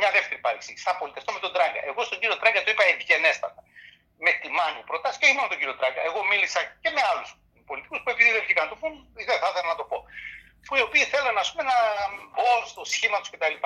μια 0.00 0.10
δεύτερη 0.16 0.40
παρεξήγηση. 0.46 0.84
Θα 0.88 0.94
πολιτευτώ 1.00 1.30
με 1.36 1.40
τον 1.44 1.52
Τράγκα. 1.56 1.80
Εγώ 1.90 2.00
στον 2.08 2.18
κύριο 2.20 2.36
Τράγκα 2.40 2.60
το 2.64 2.70
είπα 2.72 2.84
ευγενέστατα. 2.94 3.60
Με 4.24 4.30
τιμάνει 4.42 4.80
προτάσεις 4.90 5.18
και 5.18 5.26
όχι 5.28 5.36
μόνο 5.38 5.48
τον 5.52 5.58
κύριο 5.60 5.76
Τράγκα. 5.80 6.00
Εγώ 6.08 6.18
μίλησα 6.30 6.60
και 6.82 6.90
με 6.96 7.02
άλλους 7.10 7.30
πολιτικούς 7.68 7.98
που 8.02 8.10
επειδή 8.14 8.30
δεν 8.36 8.42
βγήκαν 8.44 8.62
να 8.66 8.70
το 8.72 8.76
πούν, 8.80 8.92
δεν 9.16 9.38
θα 9.42 9.48
ήθελα 9.50 9.68
να 9.74 9.78
το 9.80 9.86
πω. 9.90 9.98
Που 10.66 10.74
οι 10.78 10.82
οποίοι 10.88 11.04
θέλουν 11.12 11.36
ας 11.42 11.48
πούμε, 11.50 11.64
να 11.72 11.76
μπω 12.34 12.48
στο 12.72 12.82
σχήμα 12.92 13.16
τους 13.20 13.30
κτλ. 13.32 13.56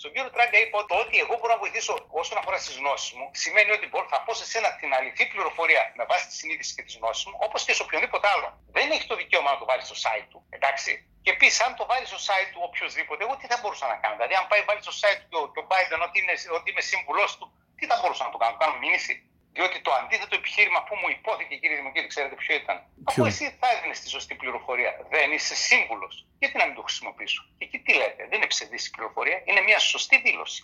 Στον 0.00 0.10
κύριο 0.12 0.30
Τράγκα 0.34 0.58
είπα 0.64 0.76
ότι 0.82 0.92
ό,τι 1.02 1.16
εγώ 1.24 1.34
μπορώ 1.38 1.52
να 1.56 1.60
βοηθήσω 1.64 1.92
όσον 2.20 2.36
αφορά 2.40 2.56
τι 2.64 2.72
γνώσεις 2.80 3.12
μου, 3.16 3.26
σημαίνει 3.42 3.70
ότι 3.76 3.86
μπορώ, 3.90 4.06
θα 4.14 4.20
πω 4.24 4.32
σε 4.40 4.46
σένα 4.52 4.68
την 4.80 4.90
αληθή 4.98 5.24
πληροφορία 5.32 5.82
με 5.98 6.04
βάση 6.10 6.24
τη 6.28 6.34
συνείδηση 6.40 6.74
και 6.76 6.82
τις 6.86 6.94
γνώσεις 7.00 7.24
μου, 7.28 7.36
όπως 7.46 7.60
και 7.64 7.72
σε 7.76 7.82
οποιονδήποτε 7.82 8.26
άλλο. 8.34 8.48
Δεν 8.76 8.90
έχει 8.90 9.06
το 9.10 9.16
δικαίωμα 9.20 9.50
να 9.50 9.58
το 9.58 9.64
βάλεις 9.70 9.86
στο 9.90 9.96
site 10.04 10.26
του. 10.32 10.38
Εντάξει. 10.56 10.92
Και 11.24 11.30
επίσης, 11.36 11.60
αν 11.66 11.72
το 11.80 11.84
βάλεις 11.90 12.08
στο 12.08 12.20
site 12.28 12.50
του 12.52 12.60
οποιοδήποτε, 12.68 13.20
εγώ 13.24 13.34
τι 13.36 13.46
θα 13.46 13.56
μπορούσα 13.60 13.86
να 13.92 13.96
κάνω; 14.02 14.14
Δηλαδή, 14.18 14.34
αν 14.40 14.46
πάει 14.50 14.62
βάλεις 14.68 14.82
στο 14.88 14.94
site 15.02 15.22
του 15.30 15.38
και 15.52 15.60
ο 15.62 15.66
Biden 15.70 16.00
ότι, 16.08 16.16
είναι, 16.20 16.34
ότι 16.58 16.66
είμαι 16.70 16.84
σύμβουλός 16.92 17.30
του, 17.38 17.46
τι 17.78 17.84
θα 17.90 17.96
μπορούσα 18.00 18.24
να 18.26 18.30
το 18.34 18.38
κάνω; 18.42 18.56
Κάνω 18.62 18.76
μήνυση; 18.84 19.14
Διότι 19.56 19.78
το 19.86 19.92
αντίθετο 20.00 20.34
επιχείρημα 20.40 20.80
που 20.86 20.94
μου 21.00 21.08
υπόθηκε, 21.16 21.54
κύριε 21.60 21.76
Δημοκίτη, 21.80 22.06
ξέρετε 22.14 22.34
ποιο 22.42 22.54
ήταν. 22.62 22.76
Ποιο; 22.76 23.04
Αφού 23.08 23.24
εσύ 23.30 23.44
θα 23.60 23.66
έδινες 23.74 23.98
τη 24.00 24.08
σωστή 24.16 24.34
πληροφορία. 24.42 24.92
Δεν 25.14 25.32
είσαι 25.32 25.54
σύμβουλος. 25.68 26.14
Γιατί 26.40 26.56
να 26.60 26.66
μην 26.66 26.74
το 26.78 26.82
χρησιμοποιήσω; 26.86 27.40
Και 27.58 27.64
εκεί 27.68 27.78
τι 27.84 27.92
λέτε; 28.00 28.22
Δεν 28.30 28.36
είναι 28.38 28.50
ψευδής 28.54 28.86
η 28.86 28.90
πληροφορία. 28.90 29.38
Είναι 29.48 29.60
μια 29.68 29.78
σωστή 29.78 30.16
δήλωση. 30.26 30.62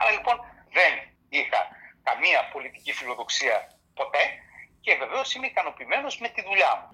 Άρα 0.00 0.10
λοιπόν 0.16 0.36
δεν 0.78 0.92
είχα 1.28 1.60
καμία 2.08 2.40
πολιτική 2.52 2.92
φιλοδοξία 2.98 3.56
ποτέ 3.94 4.24
και 4.84 4.94
βεβαίως 5.02 5.34
είμαι 5.34 5.46
ικανοποιημένος 5.46 6.18
με 6.18 6.28
τη 6.28 6.40
δουλειά 6.48 6.72
μου. 6.80 6.88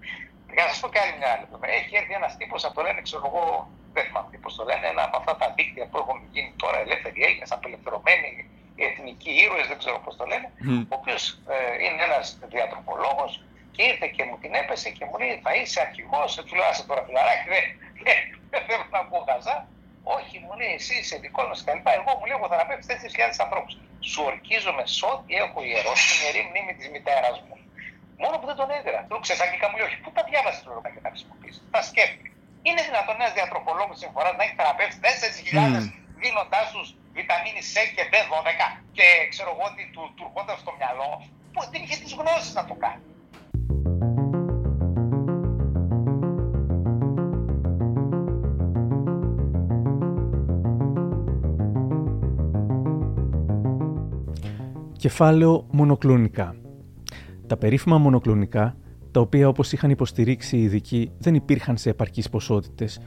Για 0.54 0.64
να 0.64 0.68
σας 0.70 0.80
πω 0.80 0.88
και 0.88 1.00
άλλη 1.02 1.16
μια 1.18 1.30
άλλη. 1.32 1.46
Έχει 1.78 1.96
έρθει 1.96 2.12
ένας 2.12 2.36
τύπος 2.36 2.64
από 2.64 2.74
το 2.74 2.82
λένε, 2.82 3.00
ξέρω 3.02 3.22
εγώ, 3.26 3.70
δεν 3.92 4.04
θυμάμαι 4.04 4.38
πώ 4.44 4.52
το 4.52 4.64
λένε, 4.64 4.86
ένα 4.86 5.02
από 5.04 5.16
αυτά 5.16 5.36
τα 5.36 5.52
δίκτυα 5.56 5.86
που 5.88 5.98
έχουν 5.98 6.28
γίνει 6.30 6.54
τώρα 6.62 6.78
ελεύθεροι 6.78 7.22
Έλληνες, 7.22 7.50
απελευθερωμένοι 7.52 8.26
οι 8.26 8.59
εθνικοί 8.88 9.32
ήρωες, 9.44 9.66
δεν 9.70 9.78
ξέρω 9.78 9.98
πώς 10.04 10.16
το 10.16 10.24
λένε, 10.30 10.48
mm. 10.52 10.86
ο 10.92 10.94
οποίος 11.00 11.22
ε, 11.54 11.84
είναι 11.84 12.02
ένας 12.08 12.38
διατροπολόγο 12.54 13.24
και 13.74 13.82
ήρθε 13.90 14.06
και 14.16 14.24
μου 14.28 14.36
την 14.42 14.52
έπεσε 14.60 14.88
και 14.96 15.04
μου 15.08 15.16
λέει: 15.20 15.32
Θα 15.44 15.52
είσαι 15.58 15.78
αρχηγός, 15.86 16.30
του 16.46 16.54
λέω: 16.56 16.66
Άσε 16.70 16.82
τώρα 16.88 17.02
φιλαράκι, 17.06 17.46
δεν 18.52 18.60
θέλω 18.66 18.84
να 18.96 19.00
πω 19.10 19.16
χαζά. 19.28 19.56
Όχι, 20.16 20.34
μου 20.44 20.52
λέει: 20.58 20.72
Εσύ 20.78 20.94
είσαι 21.00 21.16
δικό 21.24 21.42
μας 21.48 21.58
κλπ. 21.64 21.88
Εγώ 21.98 22.10
μου 22.18 22.24
λέει: 22.28 22.36
Εγώ 22.38 22.46
θα 22.50 22.56
θεραπεύσει 22.56 22.86
4.000 22.90 23.44
ανθρώπους. 23.44 23.72
Σου 24.10 24.20
ορκίζομαι 24.30 24.84
σε 24.96 25.04
ό,τι 25.12 25.32
έχω 25.44 25.58
ιερώσει 25.68 26.04
την 26.10 26.18
ιερή 26.24 26.42
μνήμη 26.48 26.72
της 26.78 26.86
μητέρας 26.94 27.36
μου. 27.46 27.54
Μόνο 28.22 28.34
που 28.38 28.46
δεν 28.50 28.56
τον 28.60 28.70
έδερα. 28.78 29.00
Του 29.08 29.16
ξεσαγγίκα 29.24 29.66
μου 29.68 29.76
λέει: 29.78 29.86
Όχι, 29.88 29.98
πού 30.02 30.10
τα 30.16 30.22
διάβασες 30.30 30.62
το 30.64 30.70
και 30.94 31.02
τα 31.06 31.10
χρησιμοποιήσεις. 31.12 31.62
Τα 31.74 31.82
σκέφτηκες. 31.88 32.34
Είναι 32.68 32.82
δυνατόν 32.88 33.14
ένας 33.20 33.32
διατροπολόγο 33.38 33.92
τη 34.00 34.06
φορά 34.14 34.30
να 34.38 34.42
έχει 34.44 34.54
θεραπεύσει 34.60 34.98
4.000 35.02 35.06
mm. 35.06 35.86
δίνοντάς 36.22 36.66
τους 36.74 36.88
βιταμίνη 37.16 37.62
C 37.72 37.74
και 37.94 38.04
B12 38.12 38.60
και 38.96 39.06
ξέρω 39.32 39.50
εγώ 39.54 39.64
ότι 39.70 39.82
του, 39.92 40.02
του 40.16 40.24
ερχόταν 40.26 40.56
στο 40.62 40.72
μυαλό 40.78 41.10
που 41.52 41.60
δεν 41.72 41.82
είχε 41.82 41.96
τις 42.02 42.12
γνώσεις 42.20 42.54
να 42.54 42.64
το 42.64 42.74
κάνει. 42.84 43.02
Κεφάλαιο 54.96 55.66
μονοκλονικά. 55.70 56.54
Τα 57.46 57.56
περίφημα 57.56 57.98
μονοκλονικά, 57.98 58.76
τα 59.10 59.20
οποία 59.20 59.48
όπως 59.48 59.72
είχαν 59.72 59.90
υποστηρίξει 59.90 60.56
οι 60.56 60.62
ειδικοί 60.62 61.12
δεν 61.18 61.34
υπήρχαν 61.34 61.76
σε 61.76 61.90
επαρκείς 61.90 62.28
ποσότητες, 62.28 63.00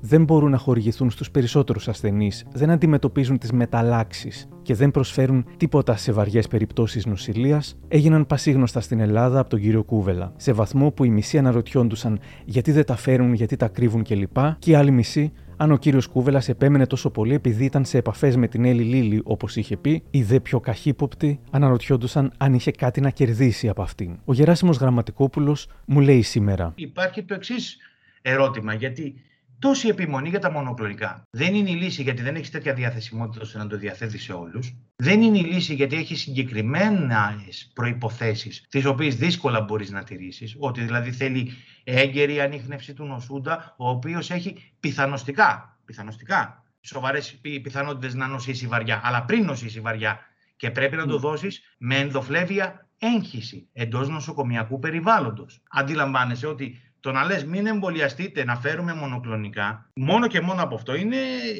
δεν 0.00 0.24
μπορούν 0.24 0.50
να 0.50 0.56
χορηγηθούν 0.56 1.10
στους 1.10 1.30
περισσότερους 1.30 1.88
ασθενείς, 1.88 2.46
δεν 2.52 2.70
αντιμετωπίζουν 2.70 3.38
τις 3.38 3.52
μεταλλάξεις 3.52 4.48
και 4.62 4.74
δεν 4.74 4.90
προσφέρουν 4.90 5.46
τίποτα 5.56 5.96
σε 5.96 6.12
βαριές 6.12 6.48
περιπτώσεις 6.48 7.06
νοσηλείας, 7.06 7.78
έγιναν 7.88 8.26
πασίγνωστα 8.26 8.80
στην 8.80 9.00
Ελλάδα 9.00 9.38
από 9.38 9.50
τον 9.50 9.60
κύριο 9.60 9.82
Κούβελα, 9.82 10.32
σε 10.36 10.52
βαθμό 10.52 10.90
που 10.90 11.04
οι 11.04 11.10
μισοί 11.10 11.38
αναρωτιόντουσαν 11.38 12.20
γιατί 12.44 12.72
δεν 12.72 12.84
τα 12.84 12.96
φέρουν, 12.96 13.32
γιατί 13.32 13.56
τα 13.56 13.68
κρύβουν 13.68 14.02
κλπ. 14.02 14.36
Και 14.58 14.70
οι 14.70 14.74
άλλοι 14.74 14.90
μισοί 14.90 15.32
αν 15.56 15.72
ο 15.72 15.76
κύριος 15.76 16.06
Κούβελας 16.06 16.48
επέμενε 16.48 16.86
τόσο 16.86 17.10
πολύ 17.10 17.34
επειδή 17.34 17.64
ήταν 17.64 17.84
σε 17.84 17.98
επαφές 17.98 18.36
με 18.36 18.48
την 18.48 18.64
Έλλη 18.64 18.82
Λίλη, 18.82 19.20
όπως 19.24 19.56
είχε 19.56 19.76
πει, 19.76 20.02
οι 20.10 20.22
δε 20.22 20.40
πιο 20.40 20.60
καχύποπτοι 20.60 21.40
αναρωτιόντουσαν 21.50 22.32
αν 22.36 22.54
είχε 22.54 22.70
κάτι 22.70 23.00
να 23.00 23.10
κερδίσει 23.10 23.68
από 23.68 23.82
αυτήν. 23.82 24.18
Ο 24.24 24.32
Γεράσιμος 24.32 24.76
Γραμματικόπουλος 24.76 25.68
μου 25.84 26.00
λέει 26.00 26.22
σήμερα. 26.22 26.72
Υπάρχει 26.74 27.22
το 27.22 27.34
εξής 27.34 27.76
ερώτημα, 28.22 28.74
γιατί 28.74 29.14
τόση 29.60 29.88
επιμονή 29.88 30.28
για 30.28 30.38
τα 30.38 30.50
μονοκλονικά. 30.50 31.22
Δεν 31.30 31.54
είναι 31.54 31.70
η 31.70 31.74
λύση 31.74 32.02
γιατί 32.02 32.22
δεν 32.22 32.34
έχεις 32.34 32.50
τέτοια 32.50 32.74
διαθεσιμότητα 32.74 33.42
ώστε 33.42 33.58
να 33.58 33.66
το 33.66 33.76
διαθέτεις 33.76 34.22
σε 34.22 34.32
όλους. 34.32 34.74
Δεν 34.96 35.22
είναι 35.22 35.38
η 35.38 35.42
λύση 35.42 35.74
γιατί 35.74 35.96
έχεις 35.96 36.20
συγκεκριμένες 36.20 37.70
προποθέσει, 37.74 38.50
τις 38.68 38.84
οποίες 38.84 39.16
δύσκολα 39.16 39.60
μπορείς 39.60 39.90
να 39.90 40.02
τηρήσεις. 40.02 40.56
Ότι 40.58 40.80
δηλαδή 40.80 41.12
θέλει 41.12 41.52
έγκαιρη 41.84 42.40
ανείχνευση 42.40 42.94
του 42.94 43.04
νοσούντα, 43.04 43.74
ο 43.78 43.88
οποίος 43.88 44.30
έχει 44.30 44.72
πιθανοστικά, 44.80 45.78
πιθανοστικά 45.84 46.64
σοβαρές 46.80 47.40
πιθανότητες 47.62 48.14
να 48.14 48.26
νοσήσει 48.26 48.66
βαριά. 48.66 49.00
Αλλά 49.04 49.24
πριν 49.24 49.44
νοσήσει 49.44 49.80
βαριά 49.80 50.20
και 50.56 50.70
πρέπει 50.70 50.96
να 50.96 51.06
το 51.06 51.18
δώσεις 51.18 51.60
με 51.78 51.96
ενδοφλέβεια 51.96 52.88
έγχυση 52.98 53.68
εντός 53.72 54.08
νοσοκομιακού 54.08 54.78
περιβάλλοντος. 54.78 55.62
Αντιλαμβάνεσαι 55.70 56.46
ότι 56.46 56.89
το 57.00 57.12
να 57.12 57.24
λες 57.24 57.44
μην 57.44 57.66
εμβολιαστείτε, 57.66 58.44
να 58.44 58.56
φέρουμε 58.56 58.94
μονοκλονικά, 58.94 59.90
μόνο 59.94 60.26
και 60.26 60.40
μόνο 60.40 60.62
από 60.62 60.74
αυτό 60.74 60.94
είναι 60.94 61.16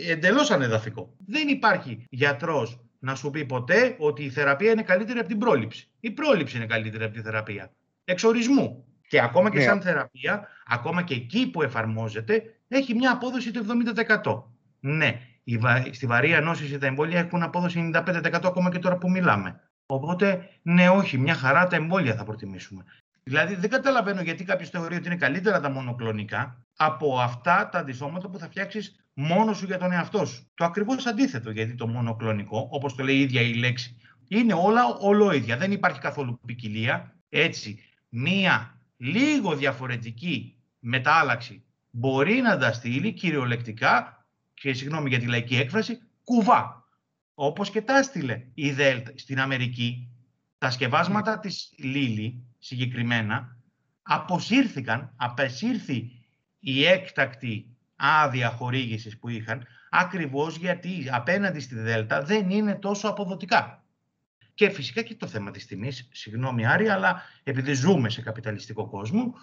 εντελώς 0.09 0.51
ανεδαφικό. 0.51 1.15
Δεν 1.27 1.49
υπάρχει 1.49 2.07
γιατρός 2.11 2.81
να 2.99 3.15
σου 3.15 3.31
πει 3.31 3.45
ποτέ 3.45 3.97
ότι 3.99 4.25
η 4.25 4.31
θεραπεία 4.31 4.71
είναι 4.71 4.83
καλύτερη 4.83 5.19
από 5.19 5.29
την 5.29 5.39
πρόληψη. 5.39 5.89
Η 6.01 6.11
πρόληψη 6.11 6.57
είναι 6.57 6.67
καλύτερη 6.67 7.05
από 7.05 7.15
τη 7.15 7.21
θεραπεία. 7.21 7.73
Εξορισμού. 8.05 8.85
Και 9.09 9.21
ακόμα 9.21 9.51
και 9.51 9.59
ναι. 9.59 9.65
σαν 9.65 9.81
θεραπεία, 9.81 10.49
ακόμα 10.67 11.03
και 11.03 11.15
εκεί 11.15 11.51
που 11.51 11.63
εφαρμόζεται, 11.63 12.43
έχει 12.69 12.95
μια 12.95 13.13
απόδοση 13.13 13.51
του 13.51 13.67
70%. 14.23 14.43
Ναι, 14.81 15.21
στη 15.91 16.07
βαρία 16.07 16.41
νόσηση 16.41 16.79
τα 16.79 16.87
εμβόλια 16.87 17.19
έχουν 17.19 17.43
απόδοση 17.43 17.91
95% 17.95 18.41
ακόμα 18.45 18.71
και 18.71 18.79
τώρα 18.79 18.97
που 18.97 19.11
μιλάμε. 19.11 19.61
Οπότε, 19.87 20.49
ναι, 20.63 20.89
όχι, 20.89 21.19
μια 21.19 21.35
χαρά 21.35 21.67
τα 21.67 21.77
εμβόλια 21.77 22.15
θα 22.15 22.25
προτιμήσουμε. 22.25 22.85
Δηλαδή 23.31 23.55
δεν 23.55 23.71
καταλαβαίνω 23.71 24.21
γιατί 24.21 24.45
κάποιος 24.45 24.71
θεωρεί 24.71 24.97
ότι 24.97 25.07
είναι 25.07 25.17
καλύτερα 25.17 25.61
τα 25.61 25.71
μονοκλονικά 25.71 26.65
από 26.77 27.19
αυτά 27.21 27.69
τα 27.69 27.79
αντισώματα 27.79 28.29
που 28.29 28.39
θα 28.39 28.47
φτιάξεις 28.47 29.05
μόνος 29.13 29.59
σου 29.59 29.67
για 29.67 29.79
τον 29.79 29.93
εαυτό 29.93 30.25
σου. 30.25 30.51
Το 30.55 30.65
ακριβώς 30.65 31.07
αντίθετο, 31.07 31.51
γιατί 31.51 31.75
το 31.75 31.87
μονοκλονικό, 31.87 32.69
όπως 32.71 32.95
το 32.95 33.05
λέει 33.05 33.17
η 33.17 33.21
ίδια 33.21 33.41
η 33.41 33.55
λέξη, 33.55 33.97
είναι 34.29 34.55
όλα 34.55 34.87
ολόιδια. 34.87 35.57
Δεν 35.57 35.73
υπάρχει 35.73 36.01
καθόλου 36.01 36.41
ποικιλία. 36.47 37.17
Έτσι, 37.29 37.79
μία 38.09 38.81
λίγο 38.97 39.57
διαφορετική 39.57 40.57
μετάλλαξη 40.79 41.65
μπορεί 41.91 42.41
να 42.41 42.59
τα 42.59 42.73
στείλει 42.73 43.13
κυριολεκτικά, 43.13 44.27
και 44.55 44.73
συγγνώμη 44.73 45.09
για 45.09 45.19
τη 45.19 45.27
λαϊκή 45.27 45.57
έκφραση, 45.57 45.99
κουβά. 46.25 46.89
Όπως 47.35 47.71
και 47.71 47.83
τα 47.83 47.99
έστειλε 47.99 48.47
η 48.55 48.71
Δέλτα 48.71 49.13
στην 49.15 49.41
Αμερική. 49.41 50.09
Τα 50.59 50.71
σκευάσματα 50.71 51.39
της 51.39 51.73
Λίλη 51.79 52.45
συγκεκριμένα 52.61 53.57
αποσύρθηκαν, 54.03 55.13
απεσύρθη 55.17 56.11
η 56.59 56.87
έκτακτη 56.87 57.77
άδεια 57.97 58.51
χορήγησης 58.51 59.19
που 59.19 59.29
είχαν, 59.29 59.67
ακριβώς 59.91 60.57
γιατί 60.57 61.09
απέναντι 61.11 61.61
στη 61.61 61.75
Δέλτα 61.75 62.23
δεν 62.23 62.51
είναι 62.51 62.75
τόσο 62.75 63.09
αποδοτικά. 63.09 63.85
Και 64.55 64.71
φυσικά 64.71 65.03
και 65.03 65.15
το 65.15 65.27
θέμα 65.27 65.51
της 65.51 65.67
τιμής, 65.67 66.09
συγγνώμη 66.13 66.67
Άρη, 66.67 66.89
αλλά 66.89 67.23
επειδή 67.43 67.73
ζούμε 67.73 68.09
σε 68.11 68.23
καπιταλιστικό 68.23 68.89
κόσμο, 68.89 69.35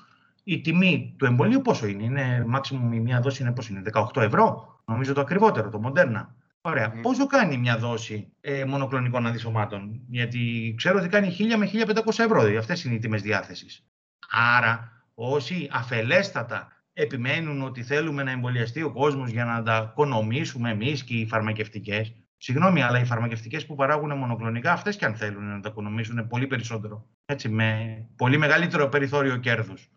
η 0.43 0.61
τιμή 0.61 1.15
του 1.17 1.25
εμβολίου 1.25 1.61
πόσο 1.61 1.87
είναι, 1.87 2.03
είναι 2.03 2.45
maximum 2.55 2.93
η 2.93 2.99
μία 2.99 3.21
δόση 3.21 3.41
είναι 3.41 3.51
πόσο 3.51 3.73
είναι, 3.73 3.81
18 3.93 4.21
ευρώ, 4.21 4.79
νομίζω 4.85 5.13
το 5.13 5.21
ακριβότερο, 5.21 5.69
το 5.69 5.79
μοντέρνα. 5.79 6.35
Ωραία. 6.67 6.93
Mm. 6.93 7.01
Πόσο 7.01 7.27
κάνει 7.27 7.57
μια 7.57 7.77
δόση 7.77 8.33
ε, 8.41 8.65
μονοκλονικών 8.65 9.27
αντισωμάτων, 9.27 10.01
Γιατί 10.07 10.73
ξέρω 10.77 10.99
ότι 10.99 11.07
κάνει 11.07 11.35
1000 11.39 11.55
με 11.57 11.69
1500 11.73 12.07
ευρώ. 12.07 12.39
Δηλαδή 12.39 12.57
Αυτές 12.57 12.83
είναι 12.83 12.95
οι 12.95 12.99
τιμές 12.99 13.21
διάθεσης. 13.21 13.85
Άρα, 14.57 15.03
όσοι 15.13 15.69
αφελέστατα 15.71 16.71
επιμένουν 16.93 17.61
ότι 17.61 17.83
θέλουμε 17.83 18.23
να 18.23 18.31
εμβολιαστεί 18.31 18.83
ο 18.83 18.91
κόσμος 18.91 19.29
για 19.29 19.45
να 19.45 19.63
τα 19.63 19.89
οικονομήσουμε 19.91 20.69
εμείς 20.71 21.03
και 21.03 21.13
οι 21.13 21.27
φαρμακευτικές. 21.27 22.13
Συγγνώμη, 22.37 22.81
αλλά 22.81 22.99
οι 22.99 23.05
φαρμακευτικές 23.05 23.65
που 23.65 23.75
παράγουν 23.75 24.17
μονοκλονικά, 24.17 24.71
αυτές 24.71 24.95
και 24.95 25.05
αν 25.05 25.15
θέλουν 25.15 25.43
να 25.43 25.59
τα 25.59 25.69
οικονομήσουν 25.69 26.27
πολύ 26.27 26.47
περισσότερο. 26.47 27.05
Έτσι, 27.25 27.49
με 27.49 27.69
πολύ 28.15 28.37
μεγαλύτερο 28.37 28.87
περιθώριο 28.87 29.37
κέρδους. 29.37 29.89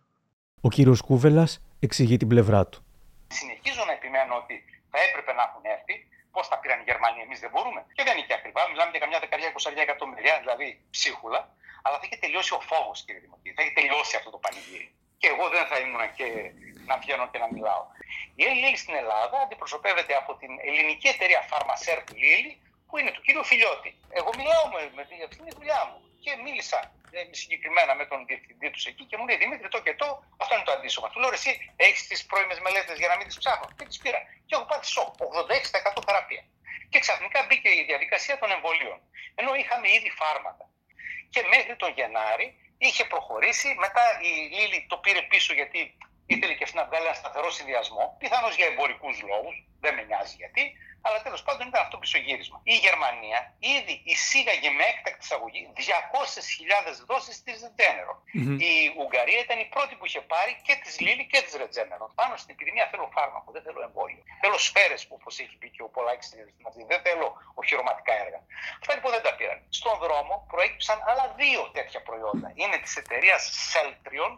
Ο 0.61 0.69
κύριος 0.69 1.01
Κούβελας 1.01 1.63
εξηγεί 1.79 2.17
την 2.17 2.29
πλευρά 2.29 2.67
του. 2.67 2.85
Συνεχίζω 3.29 3.83
να 3.87 3.93
επιμένω 3.93 4.35
ότι 4.43 4.55
θα 4.91 4.99
έπρεπε 5.09 5.33
να 5.39 5.43
έχουν 5.49 5.63
έρθει 5.77 5.95
Πώς 6.35 6.49
τα 6.49 6.57
πήραν 6.61 6.79
οι 6.81 6.87
Γερμανοί, 6.91 7.21
εμείς 7.27 7.39
δεν 7.45 7.51
μπορούμε. 7.53 7.81
Και 7.97 8.03
δεν 8.07 8.17
είναι 8.17 8.27
και 8.27 8.37
ακριβά. 8.41 8.63
Μιλάμε 8.71 8.91
για 8.91 9.01
καμιά 9.05 9.19
δεκαετία, 9.25 9.49
εικοσαριά 9.49 9.83
εκατομμυρία, 9.89 10.35
δηλαδή 10.43 10.67
ψίχουλα. 10.95 11.41
Αλλά 11.85 11.97
θα 11.99 12.05
είχε 12.07 12.17
τελειώσει 12.25 12.53
ο 12.59 12.61
φόβος, 12.71 12.97
κύριε 13.05 13.21
Δημοτή. 13.25 13.49
Θα 13.57 13.63
είχε 13.63 13.73
τελειώσει 13.79 14.17
αυτό 14.17 14.31
το 14.35 14.39
πανηγύρι. 14.45 14.89
Και 15.21 15.29
εγώ 15.33 15.45
δεν 15.55 15.65
θα 15.71 15.77
ήμουν 15.83 16.03
και 16.19 16.27
να 16.89 16.95
βγαίνω 17.03 17.25
και 17.33 17.39
να 17.39 17.49
μιλάω. 17.55 17.85
Η 18.41 18.43
Έλλη 18.51 18.77
στην 18.77 18.95
Ελλάδα 18.95 19.37
αντιπροσωπεύεται 19.41 20.15
από 20.21 20.33
την 20.41 20.53
ελληνική 20.69 21.09
εταιρεία 21.09 21.41
Pharmacert 21.51 22.09
Lilly, 22.23 22.53
που 22.87 22.99
είναι 22.99 23.11
του 23.11 23.23
κύριου 23.27 23.45
Φιλιώτη. 23.45 23.91
Εγώ 24.19 24.31
μιλάω 24.37 24.65
με, 24.75 24.81
με, 24.97 25.03
για 25.17 25.27
αυτήν 25.29 25.45
τη 25.45 25.53
δουλειά 25.59 25.81
μου 25.89 26.10
και 26.25 26.33
μίλησα 26.45 26.81
ε, 27.11 27.21
συγκεκριμένα 27.41 27.93
με 28.01 28.05
τον 28.11 28.19
διευθυντή 28.29 28.69
τους 28.71 28.85
εκεί 28.91 29.05
και 29.09 29.17
μου 29.17 29.27
λέει 29.29 29.39
Δημήτρη, 29.43 29.69
το 29.69 29.81
και 29.87 29.95
το, 30.01 30.09
αυτό 30.43 30.53
είναι 30.55 30.67
το 30.69 30.73
αντίστοιχο. 30.77 31.07
Του 31.13 31.21
λέω 31.21 31.33
εσύ 31.39 31.51
έχεις 31.77 32.07
τις 32.07 32.21
πρώιμες 32.29 32.59
μελέτες 32.65 32.97
για 33.03 33.09
να 33.13 33.17
μην 33.19 33.27
τις 33.29 33.39
ψάχνω. 33.43 33.67
Και 33.79 33.85
τις 33.91 33.99
πήρα. 34.03 34.21
Και 34.47 34.55
έχω 34.57 34.65
πάρει 34.71 34.85
σοκ, 34.95 35.15
86% 35.99 36.03
θεραπεία. 36.07 36.43
Και 36.91 36.99
ξαφνικά 37.05 37.39
μπήκε 37.47 37.71
η 37.81 37.83
διαδικασία 37.91 38.39
των 38.39 38.49
εμβολίων. 38.57 38.99
Ενώ 39.41 39.51
είχαμε 39.61 39.87
ήδη 39.97 40.11
φάρμακα. 40.21 40.65
Και 41.33 41.41
μέχρι 41.55 41.75
τον 41.83 41.91
Γενάρη 41.97 42.47
είχε 42.79 43.05
προχωρήσει. 43.13 43.69
Μετά 43.85 44.05
η 44.31 44.33
Λίλη 44.57 44.87
το 44.89 44.97
πήρε 45.05 45.23
πίσω 45.23 45.53
γιατί 45.61 45.81
ήθελε 46.33 46.55
και 46.55 46.65
αυτή 46.65 46.77
να 46.77 46.85
βγάλει 46.89 47.07
ένα 47.11 47.19
σταθερό 47.23 47.51
συνδυασμό. 47.51 48.05
Πιθανώς 48.19 48.55
για 48.57 48.67
εμπορικούς 48.67 49.17
λόγους, 49.31 49.57
δεν 49.81 49.95
με 49.95 50.03
νοιάζει 50.03 50.35
γιατί. 50.43 50.63
Αλλά 51.07 51.19
τέλος 51.27 51.43
πάντων 51.43 51.65
ήταν 51.69 51.83
αυτό 51.87 51.97
πισωγύρισμα. 52.03 52.61
Η 52.75 52.75
Γερμανία 52.87 53.39
ήδη 53.77 53.95
εισήγαγε 54.05 54.71
με 54.79 54.85
έκτακτη 54.93 55.23
εισαγωγή 55.27 55.63
200.000 55.77 55.83
δόσεις 57.11 57.37
της 57.45 57.57
Ρετζένερο. 57.63 58.15
Mm-hmm. 58.23 58.57
Η 58.71 58.73
Ουγγαρία 59.01 59.41
ήταν 59.47 59.59
η 59.59 59.69
πρώτη 59.75 59.95
που 59.99 60.05
είχε 60.09 60.21
πάρει 60.21 60.53
και 60.67 60.75
της 60.83 60.95
Λίλη 61.05 61.25
και 61.33 61.41
της 61.45 61.55
Ρετζένερο. 61.61 62.05
Πάνω 62.21 62.37
στην 62.37 62.51
επιδημία 62.55 62.87
θέλω 62.91 63.07
φάρμακο, 63.17 63.49
δεν 63.57 63.63
θέλω 63.67 63.81
εμβόλιο. 63.89 64.23
Θέλω 64.43 64.59
σφαίρες 64.59 65.01
που 65.07 65.15
όπως 65.21 65.39
έχει 65.43 65.57
πει 65.61 65.69
και 65.75 65.83
ο 65.83 65.89
Πολάκης 65.97 66.27
στην 66.27 66.39
αυτή. 66.69 66.85
Δεν 66.93 67.01
θέλω 67.07 67.29
οχυρωματικά 67.61 68.15
έργα. 68.25 68.41
Αυτά 68.81 68.93
λοιπόν 68.97 69.11
δεν 69.17 69.23
τα 69.27 69.33
πήραν. 69.39 69.59
Στον 69.79 69.97
δρόμο 70.05 70.35
προέκυψαν 70.51 70.99
άλλα 71.11 71.35
δύο 71.41 71.63
τέτοια 71.77 72.01
προϊόντα. 72.09 72.53
Είναι 72.55 72.77
της 72.85 72.97
εταιρείας 72.97 73.43
Celtrion. 73.73 74.33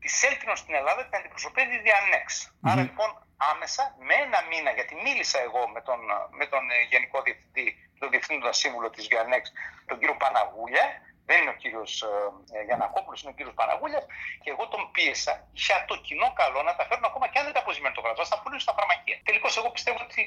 Της 0.00 0.12
Celtrion 0.20 0.56
στην 0.62 0.74
Ελλάδα 0.74 1.00
την 1.04 1.18
αντιπροσωπεύει 1.18 1.74
η 1.74 1.82
Dianex. 1.84 2.26
Mm-hmm. 2.26 2.70
Άρα 2.70 2.82
λοιπόν 2.88 3.10
άμεσα 3.36 3.82
με 3.98 4.14
ένα 4.14 4.38
μήνα, 4.50 4.70
γιατί 4.70 4.94
μίλησα 5.06 5.38
εγώ 5.40 5.68
με 5.74 5.80
τον, 5.80 6.00
με 6.38 6.46
τον 6.46 6.70
ε, 6.70 6.74
Γενικό 6.90 7.22
Διευθυντή, 7.22 7.66
τον 7.98 8.10
Διευθύνοντα 8.10 8.52
Σύμβουλο 8.52 8.90
της 8.90 9.08
Βιανέξ, 9.08 9.52
τον 9.86 9.98
κύριο 9.98 10.16
Παναγούλια, 10.22 10.86
δεν 11.28 11.36
είναι 11.40 11.52
ο 11.56 11.58
κύριος 11.62 11.92
ε, 12.56 12.62
Γιανακόπουλος, 12.66 13.18
είναι 13.20 13.32
ο 13.34 13.36
κύριος 13.38 13.54
Παναγούλια, 13.60 14.00
και 14.42 14.50
εγώ 14.54 14.64
τον 14.72 14.82
πίεσα 14.94 15.34
για 15.66 15.78
το 15.88 15.94
κοινό 16.06 16.28
καλό 16.40 16.60
να 16.68 16.72
τα 16.78 16.84
φέρουν 16.88 17.04
ακόμα 17.10 17.26
και 17.30 17.38
αν 17.40 17.44
δεν 17.46 17.54
τα 17.56 17.60
αποζημιώνει 17.64 17.96
το 17.98 18.02
κράτος, 18.06 18.28
θα 18.28 18.34
τα 18.34 18.38
πουλήσουν 18.42 18.64
στα 18.66 18.74
φαρμακεία. 18.78 19.16
Τελικώς, 19.28 19.52
εγώ 19.60 19.70
πιστεύω 19.76 20.00
ότι 20.08 20.20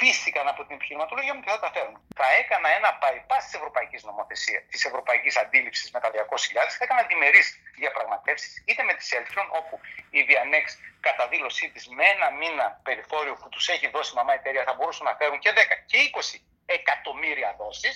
πίστηκαν 0.00 0.46
από 0.52 0.60
την 0.66 0.74
επιχειρηματολογία 0.78 1.34
μου 1.34 1.42
και 1.44 1.50
θα 1.56 1.60
τα 1.64 1.70
φέρουν. 1.74 1.94
Θα 2.20 2.26
έκανα 2.40 2.68
ένα 2.78 2.90
bypass 3.02 3.42
της 3.48 3.54
ευρωπαϊκής 3.60 4.02
νομοθεσίας, 4.08 4.62
της 4.72 4.82
ευρωπαϊκής 4.90 5.34
αντίληψης 5.42 5.86
με 5.94 5.98
τα 6.02 6.08
200.000, 6.14 6.74
θα 6.78 6.84
έκανα 6.86 7.02
διμερείς 7.10 7.46
διαπραγματεύσεις 7.80 8.52
είτε 8.68 8.82
με 8.88 8.94
τη 8.98 9.02
Celtron, 9.10 9.48
όπου 9.60 9.74
η 10.18 10.20
Vianex 10.28 10.66
κατά 11.06 11.24
δήλωσή 11.32 11.66
της 11.74 11.88
με 11.96 12.04
ένα 12.14 12.28
μήνα 12.40 12.66
περιθώριο 12.88 13.34
που 13.40 13.48
τους 13.48 13.68
έχει 13.74 13.86
δώσει 13.94 14.10
η 14.14 14.16
μαμά 14.20 14.32
εταιρεία 14.40 14.64
θα 14.68 14.74
μπορούσαν 14.74 15.04
να 15.10 15.14
φέρουν 15.20 15.38
και 15.38 15.52
10 15.54 15.58
και 15.90 15.98
20 15.98 16.40
εκατομμύρια 16.66 17.50
δόσεις. 17.58 17.94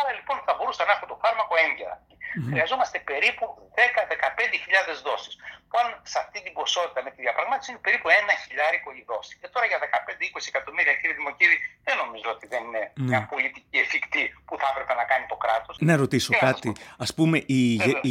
Άρα 0.00 0.10
λοιπόν 0.18 0.36
θα 0.46 0.52
μπορούσα 0.56 0.82
να 0.88 0.92
έχω 0.96 1.06
το 1.12 1.16
φάρμακο 1.22 1.54
έγκαιρα. 1.66 1.96
Mm-hmm. 2.32 2.50
Χρειαζόμαστε 2.50 2.98
περίπου 3.10 3.44
10-15.000 3.76 5.08
δόσεις. 5.08 5.34
Που 5.68 5.74
αν 5.82 5.88
σε 6.12 6.18
αυτή 6.22 6.38
την 6.44 6.52
ποσότητα 6.58 7.00
με 7.06 7.10
τη 7.14 7.18
διαπραγμάτευση 7.26 7.70
είναι 7.72 7.82
περίπου 7.86 8.08
ένα 8.20 8.32
χιλιάρικο 8.42 8.88
η 9.00 9.02
δόση. 9.10 9.32
Και 9.40 9.48
τώρα 9.54 9.66
για 9.70 9.78
15-20 9.80 10.52
εκατομμύρια, 10.52 10.94
κύριε 11.00 11.16
Δημοκύρη, 11.20 11.56
δεν 11.86 11.96
νομίζω 12.02 12.28
ότι 12.36 12.46
δεν 12.52 12.62
είναι 12.66 12.84
ναι. 12.84 13.04
μια 13.08 13.20
πολιτική 13.32 13.76
εφικτή 13.84 14.24
που 14.46 14.54
θα 14.60 14.66
έπρεπε 14.72 14.94
να 15.00 15.04
κάνει 15.10 15.24
το 15.32 15.36
κράτος. 15.44 15.74
Να 15.88 15.94
ρωτήσω 16.02 16.30
και 16.32 16.38
κάτι. 16.48 16.68
Α 17.04 17.08
πούμε, 17.16 17.36
η, 17.60 17.62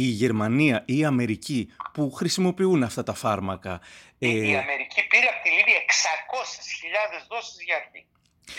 η 0.04 0.06
Γερμανία 0.22 0.76
ή 0.92 0.94
η 1.02 1.04
Αμερική 1.12 1.60
που 1.94 2.02
χρησιμοποιούν 2.18 2.80
αυτά 2.88 3.02
τα 3.08 3.14
φάρμακα. 3.22 3.72
Η, 4.18 4.28
ε... 4.28 4.50
η 4.52 4.56
Αμερική 4.64 5.00
πήρε 5.10 5.26
από 5.32 5.40
τη 5.44 5.50
Λίβια 5.56 5.80
600.000 7.20 7.26
δόσεις 7.30 7.56
για 7.66 7.76
αρχή. 7.80 8.02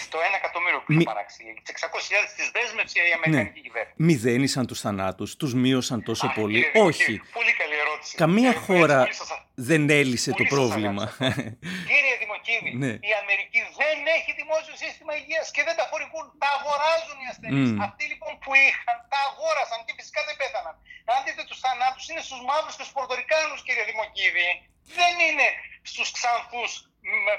Στο 0.06 0.18
1 0.20 0.22
εκατομμύριο 0.42 0.80
που 0.84 0.92
είχε 0.92 1.04
παράξει. 1.12 1.40
Τι 1.64 1.72
600.000 1.76 2.38
της 2.38 2.48
δέσμευσης 2.56 2.96
η 3.12 3.14
Αμερικανική 3.18 3.60
ναι. 3.60 3.66
κυβέρνηση. 3.68 3.96
Μηδένισαν 4.08 4.64
τους 4.70 4.80
θανάτους, 4.86 5.30
τους 5.40 5.52
μείωσαν 5.64 6.00
τόσο 6.10 6.26
Α, 6.28 6.34
πολύ. 6.40 6.62
Κύριε, 6.64 6.84
Όχι. 6.88 7.04
Κύριε, 7.04 7.22
πολύ 7.40 7.54
καλή 7.62 7.76
ερώτηση. 7.84 8.12
Καμία 8.24 8.54
κύριε, 8.54 8.66
χώρα 8.68 9.00
σας... 9.20 9.30
δεν 9.70 9.82
έλυσε 10.02 10.32
πολύ 10.32 10.40
το 10.40 10.44
πρόβλημα. 10.56 11.04
κύριε 11.92 12.16
Δημοκίδη, 12.24 12.72
ναι. 12.84 12.94
η 13.10 13.14
Αμερική 13.24 13.60
δεν 13.82 13.98
έχει 14.18 14.32
δημόσιο 14.42 14.76
σύστημα 14.84 15.12
υγείας 15.20 15.48
και 15.56 15.64
δεν 15.68 15.76
τα 15.80 15.86
χορηγούν. 15.90 16.26
Τα 16.44 16.50
αγοράζουν 16.58 17.18
οι 17.24 17.28
ασθενείς. 17.32 17.70
Mm. 17.74 17.86
Αυτοί 17.88 18.04
λοιπόν 18.12 18.34
που 18.44 18.52
είχαν, 18.66 18.98
τα 19.14 19.20
αγόρασαν 19.28 19.80
και 19.86 19.94
φυσικά 20.00 20.22
δεν 20.28 20.36
πέθαναν. 20.42 20.76
Αν 21.14 21.20
δείτε 21.26 21.44
τους 21.50 21.60
θανάτους, 21.64 22.04
είναι 22.10 22.24
στους 22.28 22.42
μαύρους 22.50 22.74
και 22.78 22.84
στους 22.86 22.96
Πορτορικάνους, 23.00 23.60
κύριε 23.68 23.86
Δημοκίδη. 23.92 24.48
Δεν 24.98 25.14
είναι 25.28 25.48
στους 25.92 26.08
ξανθούς 26.18 26.72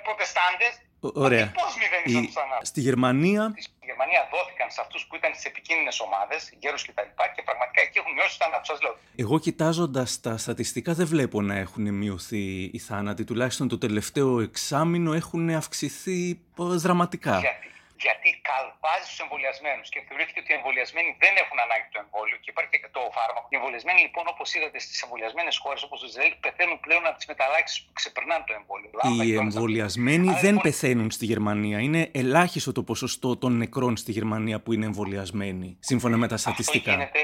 προτεστάντες. 0.06 0.72
Ωραία. 1.14 1.52
Πώ 1.60 1.66
μηδένισαν 1.80 2.22
Η... 2.22 2.26
τους 2.26 2.34
θανάτου. 2.34 2.66
Στη 2.66 2.80
Γερμανία. 2.80 3.54
Στη 3.58 3.86
Γερμανία 3.90 4.28
δόθηκαν 4.32 4.70
σε 4.70 4.80
αυτούς 4.80 5.06
που 5.06 5.16
ήταν 5.16 5.30
στι 5.34 5.48
επικίνδυνες 5.52 6.00
ομάδες, 6.00 6.52
γέρους 6.58 6.82
κτλ. 6.86 7.00
Και, 7.00 7.32
και 7.36 7.42
πραγματικά 7.42 7.80
εκεί 7.86 7.98
έχουν 7.98 8.12
μειώσει 8.12 8.38
του 8.38 8.44
θανάτου. 8.44 8.66
Σας 8.66 8.82
λέω. 8.82 8.96
Εγώ 9.16 9.38
κοιτάζοντας 9.38 10.20
τα 10.20 10.36
στατιστικά 10.36 10.92
δεν 10.94 11.06
βλέπω 11.06 11.42
να 11.42 11.54
έχουν 11.54 11.94
μειωθεί 11.94 12.70
οι 12.72 12.78
θάνατοι. 12.78 13.24
Τουλάχιστον 13.24 13.68
το 13.68 13.78
τελευταίο 13.78 14.40
εξάμεινο 14.40 15.12
έχουν 15.12 15.50
αυξηθεί 15.50 16.40
δραματικά. 16.56 17.38
Γιατί, 17.38 17.68
γιατί 18.06 18.28
καλπάζει 18.50 19.06
τους 19.10 19.20
εμβολιασμένους 19.24 19.86
και 19.92 20.00
θεωρήθηκε 20.08 20.38
ότι 20.42 20.50
οι 20.52 20.56
εμβολιασμένοι 20.60 21.10
δεν 21.22 21.34
έχουν 21.42 21.58
ανάγκη 21.66 21.88
το 21.94 21.98
εμβόλιο 22.04 22.36
και 22.42 22.50
υπάρχει 22.54 22.76
και 22.82 22.90
το 22.96 23.02
φάρμακο. 23.16 23.46
Οι 23.52 23.56
εμβολιασμένοι 23.60 24.00
λοιπόν, 24.06 24.24
όπως 24.34 24.48
είδατε 24.54 24.78
στις 24.86 24.98
εμβολιασμένες 25.04 25.54
χώρες 25.62 25.80
όπως 25.86 25.96
το 26.00 26.06
Ισραήλ, 26.10 26.32
πεθαίνουν 26.44 26.76
πλέον 26.84 27.02
από 27.08 27.16
τις 27.20 27.26
μεταλλάξεις 27.32 27.76
που 27.82 27.90
ξεπερνάνε 27.98 28.44
το 28.48 28.54
εμβόλιο. 28.60 28.90
Οι 29.14 29.28
εμβολιασμένοι 29.44 30.28
δεν 30.44 30.54
λοιπόν... 30.54 30.66
πεθαίνουν 30.66 31.08
στη 31.16 31.24
Γερμανία. 31.32 31.78
Είναι 31.86 32.02
ελάχιστο 32.22 32.70
το 32.78 32.82
ποσοστό 32.90 33.30
των 33.42 33.52
νεκρών 33.62 33.94
στη 34.02 34.10
Γερμανία 34.16 34.56
που 34.62 34.70
είναι 34.74 34.86
εμβολιασμένοι, 34.90 35.68
σύμφωνα 35.90 36.16
με 36.22 36.26
τα 36.32 36.36
στατιστικά. 36.44 36.90
Αυτό 36.92 37.00
γίνεται. 37.00 37.22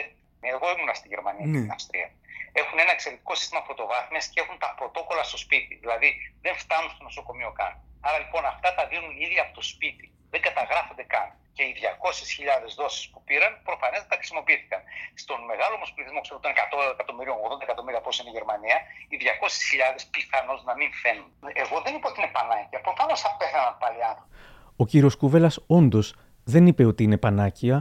Εγώ 0.55 0.66
ήμουν 0.74 0.91
στη 1.01 1.09
Γερμανία 1.12 1.45
και 1.45 1.47
Ναι. 1.55 1.59
στην 1.59 1.72
Αυστρία. 1.78 2.09
Έχουν 2.53 2.78
ένα 2.85 2.93
εξαιρετικό 2.97 3.35
σύστημα 3.35 3.61
φωτοβάθμιας 3.68 4.24
και 4.33 4.41
έχουν 4.43 4.57
τα 4.59 4.74
πρωτόκολλα 4.78 5.22
στο 5.31 5.39
σπίτι. 5.45 5.74
Δηλαδή 5.83 6.09
δεν 6.45 6.55
φτάνουν 6.62 6.91
στο 6.95 7.03
νοσοκομείο 7.09 7.53
καν. 7.59 7.72
Άρα 8.01 8.18
λοιπόν 8.18 8.43
αυτά 8.53 8.68
τα 8.74 8.87
δίνουν 8.91 9.12
ήδη 9.26 9.39
από 9.45 9.55
το 9.59 9.62
σπίτι. 9.72 10.07
Δεν 10.33 10.41
καταγράφονται 10.47 11.05
καν. 11.14 11.28
Και 11.57 11.62
οι 11.68 11.72
200.000 11.81 12.81
δόσεις 12.81 13.05
που 13.11 13.18
πήραν 13.28 13.53
προφανές 13.68 14.03
τα 14.11 14.16
χρησιμοποιήθηκαν. 14.20 14.81
Στον 15.22 15.39
μεγάλο 15.51 15.74
όμω 15.78 15.87
πληθυσμό, 15.95 16.20
ξέρω 16.26 16.39
των 16.45 16.51
100 16.55 16.95
εκατομμυρίων, 16.95 17.37
80 17.47 17.62
εκατομμύρια 17.66 18.01
πώς 18.07 18.14
είναι 18.18 18.31
η 18.33 18.35
Γερμανία, 18.39 18.78
οι 19.11 19.16
200.000 19.22 20.07
πιθανώς 20.14 20.61
να 20.68 20.72
μην 20.78 20.89
φαίνουν. 21.03 21.31
Εγώ 21.62 21.76
δεν 21.85 21.93
είπα 21.97 22.07
ότι 22.11 22.18
είναι 22.20 22.33
πανάκια. 22.39 22.78
Προφανώς 22.87 23.18
θα 23.24 23.31
πέθαναν 23.41 23.74
πάλι 23.83 24.01
άνθρωποι. 24.11 24.35
Ο 24.83 24.85
κύριος 24.91 25.14
Κούβελας 25.20 25.57
όντως 25.78 26.07
δεν 26.53 26.64
είπε 26.70 26.85
ότι 26.91 27.03
είναι 27.07 27.18
πανάκια, 27.24 27.76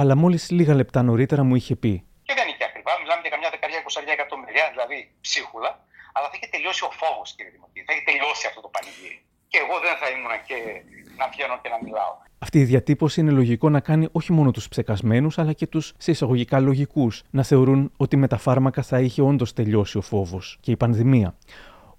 αλλά 0.00 0.14
μόλις 0.22 0.42
λίγα 0.50 0.74
λεπτά 0.80 1.00
νωρίτερα 1.02 1.42
μου 1.48 1.54
είχε 1.60 1.74
πει 1.82 1.92
Και 2.22 2.34
δεν 2.38 2.44
είναι 2.48 2.56
και 2.60 2.64
ακριβά. 2.70 2.92
Μιλάμε 3.00 3.20
για 3.24 3.30
καμιά 3.34 3.50
δεκαριά, 3.54 3.78
εικοσαριά 3.78 4.12
εκατομμυριά, 4.18 4.64
δηλαδή 4.72 4.98
ψίχουλα. 5.20 5.70
Αλλά 6.14 6.26
θα 6.30 6.34
είχε 6.36 6.48
τελειώσει 6.54 6.82
ο 6.84 6.90
φόβος, 7.00 7.28
κύριε 7.34 7.52
Δημοκίδη. 7.56 7.84
Θα 7.86 7.92
είχε 7.92 8.04
τελειώσει 8.10 8.46
αυτό 8.46 8.60
το 8.60 8.70
πανηγύρι. 8.74 9.18
Και 9.48 9.58
εγώ 9.58 9.80
δεν 9.80 9.96
θα 10.00 10.06
ήμουν 10.14 10.34
και 10.46 10.56
να 11.18 11.28
βγαίνω 11.32 11.58
και 11.62 11.68
να 11.68 11.78
μιλάω. 11.82 12.12
Αυτή 12.38 12.58
η 12.58 12.64
διατύπωση 12.64 13.20
είναι 13.20 13.30
λογικό 13.30 13.68
να 13.70 13.80
κάνει 13.80 14.08
όχι 14.12 14.32
μόνο 14.32 14.50
τους 14.50 14.68
ψεκασμένους, 14.68 15.38
αλλά 15.38 15.52
και 15.52 15.66
τους 15.66 15.92
σε 15.98 16.10
εισαγωγικά 16.10 16.60
λογικούς 16.60 17.22
να 17.30 17.42
θεωρούν 17.42 17.92
ότι 17.96 18.16
με 18.16 18.26
τα 18.26 18.36
φάρμακα 18.36 18.82
θα 18.82 19.00
είχε 19.00 19.22
όντως 19.22 19.52
τελειώσει 19.52 19.98
ο 19.98 20.00
φόβος 20.00 20.58
και 20.60 20.70
η 20.70 20.76
πανδημία. 20.76 21.34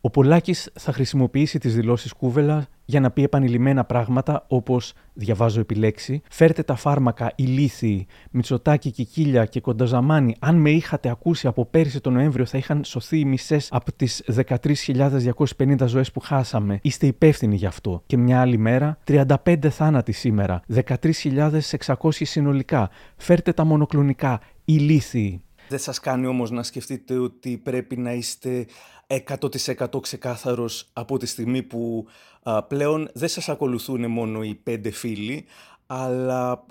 Ο 0.01 0.09
Πολάκης 0.09 0.69
θα 0.73 0.91
χρησιμοποιήσει 0.91 1.59
τις 1.59 1.75
δηλώσεις 1.75 2.13
Κούβελα 2.13 2.67
για 2.85 2.99
να 2.99 3.11
πει 3.11 3.23
επανειλημμένα 3.23 3.83
πράγματα 3.83 4.45
όπως, 4.47 4.93
διαβάζω 5.13 5.59
επιλέξει, 5.59 6.21
«Φέρτε 6.29 6.63
τα 6.63 6.75
φάρμακα 6.75 7.31
ηλίθιοι, 7.35 8.07
Μητσοτάκη, 8.31 8.91
Κικίλια 8.91 9.45
και 9.45 9.59
Κοντοζαμάνι, 9.59 10.35
αν 10.39 10.55
με 10.55 10.69
είχατε 10.69 11.09
ακούσει 11.09 11.47
από 11.47 11.65
πέρυσι 11.65 12.01
τον 12.01 12.13
Νοέμβριο 12.13 12.45
θα 12.45 12.57
είχαν 12.57 12.83
σωθεί 12.83 13.19
οι 13.19 13.25
μισές 13.25 13.67
από 13.71 13.91
τις 13.93 14.23
13.250 14.27 15.85
ζωές 15.85 16.11
που 16.11 16.19
χάσαμε. 16.19 16.79
Είστε 16.81 17.07
υπεύθυνοι 17.07 17.55
γι' 17.55 17.65
αυτό». 17.65 18.03
Και 18.05 18.17
μια 18.17 18.41
άλλη 18.41 18.57
μέρα, 18.57 18.97
«35 19.03 19.69
θάνατοι 19.69 20.11
σήμερα, 20.11 20.61
13.600 20.67 22.25
συνολικά, 22.25 22.89
φέρτε 23.17 23.53
τα 23.53 23.63
μονοκλονικά, 23.63 24.39
ηλίθιοι». 24.65 25.43
Δεν 25.69 25.79
σας 25.79 25.99
κάνει 25.99 26.27
όμως 26.27 26.51
να 26.51 26.63
σκεφτείτε 26.63 27.17
ότι 27.17 27.57
πρέπει 27.57 27.97
να 27.97 28.11
είστε 28.11 28.67
100% 29.07 30.01
ξεκάθαρος 30.01 30.89
από 30.93 31.17
τη 31.17 31.25
στιγμή 31.25 31.63
που 31.63 32.07
α, 32.43 32.63
πλέον 32.63 33.09
δεν 33.13 33.27
σας 33.27 33.49
ακολουθούν 33.49 34.11
μόνο 34.11 34.43
οι 34.43 34.55
πέντε 34.55 34.91
φίλοι, 34.91 35.45
αλλά 35.87 36.65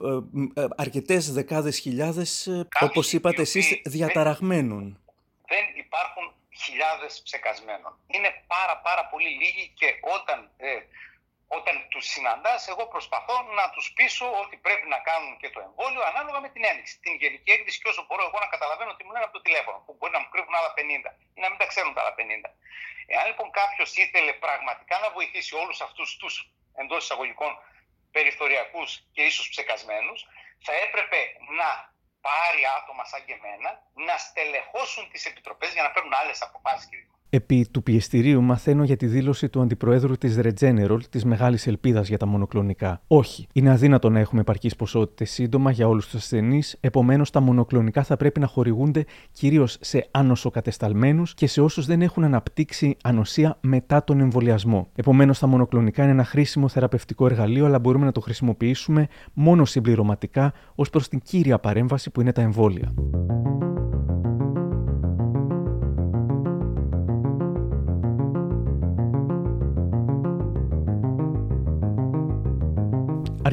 ε, 0.54 0.60
ε, 0.62 0.66
αρκετές 0.76 1.32
δεκάδες 1.32 1.78
χιλιάδες, 1.78 2.46
ε, 2.46 2.68
όπως 2.80 3.12
είπατε 3.12 3.42
εσείς, 3.42 3.80
διαταραγμένων. 3.84 4.98
Δεν 5.46 5.64
υπάρχουν 5.84 6.32
χιλιάδες 6.62 7.20
ψεκασμένων. 7.24 7.92
Είναι 8.06 8.30
πάρα 8.46 8.76
πάρα 8.86 9.04
πολύ 9.10 9.28
λίγοι 9.28 9.72
και 9.74 9.88
όταν 10.16 10.50
ε, 10.56 10.68
Όταν 11.56 11.74
τους 11.90 12.06
συναντάς, 12.06 12.68
εγώ 12.68 12.86
προσπαθώ 12.86 13.36
να 13.58 13.70
τους 13.70 13.92
πείσω 13.96 14.26
ότι 14.42 14.56
πρέπει 14.56 14.86
να 14.88 14.98
κάνουν 14.98 15.36
και 15.40 15.50
το 15.50 15.60
εμβόλιο 15.60 16.02
ανάλογα 16.10 16.40
με 16.40 16.48
την 16.48 16.64
ένδειξη. 16.64 16.94
Την 17.04 17.14
γενική 17.14 17.50
έκδηση 17.50 17.80
και 17.80 17.88
όσο 17.88 18.02
μπορώ 18.06 18.22
εγώ 18.28 18.38
να 18.44 18.48
καταλαβαίνω 18.54 18.90
ότι 18.90 19.04
μου 19.04 19.12
λένε 19.12 19.24
από 19.24 19.32
το 19.38 19.42
τηλέφωνο, 19.46 19.78
που 19.86 19.92
μπορεί 19.98 20.12
να 20.12 20.20
μου 20.22 20.28
κρύβουν 20.32 20.54
άλλα 20.54 20.72
50 20.76 21.10
ή 21.36 21.40
να 21.42 21.48
μην 21.50 21.58
τα 21.58 21.66
ξέρουν 21.66 21.94
τα 21.94 22.00
άλλα 22.00 22.14
50. 22.18 22.50
Εάν 23.06 23.26
λοιπόν 23.26 23.50
κάποιος 23.50 23.90
ήθελε 23.96 24.32
πραγματικά 24.32 24.98
να 24.98 25.10
βοηθήσει 25.10 25.54
όλους 25.62 25.80
αυτούς 25.80 26.16
τους 26.16 26.34
εντός 26.80 27.00
εισαγωγικών 27.04 27.52
περιθωριακούς 28.10 28.88
και 29.14 29.22
ίσως 29.22 29.48
ψεκασμένους, 29.48 30.26
θα 30.66 30.72
έπρεπε 30.84 31.18
να 31.60 31.70
πάρει 32.20 32.62
άτομα 32.78 33.04
σαν 33.04 33.24
και 33.24 33.32
εμένα 33.38 33.70
να 33.94 34.16
στελεχώσουν 34.16 35.10
τις 35.10 35.26
επιτροπές 35.26 35.72
για 35.72 35.82
να 35.82 35.90
παίρνουν 35.90 36.14
άλλες 36.14 36.42
αποφάσεις, 36.42 36.88
κύριε 36.88 37.06
Επί 37.30 37.66
του 37.70 37.82
πιεστηρίου 37.82 38.42
μαθαίνω 38.42 38.84
για 38.84 38.96
τη 38.96 39.06
δήλωση 39.06 39.48
του 39.48 39.60
αντιπροέδρου 39.60 40.16
της 40.16 40.38
Regeneron, 40.42 40.98
της 41.10 41.24
μεγάλης 41.24 41.66
ελπίδας 41.66 42.08
για 42.08 42.18
τα 42.18 42.26
μονοκλονικά. 42.26 43.00
Όχι, 43.06 43.46
είναι 43.52 43.70
αδύνατο 43.70 44.10
να 44.10 44.18
έχουμε 44.18 44.40
επαρκείς 44.40 44.76
ποσότητες 44.76 45.30
σύντομα 45.30 45.70
για 45.70 45.88
όλους 45.88 46.04
τους 46.04 46.14
ασθενείς, 46.14 46.76
επομένως 46.80 47.30
τα 47.30 47.40
μονοκλονικά 47.40 48.02
θα 48.02 48.16
πρέπει 48.16 48.40
να 48.40 48.46
χορηγούνται 48.46 49.04
κυρίως 49.32 49.76
σε 49.80 50.08
άνοσοκατεσταλμένου 50.10 51.22
και 51.34 51.46
σε 51.46 51.60
όσους 51.60 51.86
δεν 51.86 52.02
έχουν 52.02 52.24
αναπτύξει 52.24 52.96
ανοσία 53.02 53.58
μετά 53.60 54.04
τον 54.04 54.20
εμβολιασμό. 54.20 54.88
Επομένως, 54.94 55.38
τα 55.38 55.46
μονοκλονικά 55.46 56.02
είναι 56.02 56.12
ένα 56.12 56.24
χρήσιμο 56.24 56.68
θεραπευτικό 56.68 57.26
εργαλείο, 57.26 57.66
αλλά 57.66 57.78
μπορούμε 57.78 58.04
να 58.04 58.12
το 58.12 58.20
χρησιμοποιήσουμε 58.20 59.08
μόνο 59.34 59.64
συμπληρωματικά 59.64 60.52
ως 60.74 60.90
προς 60.90 61.08
την 61.08 61.20
κύρια 61.20 61.58
παρέμβαση 61.58 62.10
που 62.10 62.20
είναι 62.20 62.32
τα 62.32 62.42
εμβόλια. 62.42 62.92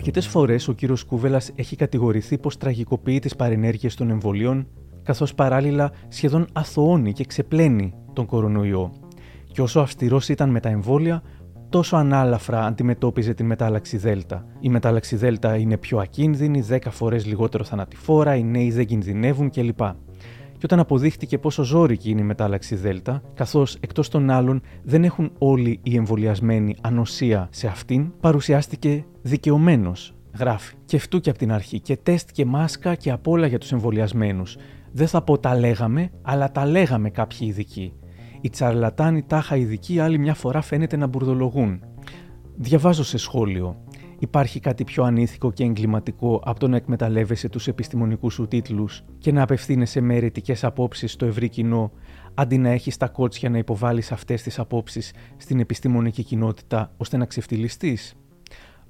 Αρκετές 0.07 0.27
φορές 0.27 0.67
ο 0.67 0.73
κύριος 0.73 1.03
Κούβελας 1.03 1.51
έχει 1.55 1.75
κατηγορηθεί 1.75 2.37
πως 2.37 2.57
τραγικοποιεί 2.57 3.19
τις 3.19 3.35
παρενέργειες 3.35 3.95
των 3.95 4.09
εμβολίων, 4.09 4.67
καθώς 5.03 5.33
παράλληλα 5.35 5.91
σχεδόν 6.07 6.47
αθωώνει 6.53 7.13
και 7.13 7.25
ξεπλένει 7.25 7.93
τον 8.13 8.25
κορονοϊό. 8.25 8.91
Και 9.51 9.61
όσο 9.61 9.79
αυστηρός 9.79 10.29
ήταν 10.29 10.49
με 10.49 10.59
τα 10.59 10.69
εμβόλια, 10.69 11.23
τόσο 11.69 11.95
ανάλαφρα 11.95 12.65
αντιμετώπιζε 12.65 13.33
την 13.33 13.45
μετάλλαξη 13.45 13.97
Δέλτα. 13.97 14.45
Η 14.59 14.69
μετάλλαξη 14.69 15.15
Δέλτα 15.15 15.55
είναι 15.55 15.77
πιο 15.77 15.97
ακίνδυνη, 15.97 16.63
10 16.69 16.77
φορές 16.89 17.25
λιγότερο 17.25 17.63
θανατηφόρα, 17.63 18.35
οι 18.35 18.43
νέοι 18.43 18.71
δεν 18.71 18.85
κινδυνεύουν 18.85 19.49
κλπ. 19.49 19.79
Και 20.65 20.73
όταν 20.73 20.85
αποδείχτηκε 20.85 21.37
πόσο 21.37 21.63
ζώρικη 21.63 22.09
είναι 22.09 22.21
η 22.21 22.23
μετάλλαξη 22.23 22.75
Δέλτα, 22.75 23.21
καθώς 23.33 23.77
εκτός 23.79 24.09
των 24.09 24.29
άλλων 24.29 24.61
δεν 24.83 25.03
έχουν 25.03 25.31
όλοι 25.37 25.79
οι 25.83 25.95
εμβολιασμένοι 25.95 26.75
ανοσία 26.81 27.47
σε 27.51 27.67
αυτήν, 27.67 28.11
παρουσιάστηκε 28.19 29.05
δικαιωμένος, 29.21 30.15
γράφει. 30.37 30.75
Και 30.85 30.95
αυτού 30.95 31.19
και 31.19 31.29
από 31.29 31.39
την 31.39 31.51
αρχή. 31.51 31.79
Και 31.79 31.97
τεστ 31.97 32.29
και 32.31 32.45
μάσκα 32.45 32.95
και 32.95 33.11
απ' 33.11 33.27
όλα 33.27 33.47
για 33.47 33.57
τους 33.57 33.71
εμβολιασμένους. 33.71 34.57
Δεν 34.91 35.07
θα 35.07 35.21
πω 35.21 35.37
τα 35.37 35.55
λέγαμε, 35.55 36.09
αλλά 36.21 36.51
τα 36.51 36.65
λέγαμε 36.65 37.09
κάποιοι 37.09 37.39
ειδικοί. 37.41 37.93
Οι 38.41 38.49
τσαρλατάνοι 38.49 39.23
τάχα 39.23 39.55
ειδικοί 39.55 39.99
άλλη 39.99 40.17
μια 40.17 40.33
φορά 40.33 40.61
φαίνεται 40.61 40.97
να 40.97 41.07
μπουρδολογούν. 41.07 41.79
Διαβάζω 42.55 43.03
σε 43.03 43.17
σχόλιο. 43.17 43.77
Υπάρχει 44.25 44.59
κάτι 44.59 44.83
πιο 44.83 45.03
ανήθικο 45.03 45.51
και 45.51 45.63
εγκληματικό 45.63 46.41
από 46.45 46.59
το 46.59 46.67
να 46.67 46.75
εκμεταλλεύεσαι 46.75 47.49
τους 47.49 47.67
επιστημονικούς 47.67 48.33
σου 48.33 48.47
τίτλους 48.47 49.03
και 49.17 49.31
να 49.31 49.41
απευθύνεσαι 49.41 50.01
με 50.01 50.15
αιρετικές 50.15 50.63
απόψεις 50.63 51.11
στο 51.11 51.25
ευρύ 51.25 51.49
κοινό, 51.49 51.91
αντί 52.33 52.57
να 52.57 52.69
έχεις 52.69 52.97
τα 52.97 53.07
κότσια 53.07 53.49
να 53.49 53.57
υποβάλεις 53.57 54.11
αυτές 54.11 54.41
τις 54.41 54.59
απόψεις 54.59 55.13
στην 55.37 55.59
επιστημονική 55.59 56.23
κοινότητα 56.23 56.91
ώστε 56.97 57.17
να 57.17 57.25
ξεφτυλιστείς; 57.25 58.15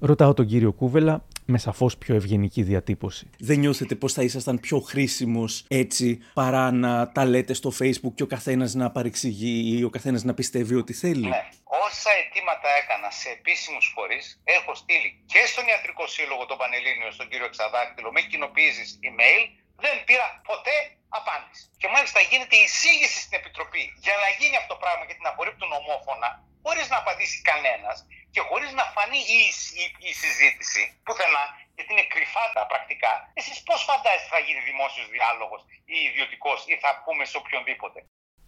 Ρωτάω 0.00 0.34
τον 0.34 0.46
κύριο 0.46 0.72
Κούβελα 0.72 1.24
με 1.44 1.58
σαφώς 1.58 1.96
πιο 1.96 2.14
ευγενική 2.14 2.62
διατύπωση. 2.62 3.30
Δεν 3.38 3.58
νιώθετε 3.58 3.94
πως 3.94 4.12
θα 4.12 4.22
ήσασταν 4.22 4.60
πιο 4.60 4.78
χρήσιμος 4.80 5.64
έτσι 5.68 6.18
παρά 6.34 6.70
να 6.70 7.12
τα 7.12 7.24
λέτε 7.24 7.54
στο 7.60 7.70
Facebook 7.80 8.14
και 8.14 8.22
ο 8.22 8.30
καθένας 8.34 8.74
να 8.74 8.90
παρεξηγεί 8.90 9.78
ή 9.78 9.84
ο 9.84 9.90
καθένας 9.90 10.22
να 10.28 10.34
πιστεύει 10.34 10.74
ότι 10.74 10.92
θέλει; 10.92 11.28
Ναι. 11.28 11.42
Όσα 11.86 12.10
αιτήματα 12.18 12.68
έκανα 12.82 13.08
σε 13.20 13.28
επίσημους 13.38 13.86
φορείς 13.94 14.24
έχω 14.56 14.72
στείλει 14.82 15.10
και 15.32 15.42
στον 15.50 15.64
Ιατρικό 15.72 16.04
Σύλλογο 16.16 16.42
τον 16.50 16.58
Πανελλήνιο, 16.62 17.10
στον 17.16 17.26
κύριο 17.30 17.46
Εξαδάκτυλο, 17.52 18.08
με 18.16 18.20
κοινοποιήσεις 18.30 18.88
email. 19.08 19.42
Δεν 19.84 19.94
πήρα 20.06 20.26
ποτέ 20.50 20.76
απάντηση. 21.20 21.62
Και 21.80 21.88
μάλιστα 21.94 22.18
γίνεται 22.30 22.56
εισήγηση 22.64 23.18
στην 23.24 23.36
Επιτροπή 23.40 23.84
για 24.06 24.16
να 24.22 24.28
γίνει 24.38 24.56
αυτό 24.60 24.70
το 24.74 24.78
πράγμα 24.82 25.02
και 25.08 25.16
την 25.18 25.26
απορρίπτουν 25.32 25.70
ομόφωνα, 25.80 26.28
χωρίς 26.66 26.86
να 26.92 26.98
απαντήσει 27.02 27.38
κανένας 27.50 27.96
και 28.34 28.40
χωρίς 28.48 28.70
να 28.78 28.84
φανεί 28.94 29.20
η, 29.38 29.40
η, 29.82 29.84
η 30.10 30.12
συζήτηση 30.22 30.82
πουθενά, 31.06 31.44
γιατί 31.76 31.90
είναι 31.94 32.06
κρυφά 32.12 32.44
τα 32.56 32.62
πρακτικά, 32.70 33.12
εσείς 33.40 33.56
πώς 33.66 33.80
φαντάζεστε 33.88 34.28
θα 34.34 34.40
γίνει 34.46 34.60
δημόσιος 34.70 35.06
διάλογος 35.14 35.60
ή 35.94 35.96
ιδιωτικός 36.08 36.58
ή 36.72 36.74
θα 36.84 36.90
πούμε 37.04 37.22
σε 37.30 37.36
οποιονδήποτε; 37.42 37.98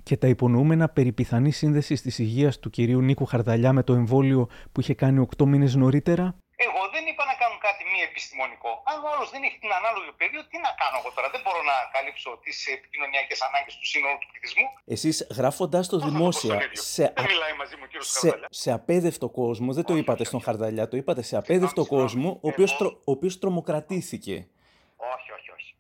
Και 0.09 0.16
τα 0.23 0.29
υπονοούμενα 0.35 0.87
περί 0.97 1.12
πιθανής 1.19 1.57
σύνδεσης 1.61 1.99
της 2.05 2.14
υγείας 2.25 2.55
του 2.61 2.71
κυρίου 2.77 3.01
Νίκου 3.09 3.27
Χαρδαλιά 3.33 3.73
με 3.79 3.83
το 3.89 3.93
εμβόλιο 4.01 4.43
που 4.73 4.79
είχε 4.81 4.95
κάνει 5.03 5.19
8 5.37 5.45
μήνες 5.51 5.73
νωρίτερα; 5.83 6.25
Εγώ 6.67 6.81
δεν 6.95 7.05
είπα 7.11 7.25
να 7.31 7.35
κάνουν 7.41 7.59
κάτι 7.67 7.83
μη 7.93 8.01
επιστημονικό. 8.11 8.71
Αν 8.91 8.97
ο 9.05 9.09
άλλος 9.13 9.29
δεν 9.35 9.43
έχει 9.47 9.59
την 9.65 9.73
ανάλογη 9.79 10.11
πεδίο, 10.21 10.43
τι 10.51 10.57
να 10.67 10.71
κάνω 10.81 10.97
εγώ 11.01 11.11
τώρα; 11.17 11.29
Δεν 11.35 11.41
μπορώ 11.45 11.61
να 11.73 11.77
καλύψω 11.95 12.31
τις 12.45 12.57
επικοινωνιακές 12.77 13.39
ανάγκες 13.49 13.75
του 13.79 13.87
σύνολου 13.93 14.19
του 14.21 14.29
πληθυσμού. 14.31 14.67
Εσείς 14.97 15.17
γράφοντα 15.39 15.81
το 15.93 15.99
δημόσια. 16.09 16.55
Σε, 16.73 17.05
δεν 17.17 17.25
μιλάει 17.33 17.55
μαζί 17.63 17.77
μου, 17.79 17.87
κύριος 17.87 18.09
σε, 18.11 18.31
σε 18.63 18.71
απέδευτο 18.79 19.29
κόσμο, 19.41 19.73
δεν 19.79 19.85
το 19.85 19.95
είπατε 20.01 20.25
στον 20.31 20.41
Χαρδαλιά, 20.47 20.89
το 20.89 20.97
είπατε 20.97 21.23
σε 21.23 21.37
απέδευτο 21.37 21.83
κόσμο, 21.87 22.29
ο 22.43 22.49
οποίος 23.05 23.39
τρομοκρατήθηκε. 23.39 24.37
Όχι, 25.15 25.31
όχι, 25.37 25.51
όχι. 25.57 25.71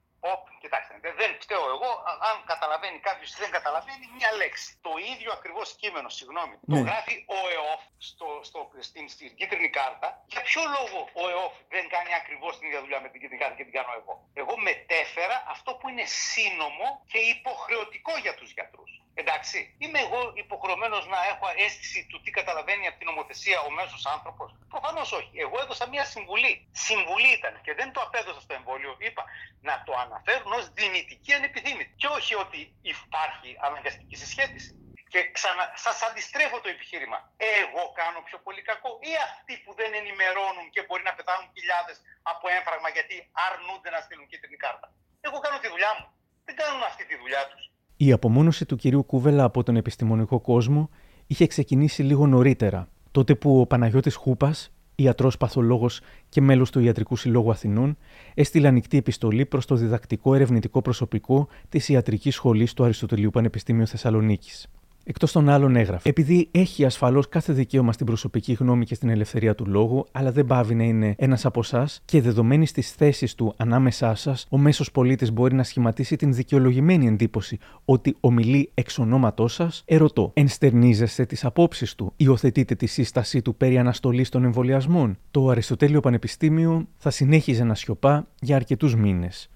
Κοιτάξτε, 0.60 0.94
δεν 1.20 1.30
φταίω 1.42 1.64
εγώ. 1.74 1.90
Αν 2.30 2.36
καταλαβαίνει 2.52 2.98
κάποιος 3.08 3.28
ή 3.34 3.36
δεν 3.44 3.50
καταλαβαίνει, 3.50 4.04
μια 4.18 4.30
λέξη. 4.40 4.78
Το 4.86 4.92
ίδιο 5.12 5.30
ακριβώς 5.32 5.68
κείμενο, 5.80 6.08
συγγνώμη, 6.08 6.54
το 6.54 6.74
Ναι. 6.74 6.80
γράφει 6.88 7.16
ο 7.36 7.38
ΕΟΦ 7.56 7.80
στο, 8.08 8.28
στο, 8.48 8.58
στην, 8.88 9.08
στην 9.08 9.34
κίτρινη 9.38 9.70
κάρτα. 9.78 10.08
Για 10.32 10.42
ποιο 10.48 10.62
λόγο 10.76 10.98
ο 11.22 11.28
ΕΟΦ 11.34 11.54
δεν 11.74 11.88
κάνει 11.94 12.12
ακριβώς 12.20 12.58
την 12.58 12.66
ίδια 12.68 12.80
δουλειά 12.80 13.00
με 13.00 13.08
την 13.08 13.20
κίτρινη 13.20 13.40
κάρτα 13.42 13.56
και 13.56 13.64
την 13.68 13.72
κάνω 13.78 13.92
εγώ; 14.00 14.14
Εγώ 14.42 14.54
μετέφερα 14.68 15.36
αυτό 15.54 15.70
που 15.78 15.88
είναι 15.88 16.04
σύνομο 16.04 16.86
και 17.12 17.18
υποχρεωτικό 17.18 18.12
για 18.24 18.34
τους 18.34 18.50
γιατρούς. 18.56 18.90
Εντάξει, 19.14 19.58
είμαι 19.78 19.98
εγώ 20.06 20.32
υποχρεωμένος 20.34 21.06
να 21.06 21.18
έχω 21.32 21.46
αίσθηση 21.56 22.06
του 22.10 22.20
τι 22.22 22.30
καταλαβαίνει 22.30 22.86
από 22.86 22.98
την 22.98 23.06
νομοθεσία 23.06 23.60
ο 23.60 23.70
μέσος 23.70 24.06
άνθρωπος; 24.06 24.48
Προφανώς 24.74 25.08
όχι. 25.20 25.34
Εγώ 25.44 25.56
έδωσα 25.62 25.86
μια 25.94 26.04
συμβουλή. 26.14 26.52
Συμβουλή 26.86 27.30
ήταν 27.38 27.54
και 27.64 27.72
δεν 27.78 27.88
το 27.94 28.00
απέδωσα 28.06 28.40
στο 28.46 28.52
εμβόλιο. 28.58 28.92
Είπα 29.06 29.22
να 29.68 29.74
το 29.86 29.92
αναφέρουν 30.04 30.52
ως 30.58 30.64
δυνητική 30.80 31.30
ανεπιθύμητη. 31.38 31.92
Και 32.00 32.08
όχι 32.18 32.32
ότι 32.44 32.58
υπάρχει 32.94 33.50
αναγκαστική 33.66 34.16
συσχέτιση. 34.22 34.70
Και 35.12 35.20
ξανα, 35.36 35.64
σας 35.84 35.98
αντιστρέφω 36.08 36.56
το 36.64 36.68
επιχείρημα. 36.74 37.18
Εγώ 37.60 37.82
κάνω 38.00 38.18
πιο 38.28 38.38
πολύ 38.46 38.62
κακό 38.70 38.90
ή 39.10 39.12
αυτοί 39.28 39.54
που 39.62 39.70
δεν 39.80 39.90
ενημερώνουν 40.00 40.66
και 40.74 40.80
μπορεί 40.86 41.02
να 41.08 41.14
πεθάνουν 41.18 41.48
χιλιάδες 41.56 41.96
από 42.32 42.44
έμφραγμα 42.56 42.88
γιατί 42.96 43.16
αρνούνται 43.46 43.90
να 43.94 44.00
στείλουν 44.04 44.26
κίτρινη 44.30 44.58
κάρτα. 44.64 44.86
Εγώ 45.26 45.38
κάνω 45.44 45.58
τη 45.62 45.68
δουλειά 45.74 45.92
μου. 45.98 46.06
Δεν 46.46 46.54
κάνουν 46.60 46.82
αυτή 46.90 47.02
τη 47.10 47.14
δουλειά 47.22 47.42
τους. 47.50 47.62
Η 48.06 48.08
απομόνωση 48.12 48.64
του 48.68 48.76
κυρίου 48.76 49.04
Κούβελα 49.10 49.44
από 49.44 49.62
τον 49.62 49.76
επιστημονικό 49.76 50.40
κόσμο 50.40 50.90
είχε 51.26 51.46
ξεκινήσει 51.46 52.02
λίγο 52.02 52.26
νωρίτερα, 52.26 52.88
τότε 53.10 53.34
που 53.34 53.60
ο 53.60 53.66
Παναγιώτης 53.66 54.14
Χούπας, 54.14 54.72
ιατρός 54.94 55.36
παθολόγος 55.36 56.00
και 56.28 56.40
μέλος 56.40 56.70
του 56.70 56.80
Ιατρικού 56.80 57.16
Συλλόγου 57.16 57.50
Αθηνών, 57.50 57.96
έστειλε 58.34 58.68
ανοιχτή 58.68 58.96
επιστολή 58.96 59.46
προς 59.46 59.66
το 59.66 59.74
διδακτικό 59.74 60.34
ερευνητικό 60.34 60.82
προσωπικό 60.82 61.48
της 61.68 61.88
Ιατρικής 61.88 62.34
Σχολής 62.34 62.74
του 62.74 62.84
Αριστοτελείου 62.84 63.30
Πανεπιστήμιου 63.30 63.86
Θεσσαλονίκης. 63.86 64.66
Εκτός 65.10 65.32
των 65.32 65.48
άλλων, 65.48 65.76
έγραφε. 65.76 66.08
Επειδή 66.08 66.48
έχει 66.50 66.84
ασφαλώς 66.84 67.28
κάθε 67.28 67.52
δικαίωμα 67.52 67.92
στην 67.92 68.06
προσωπική 68.06 68.52
γνώμη 68.52 68.84
και 68.84 68.94
στην 68.94 69.08
ελευθερία 69.08 69.54
του 69.54 69.66
λόγου, 69.66 70.06
αλλά 70.12 70.32
δεν 70.32 70.46
πάβει 70.46 70.74
να 70.74 70.84
είναι 70.84 71.14
ένας 71.18 71.44
από 71.44 71.60
εσάς 71.60 72.00
και 72.04 72.20
δεδομένη 72.20 72.66
τη 72.66 72.82
θέση 72.82 73.36
του 73.36 73.54
ανάμεσά 73.56 74.14
σας, 74.14 74.46
ο 74.50 74.58
μέσος 74.58 74.90
πολίτης 74.90 75.32
μπορεί 75.32 75.54
να 75.54 75.62
σχηματίσει 75.62 76.16
την 76.16 76.32
δικαιολογημένη 76.32 77.06
εντύπωση 77.06 77.58
ότι 77.84 78.16
ομιλεί 78.20 78.70
εξ 78.74 78.98
ονόματός 78.98 79.54
σας, 79.54 79.82
ερωτώ, 79.86 80.30
ενστερνίζεστε 80.34 81.24
τις 81.24 81.44
απόψεις 81.44 81.94
του, 81.94 82.12
υιοθετείτε 82.16 82.74
τη 82.74 82.86
σύστασή 82.86 83.42
του 83.42 83.54
περί 83.54 83.78
αναστολής 83.78 84.28
των 84.28 84.44
εμβολιασμών; 84.44 85.18
Το 85.30 85.48
Αριστοτέλειο 85.48 86.00
Πανεπιστήμιο 86.00 86.86
θα 86.96 87.10
συνέχιζε 87.10 87.64
να 87.64 87.74
σιωπά 87.74 88.26
για 88.40 88.56
αρκετούς 88.56 88.96
μήνες. 88.96 89.48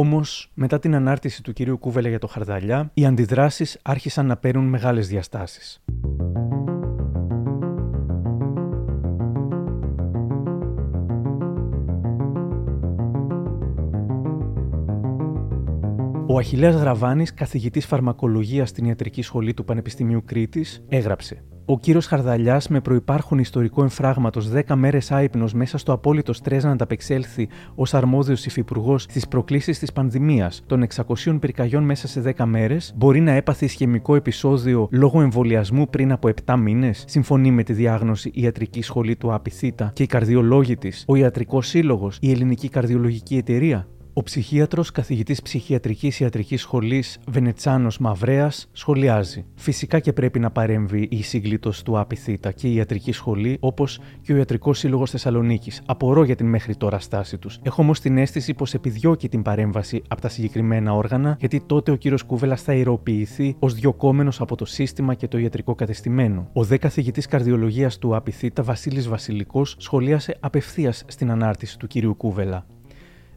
Όμως, 0.00 0.50
μετά 0.54 0.78
την 0.78 0.94
ανάρτηση 0.94 1.42
του 1.42 1.52
κυρίου 1.52 1.78
Κούβελα 1.78 2.08
για 2.08 2.18
το 2.18 2.26
Χαρδαλιά, 2.26 2.90
οι 2.94 3.06
αντιδράσεις 3.06 3.78
άρχισαν 3.82 4.26
να 4.26 4.36
παίρνουν 4.36 4.64
μεγάλες 4.64 5.08
διαστάσεις. 5.08 5.82
Ο 16.26 16.38
Αχιλέας 16.38 16.74
Γραβάνης, 16.74 17.34
καθηγητής 17.34 17.86
φαρμακολογίας 17.86 18.68
στην 18.68 18.84
Ιατρική 18.84 19.22
Σχολή 19.22 19.54
του 19.54 19.64
Πανεπιστημίου 19.64 20.24
Κρήτης, 20.24 20.84
έγραψε 20.88 21.44
Ο 21.72 21.78
κύριος 21.78 22.06
Χαρδαλιάς, 22.06 22.68
με 22.68 22.80
προπάρχον 22.80 23.38
ιστορικό 23.38 23.82
εμφράγματος 23.82 24.48
10 24.48 24.74
μέρες 24.74 25.10
άϊπνος 25.10 25.52
μέσα 25.52 25.78
στο 25.78 25.92
απόλυτο 25.92 26.32
στρες 26.32 26.64
να 26.64 26.70
ανταπεξέλθει 26.70 27.48
ως 27.74 27.94
αρμόδιος 27.94 28.46
υφυπουργός 28.46 29.02
στις 29.02 29.28
προκλήσεις 29.28 29.78
της 29.78 29.92
πανδημίας 29.92 30.62
των 30.66 30.82
600 30.82 31.38
πυρκαγιών 31.40 31.82
μέσα 31.82 32.08
σε 32.08 32.20
10 32.20 32.44
μέρες, 32.44 32.92
μπορεί 32.96 33.20
να 33.20 33.32
έπαθει 33.32 33.64
ισχυμικό 33.64 34.14
επεισόδιο 34.14 34.88
λόγω 34.90 35.20
εμβολιασμού 35.20 35.88
πριν 35.88 36.12
από 36.12 36.28
7 36.44 36.56
μήνες, 36.56 37.04
συμφωνεί 37.06 37.50
με 37.50 37.62
τη 37.62 37.72
διάγνωση 37.72 38.30
η 38.34 38.42
Ιατρική 38.42 38.82
Σχολή 38.82 39.16
του 39.16 39.34
Απιθύτα 39.34 39.90
και 39.94 40.02
η 40.02 40.06
καρδιολόγη 40.06 40.76
της, 40.76 41.04
ο 41.06 41.16
Ιατρικός 41.16 41.66
Σύλλογος, 41.68 42.18
η 42.20 42.30
Ελληνική 42.30 42.68
Καρδιολογική 42.68 43.36
Εταιρεία. 43.36 43.86
Ο 44.20 44.22
ψυχίατρος 44.22 44.90
καθηγητής 44.90 45.42
ψυχιατρικής 45.42 46.20
ιατρικής 46.20 46.60
σχολής 46.60 47.18
Βενετσάνος 47.28 47.98
Μαυρέας 47.98 48.68
σχολιάζει. 48.72 49.44
Φυσικά 49.54 49.98
και 49.98 50.12
πρέπει 50.12 50.38
να 50.38 50.50
παρέμβει 50.50 51.08
η 51.10 51.22
σύγκλιτο 51.22 51.72
του 51.84 51.98
ΑΠΙΘΙΤΑ 51.98 52.52
και 52.52 52.68
η 52.68 52.74
ιατρική 52.74 53.12
σχολή, 53.12 53.56
όπως 53.60 54.00
και 54.22 54.32
ο 54.32 54.36
Ιατρικός 54.36 54.78
Σύλλογος 54.78 55.10
Θεσσαλονίκης. 55.10 55.82
Απορώ 55.86 56.24
για 56.24 56.36
την 56.36 56.46
μέχρι 56.46 56.76
τώρα 56.76 56.98
στάση 56.98 57.38
τους. 57.38 57.58
Έχω 57.62 57.82
όμως 57.82 58.00
την 58.00 58.18
αίσθηση 58.18 58.54
πως 58.54 58.74
επιδιώκει 58.74 59.28
την 59.28 59.42
παρέμβαση 59.42 60.02
από 60.08 60.20
τα 60.20 60.28
συγκεκριμένα 60.28 60.94
όργανα, 60.94 61.36
γιατί 61.40 61.62
τότε 61.66 61.90
ο 61.90 61.96
κύριος 61.96 62.22
Κούβελας 62.22 62.62
θα 62.62 62.74
ηρωποιηθεί 62.74 63.56
ως 63.58 63.74
διοκόμενο 63.74 64.32
από 64.38 64.56
το 64.56 64.64
σύστημα 64.64 65.14
και 65.14 65.28
το 65.28 65.38
ιατρικό 65.38 65.74
κατεστημένο. 65.74 66.48
Ο 66.52 66.64
δε 66.64 66.76
καθηγητής 66.76 67.26
καρδιολογίας 67.26 67.98
του 67.98 68.16
ΑΠΙΘΙΤΑ 68.16 68.62
Βασίλης 68.62 69.08
Βασιλικός 69.08 69.76
σχολίασε 69.78 70.36
απευθείας 70.40 71.04
στην 71.06 71.30
ανάρτηση 71.30 71.78
του 71.78 71.86
κύριου 71.86 72.14
Κούβελα. 72.16 72.66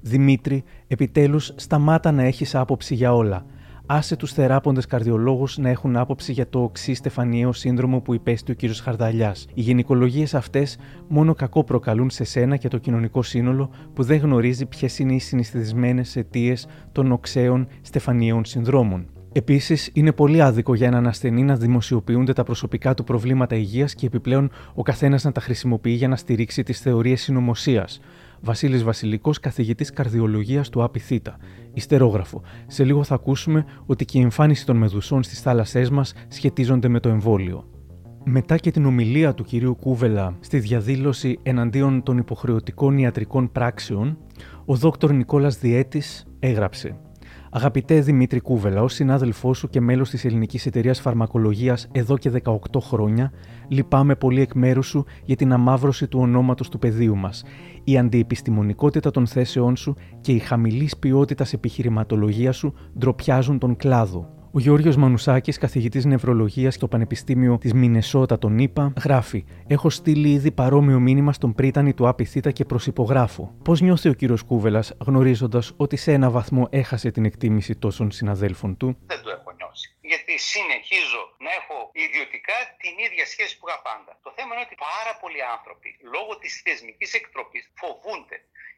Δημήτρη, 0.06 0.64
επιτέλους 0.88 1.54
σταμάτα 1.56 2.12
να 2.12 2.24
έχεις 2.24 2.56
άποψη 2.56 2.96
για 2.96 3.14
όλα. 3.14 3.46
Άσε 3.86 4.16
τους 4.16 4.34
θεράποντες 4.34 4.86
καρδιολόγους 4.86 5.58
να 5.58 5.70
έχουν 5.70 5.96
άποψη 5.96 6.32
για 6.32 6.50
το 6.50 6.64
οξύ 6.64 6.94
στεφανιαίο 6.94 7.54
σύνδρομο 7.54 8.00
που 8.00 8.14
υπέστη 8.14 8.52
ο 8.52 8.56
κύριος 8.56 8.80
Χαρδαλιάς. 8.80 9.48
Οι 9.54 9.62
γυναικολογίες 9.62 10.34
αυτές 10.34 10.78
μόνο 11.08 11.34
κακό 11.34 11.64
προκαλούν 11.64 12.10
σε 12.10 12.24
σένα 12.24 12.58
και 12.58 12.68
το 12.68 12.78
κοινωνικό 12.78 13.22
σύνολο 13.22 13.70
που 13.94 14.04
δεν 14.04 14.18
γνωρίζει 14.18 14.66
ποιες 14.66 15.00
είναι 15.00 15.14
οι 15.14 15.20
συνηθισμένε 15.20 16.04
αιτίες 16.14 16.68
των 16.92 17.12
οξέων 17.12 17.68
στεφανιαίων 17.82 18.46
συνδρόμων. 18.46 19.06
Επίσης, 19.32 19.90
είναι 19.94 20.12
πολύ 20.12 20.42
άδικο 20.42 20.76
για 20.76 20.88
έναν 20.88 21.08
ασθενή 21.08 21.44
να 21.44 21.56
δημοσιοποιούνται 21.56 22.34
τα 22.34 22.44
προσωπικά 22.44 22.94
του 22.94 23.04
προβλήματα 23.04 23.56
υγείας 23.56 23.96
και 23.96 24.06
επιπλέον 24.06 24.52
ο 24.74 24.82
καθένας 24.82 25.24
να 25.24 25.32
τα 25.32 25.42
χρησιμοποιεί 25.42 25.92
για 25.92 26.08
να 26.08 26.16
στηρίξει 26.16 26.64
τις 26.64 26.80
θεωρίες 26.80 27.22
συνωμοσίας. 27.22 28.00
Βασίλης 28.46 28.84
Βασιλικός, 28.84 29.40
καθηγητής 29.40 29.90
καρδιολογίας 29.90 30.70
του 30.70 30.84
ΑΠΙΘΙΤΑ. 30.84 31.38
Ιστερόγραφο. 31.74 32.42
Σε 32.68 32.84
λίγο 32.84 33.04
θα 33.04 33.16
ακούσουμε 33.16 33.66
ότι 33.86 34.06
και 34.06 34.18
η 34.18 34.22
εμφάνιση 34.22 34.66
των 34.66 34.78
μεδουσών 34.78 35.24
στις 35.24 35.42
θάλασσές 35.42 35.90
μας 35.90 36.14
σχετίζονται 36.28 36.88
με 36.88 37.00
το 37.00 37.10
εμβόλιο. 37.10 37.68
Μετά 38.24 38.58
και 38.58 38.72
την 38.72 38.86
ομιλία 38.86 39.34
του 39.34 39.44
κυρίου 39.44 39.76
Κούβελα 39.76 40.38
στη 40.40 40.60
διαδήλωση 40.60 41.40
εναντίον 41.44 42.04
των 42.04 42.18
υποχρεωτικών 42.18 42.98
ιατρικών 42.98 43.52
πράξεων, 43.52 44.18
ο 44.66 44.76
δόκτωρ 44.76 45.12
Νικόλας 45.12 45.58
Διέτης 45.58 46.26
έγραψε 46.40 46.98
Αγαπητέ 47.56 48.00
Δημήτρη 48.00 48.40
Κούβελα, 48.40 48.82
ως 48.82 48.94
συνάδελφό 48.94 49.54
σου 49.54 49.70
και 49.70 49.82
μέλος 49.82 50.10
της 50.10 50.26
Ελληνικής 50.26 50.66
Εταιρείας 50.66 51.00
Φαρμακολογίας 51.02 51.88
εδώ 51.92 52.18
και 52.18 52.30
18 52.44 52.56
χρόνια, 52.80 53.32
λυπάμαι 53.68 54.16
πολύ 54.16 54.42
εκ 54.42 54.54
μέρους 54.54 54.88
σου 54.88 55.06
για 55.24 55.36
την 55.36 55.54
αμάβρωση 55.54 56.08
του 56.08 56.20
ονόματος 56.20 56.70
του 56.70 56.80
πεδίου 56.80 57.16
μας. 57.16 57.44
Η 57.84 57.98
αντιεπιστημονικότητα 57.98 59.12
των 59.12 59.28
θέσεών 59.28 59.76
σου 59.76 59.96
και 60.22 60.32
η 60.32 60.40
χαμηλής 60.40 60.98
ποιότητας 60.98 61.54
επιχειρηματολογίας 61.54 62.58
σου 62.58 62.74
ντροπιάζουν 62.98 63.60
τον 63.60 63.76
κλάδο. 63.76 64.43
Ο 64.56 64.60
Γιώργο 64.60 64.92
Μανουσάκης, 64.98 65.58
καθηγητής 65.58 66.06
νευρολογίας 66.06 66.74
στο 66.74 66.88
Πανεπιστήμιο 66.88 67.58
της 67.58 67.74
Μινεσότα, 67.74 68.40
τον 68.40 68.58
ΗΠΑ, 68.58 68.94
γράφει: 69.04 69.46
Έχω 69.68 69.90
στείλει 69.90 70.30
ήδη 70.32 70.52
παρόμοιο 70.52 71.00
μήνυμα 71.00 71.34
στον 71.34 71.54
πρίτανη 71.54 71.94
του 71.94 72.08
Απιθύτα 72.08 72.52
και 72.52 72.66
προσυπογράφω. 72.66 73.56
Πώς 73.64 73.82
νιώθει 73.82 74.10
ο 74.10 74.14
κύριος 74.14 74.44
Κούβελας, 74.44 74.94
γνωρίζοντας 75.08 75.74
ότι 75.78 75.96
σε 75.96 76.12
ένα 76.12 76.30
βαθμό 76.30 76.68
έχασε 76.72 77.12
την 77.12 77.26
εκτίμηση 77.26 77.76
τόσων 77.76 78.12
συναδέλφων 78.12 78.78
του; 78.78 78.88
Δεν 79.06 79.22
το 79.24 79.30
έχω 79.38 79.52
νιώσει. 79.58 79.88
Γιατί 80.02 80.34
συνεχίζω 80.52 81.22
να 81.46 81.52
έχω 81.60 81.78
ιδιωτικά 82.06 82.58
την 82.84 82.94
ίδια 83.06 83.26
σχέση 83.34 83.54
που 83.58 83.66
είχα 83.68 83.80
πάντα. 83.90 84.12
Το 84.26 84.32
θέμα 84.36 84.52
είναι 84.54 84.66
ότι 84.68 84.78
πάρα 84.92 85.14
πολλοί 85.22 85.42
άνθρωποι, 85.56 85.90
λόγω 86.16 86.32
της 86.42 86.52
θεσμικής 86.66 87.12
εκτροπής, 87.20 87.64
φοβούνται 87.80 88.38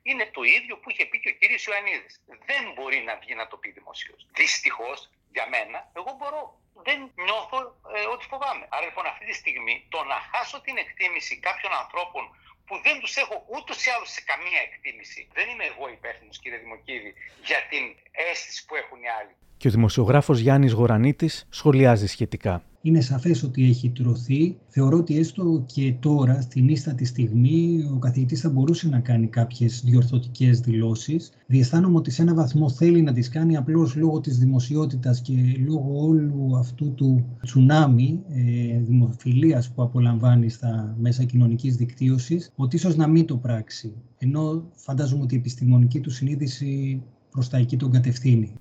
είναι 0.10 0.26
το 0.38 0.42
ίδιο 0.58 0.74
που 0.80 0.88
είχε 0.92 1.06
πει 1.10 1.18
και 1.24 1.30
ο 1.34 1.36
κύριος 1.40 1.64
Ιωαννίδης. 1.68 2.14
Δεν 2.50 2.64
μπορεί 2.76 3.00
να 3.10 3.14
βγει 3.22 3.34
να 3.42 3.46
το 3.52 3.56
πει 3.62 3.70
δημοσίως. 3.80 4.22
Δυστυχώς 4.40 5.00
για 5.36 5.46
μένα, 5.54 5.80
εγώ 6.00 6.12
μπορώ, 6.18 6.42
δεν 6.88 6.98
νιώθω 7.26 7.58
ε, 7.98 8.00
ότι 8.14 8.24
φοβάμαι. 8.32 8.66
Άρα 8.76 8.86
λοιπόν 8.90 9.06
αυτή 9.14 9.26
τη 9.30 9.36
στιγμή 9.42 9.76
το 9.94 10.00
να 10.12 10.18
χάσω 10.32 10.58
την 10.66 10.76
εκτίμηση 10.84 11.34
κάποιων 11.48 11.74
ανθρώπων 11.84 12.24
που 12.68 12.76
δεν 12.86 12.96
τους 13.02 13.14
έχω 13.24 13.36
ούτως 13.56 13.78
ή 13.86 13.90
άλλως 13.96 14.10
σε 14.18 14.22
καμία 14.32 14.62
εκτίμηση. 14.68 15.22
Δεν 15.38 15.46
είμαι 15.52 15.66
εγώ 15.72 15.86
υπεύθυνος, 15.98 16.36
κύριε 16.42 16.60
Δημοκίδη, 16.66 17.12
για 17.50 17.60
την 17.72 17.84
αίσθηση 18.30 18.60
που 18.66 18.74
έχουν 18.82 19.00
οι 19.06 19.10
άλλοι. 19.20 19.34
Και 19.60 19.68
ο 19.70 19.72
δημοσιογράφος 19.78 20.38
Γιάννης 20.46 20.74
Γορανίτης 20.80 21.36
σχολιάζει 21.60 22.08
σχετικά 22.16 22.54
είναι 22.88 23.02
σαφές 23.02 23.44
ότι 23.44 23.64
έχει 23.64 23.90
τρωθεί. 23.90 24.58
Θεωρώ 24.68 24.98
ότι 24.98 25.18
έστω 25.18 25.64
και 25.66 25.96
τώρα, 26.00 26.42
στην 26.42 26.70
ίστατη 26.70 27.06
στιγμή, 27.06 27.90
ο 27.94 27.98
καθηγητής 27.98 28.42
θα 28.42 28.50
μπορούσε 28.50 28.90
να 28.90 29.00
κάνει 29.00 29.28
κάποιες 29.28 29.82
διορθωτικές 29.86 30.60
δηλώσεις. 30.60 31.32
Διαισθάνομαι 31.48 31.98
ότι 31.98 32.12
σε 32.12 32.22
ένα 32.22 32.34
βαθμό 32.34 32.70
θέλει 32.70 33.02
να 33.02 33.14
τις 33.14 33.30
κάνει 33.30 33.56
απλώς 33.58 33.96
λόγω 33.96 34.20
της 34.20 34.38
δημοσιότητας 34.38 35.22
και 35.22 35.34
λόγω 35.66 36.06
όλου 36.06 36.58
αυτού 36.58 36.94
του 36.94 37.38
τσουνάμι 37.42 38.20
ε, 38.30 38.80
δημοφιλίας 38.80 39.72
που 39.72 39.82
απολαμβάνει 39.82 40.50
στα 40.50 40.96
μέσα 41.00 41.24
κοινωνικής 41.24 41.76
δικτύωσης, 41.76 42.52
ότι 42.56 42.76
ίσως 42.76 42.96
να 42.96 43.08
μην 43.08 43.26
το 43.26 43.38
πράξει. 43.38 43.94
Ενώ 44.18 44.70
φαντάζομαι 44.76 45.24
ότι 45.24 45.36
η 45.36 45.38
επιστημονική 45.38 46.00
του 46.00 46.10
συνείδηση 46.10 47.02
προς 47.32 47.50
τα 47.50 47.58
εκεί 47.58 47.78
τον 47.78 47.92
κατευθύνει. 47.92 48.54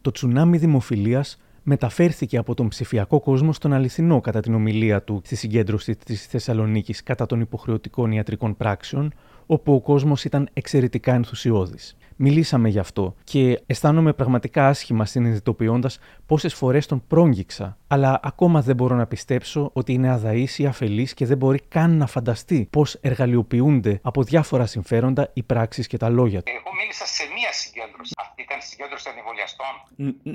Το 0.00 0.10
τσουνάμι 0.10 0.58
δημοφιλίας 0.58 1.38
μεταφέρθηκε 1.68 2.36
από 2.36 2.54
τον 2.54 2.68
ψηφιακό 2.68 3.20
κόσμο 3.20 3.52
στον 3.52 3.72
αληθινό 3.72 4.20
κατά 4.20 4.40
την 4.40 4.54
ομιλία 4.54 5.02
του 5.02 5.20
στη 5.24 5.36
συγκέντρωση 5.36 5.96
της 5.96 6.26
Θεσσαλονίκης 6.26 7.02
κατά 7.02 7.26
των 7.26 7.40
υποχρεωτικών 7.40 8.12
ιατρικών 8.12 8.56
πράξεων, 8.56 9.12
όπου 9.46 9.74
ο 9.74 9.80
κόσμος 9.80 10.24
ήταν 10.24 10.48
εξαιρετικά 10.52 11.14
ενθουσιώδης. 11.14 11.96
Μιλήσαμε 12.16 12.68
γι' 12.68 12.78
αυτό 12.78 13.14
και 13.24 13.62
αισθάνομαι 13.66 14.12
πραγματικά 14.12 14.68
άσχημα 14.68 15.04
συνειδητοποιώντας 15.04 15.98
πόσες 16.26 16.54
φορές 16.54 16.86
τον 16.86 17.02
πρόγγιξα. 17.06 17.78
Αλλά 17.86 18.20
ακόμα 18.22 18.62
δεν 18.62 18.74
μπορώ 18.76 18.96
να 18.96 19.06
πιστέψω 19.06 19.70
ότι 19.72 19.92
είναι 19.92 20.10
αδαής 20.10 20.58
ή 20.58 20.66
αφελής 20.66 21.14
και 21.14 21.26
δεν 21.26 21.36
μπορεί 21.36 21.60
καν 21.68 21.96
να 21.96 22.06
φανταστεί 22.06 22.68
πώς 22.70 22.94
εργαλειοποιούνται 22.94 23.98
από 24.02 24.22
διάφορα 24.22 24.66
συμφέροντα 24.66 25.30
οι 25.32 25.42
πράξεις 25.42 25.86
και 25.86 25.96
τα 25.96 26.08
λόγια 26.08 26.42
του. 26.42 26.52
Εγώ 26.54 26.74
μίλησα 26.80 27.06
σε 27.06 27.22
μία 27.34 27.52
συγκέντρωση. 27.52 28.14
Αυτή 28.16 28.42
ήταν 28.42 28.58
η 28.58 28.62
συγκέντρωση 28.62 29.04
των 29.04 29.14
εμβολιαστών. 29.18 29.74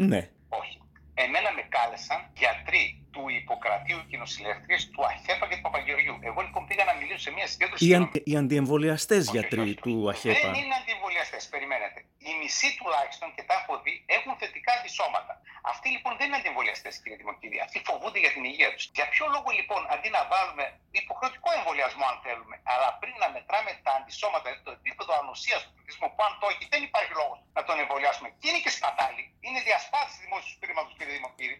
Ναι. 0.10 0.30
Όχι. 0.50 0.83
Εμένα 1.14 1.53
με 1.53 1.61
κάλεσαν 1.61 2.30
γιατροί 2.38 3.03
του 3.14 3.24
Ιπποκρατίου 3.39 3.99
και 4.09 4.18
νοσηλεύτριε 4.24 4.78
του 4.93 5.01
ΑΧΕΠΑ 5.09 5.45
και 5.49 5.55
του 5.57 5.66
Παπαγεωργιού. 5.68 6.16
Εγώ 6.30 6.39
λοιπόν 6.45 6.61
πήγα 6.68 6.84
να 6.89 6.93
μιλήσω 6.99 7.22
σε 7.28 7.32
μια 7.38 7.47
συγκέντρωση. 7.51 7.82
Οι, 7.86 7.91
αν, 7.97 8.03
οι 8.30 8.34
αντιεμβολιαστές 8.43 9.24
γιατροί 9.36 9.74
του 9.84 9.93
ΑΧΕΠΑ. 10.11 10.47
Δεν 10.47 10.53
είναι 10.61 10.76
αντιεμβολιαστές, 10.82 11.41
περιμένετε. 11.53 11.99
Οι 12.28 12.32
μισοί 12.41 12.70
τουλάχιστον 12.80 13.28
και 13.36 13.43
τα 13.49 13.55
έχω 13.59 13.74
δει 13.84 13.93
έχουν 14.18 14.32
θετικά 14.41 14.72
αντισώματα. 14.80 15.34
Αυτοί 15.72 15.88
λοιπόν 15.95 16.11
δεν 16.20 16.26
είναι 16.28 16.39
αντιεμβολιαστές, 16.41 16.93
κύριε 17.01 17.18
Δημοκίδη. 17.24 17.57
Αυτοί 17.66 17.78
φοβούνται 17.89 18.20
για 18.24 18.32
την 18.36 18.43
υγεία 18.51 18.70
τους. 18.76 18.86
Για 18.97 19.07
ποιο 19.14 19.26
λόγο 19.36 19.49
λοιπόν 19.59 19.82
αντί 19.93 20.09
να 20.18 20.22
βάλουμε 20.34 20.66
υποχρεωτικό 21.01 21.49
εμβολιασμό, 21.59 22.05
αν 22.11 22.18
θέλουμε, 22.26 22.55
αλλά 22.74 22.88
πριν 23.01 23.16
να 23.24 23.28
μετράμε 23.36 23.72
τα 23.86 23.91
αντισώματα, 23.99 24.45
δηλαδή 24.45 24.61
το 24.68 24.74
επίπεδο 24.80 25.11
ανοσίας 25.22 25.59
του 25.64 25.72
πληθυσμού, 25.76 26.07
που 26.16 26.22
αν 26.28 26.32
το 26.41 26.45
έχει, 26.51 26.64
δεν 26.74 26.82
υπάρχει 26.89 27.14
λόγος 27.22 27.38
να 27.57 27.61
τον 27.68 27.76
εμβολιάσουμε. 27.84 28.28
Και 28.39 28.47
είναι 28.49 28.61
και 28.66 28.72
σπατάλη. 28.78 29.24
Είναι 29.45 29.59
διασπάθηση 29.68 30.18
δημόσιου 30.26 30.53
πείρηματο, 30.59 30.89
κύριε 30.97 31.16
Δημοκίδη. 31.20 31.55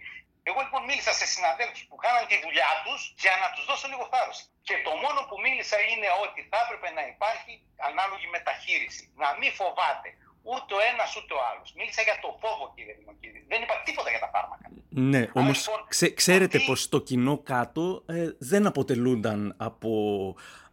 Εγώ 0.50 0.60
λοιπόν 0.66 0.82
μίλησα 0.90 1.14
σε 1.20 1.26
συναδέλφους 1.34 1.82
που 1.90 1.96
κάναν 2.04 2.24
τη 2.32 2.38
δουλειά 2.46 2.72
τους 2.86 3.00
για 3.24 3.36
να 3.42 3.48
τους 3.54 3.64
δώσω 3.70 3.86
λίγο 3.92 4.06
θάρρος. 4.14 4.38
Και 4.68 4.76
το 4.88 4.92
μόνο 5.04 5.20
που 5.28 5.36
μίλησα 5.46 5.78
είναι 5.92 6.10
ότι 6.26 6.40
θα 6.52 6.58
έπρεπε 6.64 6.88
να 6.98 7.04
υπάρχει 7.14 7.54
ανάλογη 7.90 8.28
μεταχείριση. 8.36 9.04
Να 9.24 9.30
μην 9.40 9.52
φοβάται 9.60 10.10
ούτε 10.52 10.72
ο 10.80 10.82
ένας 10.92 11.10
ούτε 11.20 11.34
ο 11.40 11.42
άλλος. 11.50 11.68
Μίλησα 11.80 12.02
για 12.08 12.18
το 12.24 12.30
φόβο, 12.42 12.66
κύριε 12.76 12.96
Δημοκίδη. 13.00 13.40
Δεν 13.52 13.60
είπα 13.64 13.76
τίποτα 13.88 14.10
για 14.14 14.22
τα 14.26 14.30
φάρμακα. 14.34 14.66
Ναι, 14.90 15.24
όμως 15.34 15.58
λοιπόν, 15.68 16.14
ξέρετε 16.22 16.58
ότι... 16.58 16.66
πως 16.66 16.80
το 16.90 17.00
κοινό 17.10 17.36
κάτω 17.38 18.04
ε, 18.08 18.30
δεν 18.52 18.64
αποτελούνταν 18.72 19.56
από 19.70 19.92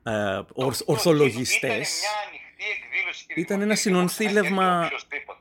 ε, 0.02 0.40
ορθολογιστές. 0.86 1.56
Ήταν 1.56 1.76
μια 1.76 2.16
ανοιχτή 2.26 2.26
εκδήλωση. 2.26 2.28
Κύριε 2.28 2.39
ήταν 3.42 3.60
ένα 3.60 3.74
συνονθήλευμα 3.74 4.90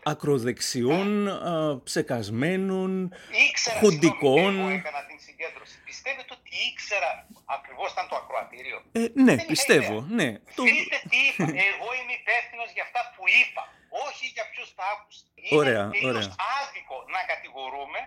ακροδεξιών, 0.03 1.28
α, 1.28 1.82
ψεκασμένων, 1.84 3.13
ήξερα, 3.49 3.80
χοντικών. 3.80 4.59
Εγώ 4.59 4.70
έκανα 4.70 5.01
την 5.09 5.20
συγκέντρωση. 5.26 5.76
Πιστεύετε 5.89 6.32
ότι 6.38 6.49
ήξερα 6.70 7.11
ακριβώς 7.57 7.91
ήταν 7.91 8.05
το 8.11 8.15
ακροατήριο; 8.22 8.78
Ε, 8.91 9.05
ναι, 9.26 9.36
πιστεύω. 9.51 9.97
Ναι. 10.20 10.30
Το... 10.57 10.63
Δείτε 10.63 10.97
τι 11.11 11.17
είπα; 11.28 11.45
Εγώ 11.70 11.88
είμαι 11.97 12.13
υπεύθυνο 12.22 12.63
για 12.76 12.84
αυτά 12.88 13.01
που 13.13 13.24
είπα. 13.41 13.63
Όχι 14.07 14.26
για 14.36 14.45
ποιους 14.51 14.70
τα 14.78 14.86
άκουσα. 14.93 15.24
Ωραία, 15.59 15.84
είναι 15.95 16.09
ωραία. 16.11 16.36
άδικο 16.59 16.97
να 17.15 17.22
κατηγορούμε 17.32 17.99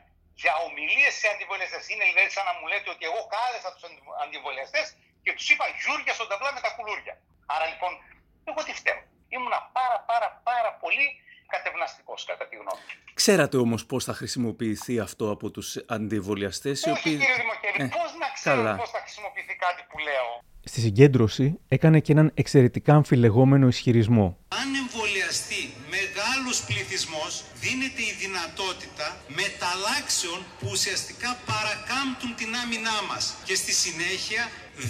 για 0.42 0.52
ομιλίες 0.66 1.02
φιλίε 1.02 1.10
σε 1.20 1.26
αντιβολιαστέ. 1.34 1.78
Είναι 1.92 2.04
δηλαδή 2.10 2.30
σαν 2.36 2.44
να 2.50 2.54
μου 2.58 2.64
λέτε 2.72 2.88
ότι 2.94 3.04
εγώ 3.10 3.20
κάλεσα 3.34 3.68
τους 3.74 3.84
αντιβολιαστέ 4.24 4.80
και 5.24 5.32
τους 5.36 5.46
είπα 5.50 5.64
γιούρια 5.78 6.12
στον 6.18 6.28
ταβλά 6.30 6.50
με 6.56 6.60
τα 6.66 6.70
κουλούρια. 6.76 7.14
Άρα 7.54 7.66
λοιπόν, 7.72 7.92
εγώ 8.48 8.60
τι 8.66 8.72
φταίω; 8.80 9.00
Ήμουνα 9.34 9.60
πάρα 9.78 9.98
πάρα 10.10 10.28
πάρα 10.48 10.70
πολύ 10.82 11.06
κατευναστικός 11.54 12.24
κατά 12.30 12.44
τη 12.48 12.54
γνώμη 12.56 12.82
μου. 12.86 13.12
Ξέρατε 13.14 13.56
όμως 13.56 13.86
πώς 13.86 14.04
θα 14.04 14.14
χρησιμοποιηθεί 14.14 14.94
αυτό 15.06 15.30
από 15.30 15.50
τους 15.50 15.68
αντιβολιαστές. 15.88 16.78
Όχι, 16.82 16.98
οποίοι... 16.98 17.16
κύριε 17.18 17.36
Δημοκέλη, 17.44 17.76
ε, 17.78 17.86
πώς 17.98 18.10
να 18.22 18.28
ξέρω 18.38 18.76
πώς 18.82 18.90
θα 18.90 19.00
χρησιμοποιηθεί 19.04 19.54
κάτι 19.66 19.82
που 19.88 19.98
λέω. 19.98 20.28
Στη 20.72 20.80
συγκέντρωση 20.88 21.46
έκανε 21.76 21.98
και 22.04 22.12
έναν 22.16 22.28
εξαιρετικά 22.42 22.92
αμφιλεγόμενο 22.94 23.66
ισχυρισμό. 23.74 24.26
Αν 24.60 24.68
εμβολιαστεί 24.82 25.62
μεγάλος 25.96 26.56
πληθυσμός, 26.68 27.32
δίνεται 27.62 28.02
η 28.10 28.14
δυνατότητα 28.24 29.06
μεταλλάξεων 29.40 30.38
που 30.58 30.66
ουσιαστικά 30.76 31.30
παρακάμπτουν 31.52 32.30
την 32.40 32.50
άμυνά 32.62 32.98
μας. 33.10 33.22
Και 33.48 33.56
στη 33.62 33.72
συνέχεια 33.84 34.42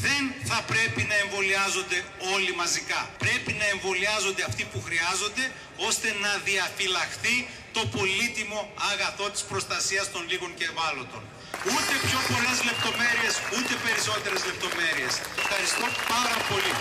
δεν 0.04 0.22
θα 0.48 0.58
πρέπει 0.70 1.02
να 1.10 1.16
εμβολιάζονται 1.24 1.98
όλοι 2.34 2.52
μαζικά. 2.62 3.00
Πρέπει 3.24 3.52
να 3.60 3.66
εμβολιάζονται 3.74 4.42
αυτοί 4.50 4.64
που 4.70 4.80
χρειάζονται, 4.86 5.44
ώστε 5.88 6.08
να 6.24 6.30
διαφυλαχθεί 6.48 7.36
το 7.76 7.82
πολύτιμο 7.96 8.60
αγαθό 8.90 9.26
της 9.34 9.42
προστασίας 9.50 10.06
των 10.14 10.22
λίγων 10.30 10.52
και 10.58 10.66
ευάλωτων. 10.72 11.22
Ούτε 11.74 11.94
πιο 12.06 12.18
πολλές 12.32 12.58
λεπτομέρειες, 12.68 13.34
ούτε 13.56 13.72
περισσότερες 13.84 14.40
λεπτομέρειες. 14.50 15.12
Ευχαριστώ 15.42 15.86
πάρα 16.12 16.38
πολύ. 16.48 16.72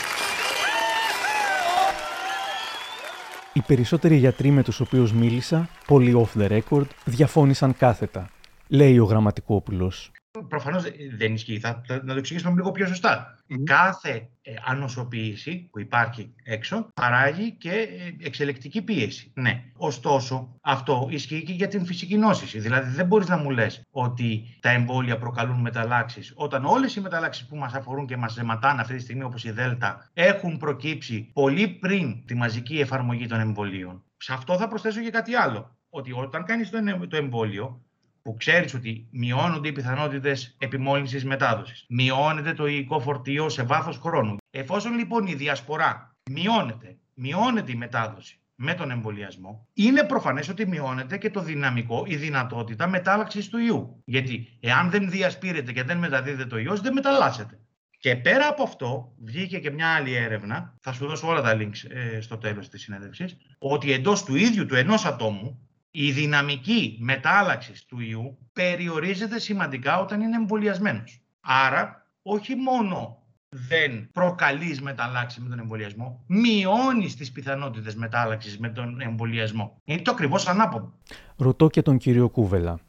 Οι 3.54 3.62
περισσότεροι 3.62 4.16
γιατροί 4.16 4.52
με 4.52 4.64
τους 4.64 4.80
οποίους 4.80 5.14
μίλησα, 5.14 5.70
πολύ 5.88 6.14
off 6.24 6.42
the 6.42 6.60
record, 6.60 6.88
διαφώνησαν 7.06 7.78
κάθετα, 7.78 8.30
λέει 8.68 9.00
ο 9.00 9.06
Γραμματικόπουλος. 9.06 10.12
Προφανώς 10.48 10.84
δεν 11.18 11.34
ισχύει. 11.34 11.60
Θα, 11.60 11.82
θα, 11.86 12.02
να 12.04 12.14
το 12.14 12.20
εξηγήσουμε 12.20 12.54
λίγο 12.54 12.72
πιο 12.72 12.88
σωστα 12.88 13.42
Κάθε 13.64 14.30
ε, 14.42 14.54
ανοσοποίηση 14.66 15.70
που 15.72 15.80
υπάρχει 15.80 16.34
έξω 16.44 16.88
παράγει 16.94 17.52
και 17.52 17.72
ε, 17.72 18.26
εξελεκτική 18.26 18.82
πίεση. 18.82 19.32
Ναι. 19.36 19.64
Ωστόσο, 19.78 20.56
αυτό 20.62 21.08
ισχύει 21.10 21.44
και 21.44 21.54
για 21.54 21.68
την 21.68 21.86
φυσική 21.86 22.18
νόσηση. 22.18 22.60
Δηλαδή, 22.60 22.90
δεν 22.90 23.06
μπορείς 23.06 23.28
να 23.28 23.38
μου 23.38 23.50
λες 23.50 23.82
ότι 23.92 24.58
τα 24.60 24.70
εμβόλια 24.70 25.18
προκαλούν 25.18 25.62
μεταλλάξεις, 25.62 26.34
όταν 26.36 26.66
όλες 26.66 26.96
οι 26.96 27.02
μεταλλάξεις 27.02 27.48
που 27.48 27.56
μας 27.56 27.74
αφορούν 27.74 28.06
και 28.06 28.18
μας 28.18 28.34
ζεματάνε 28.34 28.82
αυτή 28.82 28.96
τη 28.96 29.02
στιγμή, 29.02 29.24
όπως 29.24 29.44
η 29.44 29.52
Δέλτα, 29.52 30.10
έχουν 30.14 30.58
προκύψει 30.58 31.32
πολύ 31.34 31.68
πριν 31.68 32.26
τη 32.26 32.36
μαζική 32.36 32.80
εφαρμογή 32.80 33.28
των 33.28 33.40
εμβολίων. 33.40 34.04
Σε 34.18 34.34
αυτό 34.34 34.58
θα 34.58 34.68
προσθέσω 34.68 35.02
και 35.02 35.10
κάτι 35.10 35.36
άλλο. 35.36 35.78
Ότι 35.90 36.12
όταν 36.12 36.46
κάνεις 36.46 36.70
το 37.10 37.18
εμβόλιο, 37.18 37.82
που 38.22 38.36
ξέρεις 38.36 38.74
ότι 38.74 39.08
μειώνονται 39.12 39.68
οι 39.68 39.72
πιθανότητες 39.72 40.56
επιμόλυνσης 40.60 41.26
μετάδοσης. 41.26 41.86
Μειώνεται 41.90 42.54
το 42.54 42.66
υλικό 42.66 43.00
φορτίο 43.00 43.50
σε 43.50 43.64
βάθος 43.64 43.98
χρόνου. 43.98 44.38
Εφόσον 44.52 44.98
λοιπόν 44.98 45.28
η 45.28 45.34
διασπορά 45.34 46.16
μειώνεται, 46.32 46.98
μειώνεται 47.14 47.72
η 47.72 47.76
μετάδοση 47.76 48.40
με 48.56 48.74
τον 48.74 48.92
εμβολιασμό, 48.92 49.68
είναι 49.74 50.04
προφανές 50.04 50.50
ότι 50.50 50.68
μειώνεται 50.68 51.18
και 51.18 51.30
το 51.30 51.42
δυναμικό, 51.42 52.04
η 52.08 52.16
δυνατότητα 52.16 52.88
μετάλλαξης 52.88 53.50
του 53.50 53.58
ιού. 53.58 54.02
Γιατί 54.06 54.58
εάν 54.60 54.90
δεν 54.90 55.10
διασπείρεται 55.10 55.72
και 55.72 55.84
δεν 55.84 55.98
μεταδίδεται 55.98 56.46
το 56.46 56.58
ιός, 56.58 56.82
δεν 56.82 56.94
μεταλλάσσεται. 56.94 57.60
Και 58.02 58.16
πέρα 58.16 58.48
από 58.48 58.64
αυτό, 58.64 59.14
βγήκε 59.24 59.60
και 59.60 59.72
μια 59.72 59.88
άλλη 59.88 60.14
έρευνα, 60.16 60.76
θα 60.82 60.94
σου 60.94 61.08
δώσω 61.08 61.28
όλα 61.28 61.42
τα 61.42 61.58
links 61.58 61.90
ε, 61.90 62.22
στο 62.22 62.38
τέλος 62.38 62.70
της 62.70 62.82
συνέντευξης, 62.82 63.38
ότι 63.58 63.92
εντός 63.92 64.24
του 64.24 64.36
ίδιου 64.36 64.66
του 64.66 64.76
ενός 64.76 65.06
ατόμου 65.06 65.70
η 65.92 66.12
δυναμική 66.12 66.98
μετάλλαξης 67.00 67.86
του 67.86 68.00
ιού 68.00 68.38
περιορίζεται 68.54 69.40
σημαντικά 69.40 70.00
όταν 70.00 70.22
είναι 70.22 70.36
εμβολιασμένος. 70.36 71.22
Άρα, 71.42 72.08
όχι 72.22 72.56
μόνο 72.56 73.26
δεν 73.50 74.10
προκαλείς 74.12 74.82
μεταλλάξει 74.82 75.42
με 75.42 75.50
τον 75.50 75.60
εμβολιασμό, 75.60 76.24
μειώνεις 76.28 77.16
τις 77.16 77.32
πιθανότητες 77.32 77.96
μετάλλαξης 77.96 78.60
με 78.60 78.70
τον 78.70 79.02
εμβολιασμό. 79.02 79.82
Είναι 79.84 80.02
το 80.02 80.12
ακριβώς 80.12 80.48
ανάποδο. 80.48 80.94
Ρωτώ 81.38 81.68
και 81.68 81.82
τον 81.82 81.98
κύριο 81.98 82.30
Κούβελα. 82.30 82.80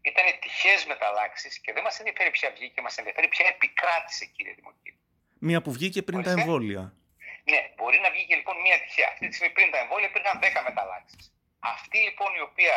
Ήταν 0.00 0.24
τυχές 0.40 0.86
μεταλλάξεις 0.88 1.60
και 1.60 1.72
δεν 1.72 1.82
μας 1.82 1.98
ενδιαφέρει 1.98 2.30
ποια 2.30 2.48
βγήκε, 2.56 2.80
μας 2.80 2.96
ενδιαφέρει 2.96 3.28
ποια 3.28 3.46
επικράτησε, 3.54 4.24
κύριε 4.34 4.54
Δημοκίτη. 4.58 4.98
Μία 5.38 5.62
που 5.62 5.72
βγήκε 5.72 6.02
πριν 6.02 6.22
τα 6.22 6.30
εμβόλια. 6.30 6.82
Ναι, 7.50 7.60
μπορεί 7.76 7.98
να 8.04 8.10
βγήκε 8.14 8.34
λοιπόν 8.40 8.56
μία 8.64 8.76
τυχαία. 8.82 9.08
Αυτή 9.12 9.24
τη 9.28 9.34
στιγμή 9.36 9.52
πριν 9.56 9.68
τα 9.74 9.78
εμβόλια 9.82 10.08
υπήρχαν 10.12 10.36
10 10.42 10.60
μεταλλάξεις. 10.68 11.22
Αυτή 11.74 11.98
λοιπόν 12.06 12.30
η 12.40 12.42
οποία 12.48 12.76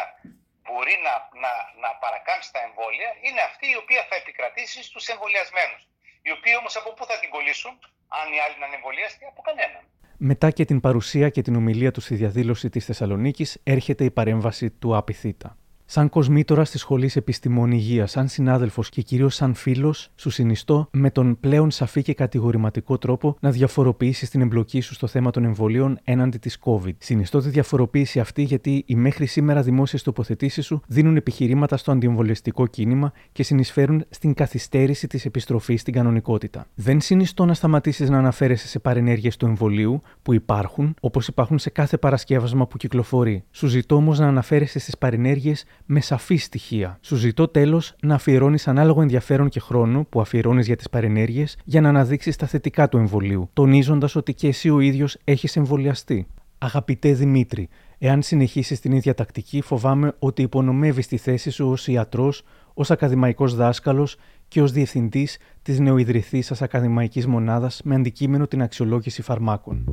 μπορεί 0.66 0.96
να, 1.08 1.14
να, 1.44 1.52
να 1.84 1.90
παρακάμψει 2.04 2.50
τα 2.56 2.62
εμβόλια 2.68 3.10
είναι 3.26 3.42
αυτή 3.50 3.66
η 3.76 3.78
οποία 3.84 4.02
θα 4.10 4.16
επικρατήσει 4.22 4.80
στους 4.90 5.04
εμβολιασμένους. 5.14 5.82
Οι 6.26 6.32
οποίοι 6.38 6.54
όμως 6.62 6.74
από 6.80 6.90
πού 6.96 7.04
θα 7.10 7.16
την 7.22 7.30
κολλήσουν, 7.36 7.74
αν 8.20 8.26
οι 8.34 8.40
άλλοι 8.44 8.56
να 8.60 8.66
είναι 8.68 8.78
εμβολιαστοί, 8.82 9.24
από 9.32 9.42
κανέναν. 9.48 9.84
Μετά 10.18 10.50
και 10.52 10.66
την 10.66 10.80
παρουσία 10.80 11.30
και 11.30 11.42
την 11.42 11.56
ομιλία 11.56 11.92
τους 11.92 12.04
στη 12.04 12.16
διαδήλωση 12.16 12.70
της 12.70 12.86
Θεσσαλονίκης 12.86 13.60
έρχεται 13.64 14.04
η 14.04 14.12
παρέμβαση 14.12 14.72
του 14.72 14.96
Απιθύτα. 14.98 15.58
Σαν 15.86 16.10
κοσμήτορα 16.10 16.64
τη 16.64 16.78
Σχολή 16.78 17.12
Επιστημών 17.14 17.72
Υγείας, 17.72 18.12
σαν 18.12 18.28
συνάδελφος 18.28 18.90
και 18.90 19.02
κυρίως 19.02 19.36
σαν 19.36 19.54
φίλος, 19.54 20.12
σου 20.16 20.30
συνιστώ 20.30 20.88
με 20.92 21.12
τον 21.12 21.40
πλέον 21.40 21.72
σαφή 21.72 22.02
και 22.02 22.14
κατηγορηματικό 22.14 22.98
τρόπο 22.98 23.38
να 23.40 23.52
διαφοροποιήσεις 23.52 24.30
την 24.30 24.42
εμπλοκή 24.42 24.82
σου 24.82 24.94
στο 24.94 25.08
θέμα 25.08 25.32
των 25.32 25.44
εμβολίων 25.44 26.00
έναντι 26.04 26.38
της 26.38 26.58
COVID. 26.64 26.94
Συνιστώ 26.98 27.40
τη 27.40 27.50
διαφοροποίηση 27.50 28.20
αυτή 28.20 28.42
γιατί 28.42 28.84
οι 28.88 28.96
μέχρι 28.96 29.26
σήμερα 29.26 29.62
δημόσιες 29.62 30.04
τοποθετήσεις 30.04 30.66
σου 30.66 30.82
δίνουν 30.88 31.16
επιχειρήματα 31.16 31.78
στο 31.78 31.92
αντιεμβολιαστικό 31.92 32.68
κίνημα 32.68 33.12
και 33.32 33.44
συνεισφέρουν 33.44 34.06
στην 34.10 34.34
καθυστέρηση 34.34 35.08
της 35.08 35.26
επιστροφής 35.26 35.82
στην 35.82 35.94
κανονικότητα. 35.94 36.66
Δεν 36.76 37.02
συνιστώ 37.02 37.46
να 37.46 37.54
σταματήσεις 37.54 38.10
να 38.10 38.18
αναφέρεσαι 38.18 38.68
σε 38.68 38.80
παρενέργειες 38.80 39.38
του 39.38 39.46
εμβολίου 39.46 40.02
που 40.22 40.34
υπάρχουν, 40.34 40.96
όπως 41.00 41.28
υπάρχουν 41.28 41.60
σε 41.60 41.70
κάθε 41.70 41.98
παρασκεύασμα 41.98 42.68
που 42.68 42.78
κυκλοφορεί. 42.78 43.44
Σου 43.52 43.68
ζητώ 43.68 43.96
όμως 43.96 44.20
να 44.20 44.28
αναφέρεσαι 44.28 44.80
στις 44.80 44.98
παρενέργειες 44.98 45.66
με 45.86 46.02
σαφή 46.02 46.36
στοιχεία. 46.36 46.98
Σου 47.02 47.16
ζητώ 47.16 47.48
τέλος 47.48 47.96
να 48.02 48.16
αφιερώνεις 48.16 48.68
ανάλογο 48.68 49.02
ενδιαφέρον 49.02 49.50
και 49.50 49.60
χρόνο 49.60 50.06
που 50.10 50.22
αφιερώνεις 50.22 50.66
για 50.66 50.76
τις 50.76 50.90
παρενέργειες 50.90 51.58
για 51.64 51.82
να 51.82 51.90
αναδείξεις 51.90 52.36
τα 52.36 52.48
θετικά 52.48 52.90
του 52.90 52.98
εμβολίου, 52.98 53.50
τονίζοντας 53.54 54.16
ότι 54.16 54.34
και 54.34 54.48
εσύ 54.48 54.70
ο 54.70 54.80
ίδιος 54.80 55.18
έχεις 55.24 55.56
εμβολιαστεί. 55.56 56.28
Αγαπητέ 56.58 57.14
Δημήτρη, 57.14 57.70
εάν 57.98 58.22
συνεχίσεις 58.22 58.80
την 58.80 58.92
ίδια 58.92 59.14
τακτική, 59.14 59.62
φοβάμαι 59.62 60.14
ότι 60.20 60.42
υπονομεύεις 60.42 61.08
τη 61.08 61.18
θέση 61.18 61.50
σου 61.50 61.70
ως 61.70 61.88
ιατρός, 61.88 62.44
ως 62.74 62.92
ακαδημαϊκός 62.92 63.56
δάσκαλος 63.56 64.18
και 64.48 64.62
ως 64.62 64.72
διευθυντής 64.72 65.38
της 65.62 65.80
νεοειδρυθή 65.80 66.44
ακαδημαϊκής 66.60 67.28
μονάδας 67.28 67.82
με 67.84 67.96
αντικείμενο 67.96 68.48
την 68.48 68.62
αξιολόγηση 68.62 69.22
φαρμάκων. 69.22 69.86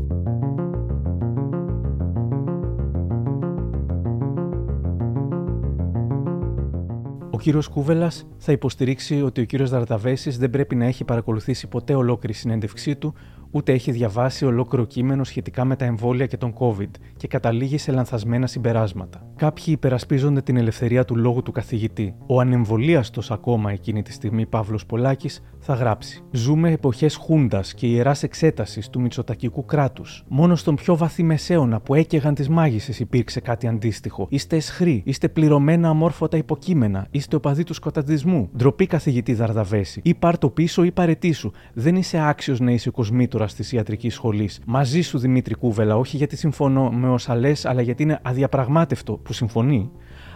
Κύριος 7.41 7.69
Κούβελας 7.69 8.27
θα 8.39 8.53
υποστηρίξει 8.53 9.23
ότι 9.23 9.41
ο 9.41 9.45
κύριος 9.45 9.71
Δαρταβέσης 9.71 10.39
δεν 10.39 10.51
πρέπει 10.51 10.75
να 10.75 10.85
έχει 10.85 11.05
παρακολουθήσει 11.05 11.67
ποτέ 11.67 11.95
ολόκληρη 11.95 12.35
συνέντευξή 12.35 12.97
του, 12.97 13.15
ούτε 13.51 13.73
έχει 13.73 13.91
διαβάσει 13.91 14.45
ολόκληρο 14.45 14.85
κείμενο 14.85 15.25
σχετικά 15.25 15.65
με 15.65 15.77
τα 15.77 15.85
εμβόλια 15.85 16.27
και 16.27 16.37
τον 16.37 16.55
COVID 16.59 16.91
και 17.17 17.27
καταλήγει 17.29 17.79
σε 17.79 17.93
λανθασμένα 17.93 18.47
συμπεράσματα. 18.47 19.27
Κάποιοι 19.37 19.65
υπερασπίζονται 19.67 20.43
την 20.43 20.57
ελευθερία 20.57 21.05
του 21.05 21.17
λόγου 21.17 21.43
του 21.43 21.53
καθηγητή. 21.53 22.15
Ο 22.27 22.41
ανεμβολίαστος 22.41 23.31
ακόμα 23.31 23.71
εκείνη 23.71 24.03
τη 24.03 24.13
στιγμή 24.13 24.47
Παύλος 24.47 24.87
Πολάκης 24.87 25.43
θα 25.59 25.75
γράψει: 25.75 26.23
Ζούμε 26.31 26.71
εποχές 26.71 27.17
χούντας 27.17 27.75
και 27.75 27.87
ιεράς 27.87 28.23
εξέτασης 28.23 28.89
του 28.91 29.01
μυτσοτακικού 29.01 29.65
κράτους. 29.65 30.25
Μόνο 30.29 30.57
στον 30.57 30.75
πιο 30.75 30.97
βαθύ 30.97 31.23
μεσαίωνα 31.23 31.81
που 31.81 31.95
έκαιγαν 31.95 32.35
τις 32.35 32.49
μάγισσες 32.49 33.01
υπήρξε 33.01 33.41
κάτι 33.41 33.67
αντίστοιχο. 33.67 34.27
Είστε 34.31 34.57
εσχροί, 34.57 35.03
είστε 35.05 35.29
πληρωμένα 35.29 35.89
αμόρφωτα 35.89 36.37
υποκείμενα, 36.37 37.07
είστε 37.11 37.37
οπαδοί 37.37 37.65
του 37.65 37.75
σκοταδισμού. 37.75 38.51
Ντροπή 38.57 38.87
καθηγητή 38.87 39.35
Δαρδαβέση. 39.35 40.01
Ή 40.05 40.15
πάρ 40.15 40.39
το 40.39 40.51
πίσω 40.51 40.85
ή 40.85 40.93
παρετήσου. 40.93 41.51
Δεν 41.73 41.97
είσαι 41.97 42.19
άξιος 42.29 42.61
να 42.61 42.71
είσαι 42.71 42.91
κοσμήτορα 43.41 43.69
τη 43.69 43.77
ιατρική 43.77 44.11
σχολή. 44.11 44.51
Μαζί 44.67 45.01
σου 45.01 45.19
Δημήτρη 45.19 45.55
Κούβελα, 45.55 45.97
όχι 45.97 46.17
γιατί 46.17 46.37
συμφωνώ 46.37 46.91
με 46.91 47.09
όσα 47.09 47.35
λες, 47.35 47.65
αλλά 47.65 47.83
γιατί 47.83 48.03
είναι 48.03 48.21
αδιαπραγμάτευτο 48.23 49.13
που 49.13 49.33
συμφωνεί, 49.33 49.91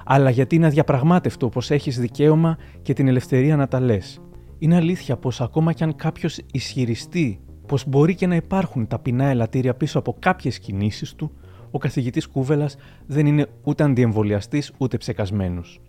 αλλά 0.04 0.30
γιατί 0.30 0.56
είναι 0.56 0.66
αδιαπραγμάτευτο 0.66 1.48
πως 1.48 1.70
έχεις 1.70 1.98
δικαίωμα 1.98 2.56
και 2.82 2.92
την 2.92 3.08
ελευθερία 3.08 3.56
να 3.56 3.68
τα 3.68 3.80
λες. 3.80 4.20
Είναι 4.58 4.76
αλήθεια 4.76 5.16
πως 5.16 5.40
ακόμα 5.40 5.72
κι 5.72 5.84
αν 5.84 5.96
κάποιος 5.96 6.38
ισχυριστεί 6.52 7.40
πως 7.66 7.84
μπορεί 7.88 8.14
και 8.14 8.26
να 8.26 8.34
υπάρχουν 8.34 8.86
ταπεινά 8.86 9.24
ελαττήρια 9.24 9.74
πίσω 9.74 9.98
από 9.98 10.16
κάποιες 10.18 10.58
κινήσεις 10.58 11.14
του, 11.14 11.30
ο 11.70 11.78
καθηγητής 11.78 12.26
Κούβελας 12.26 12.76
δεν 13.06 13.26
είναι 13.26 13.46
ούτε 13.62 13.84
αντιεμβολιαστής 13.84 14.72
ούτε 14.78 14.96
ψεκασμένος. 14.96 15.80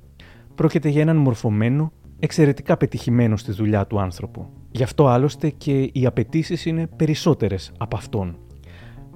Πρόκειται 0.56 0.90
για 0.90 1.02
έναν 1.02 1.18
μορφωμένο, 1.18 1.92
εξαιρετικά 2.20 2.78
πετυχημένο 2.78 3.38
στη 3.38 3.52
δουλειά 3.52 3.88
του 3.88 4.00
άνθρωπο. 4.00 4.50
Γι' 4.72 4.84
αυτό 4.84 5.08
άλλωστε 5.08 5.50
και 5.50 5.90
οι 5.94 6.06
απαιτήσεις 6.06 6.66
είναι 6.66 6.88
περισσότερες 6.88 7.72
από 7.78 7.96
αυτόν. 7.96 8.38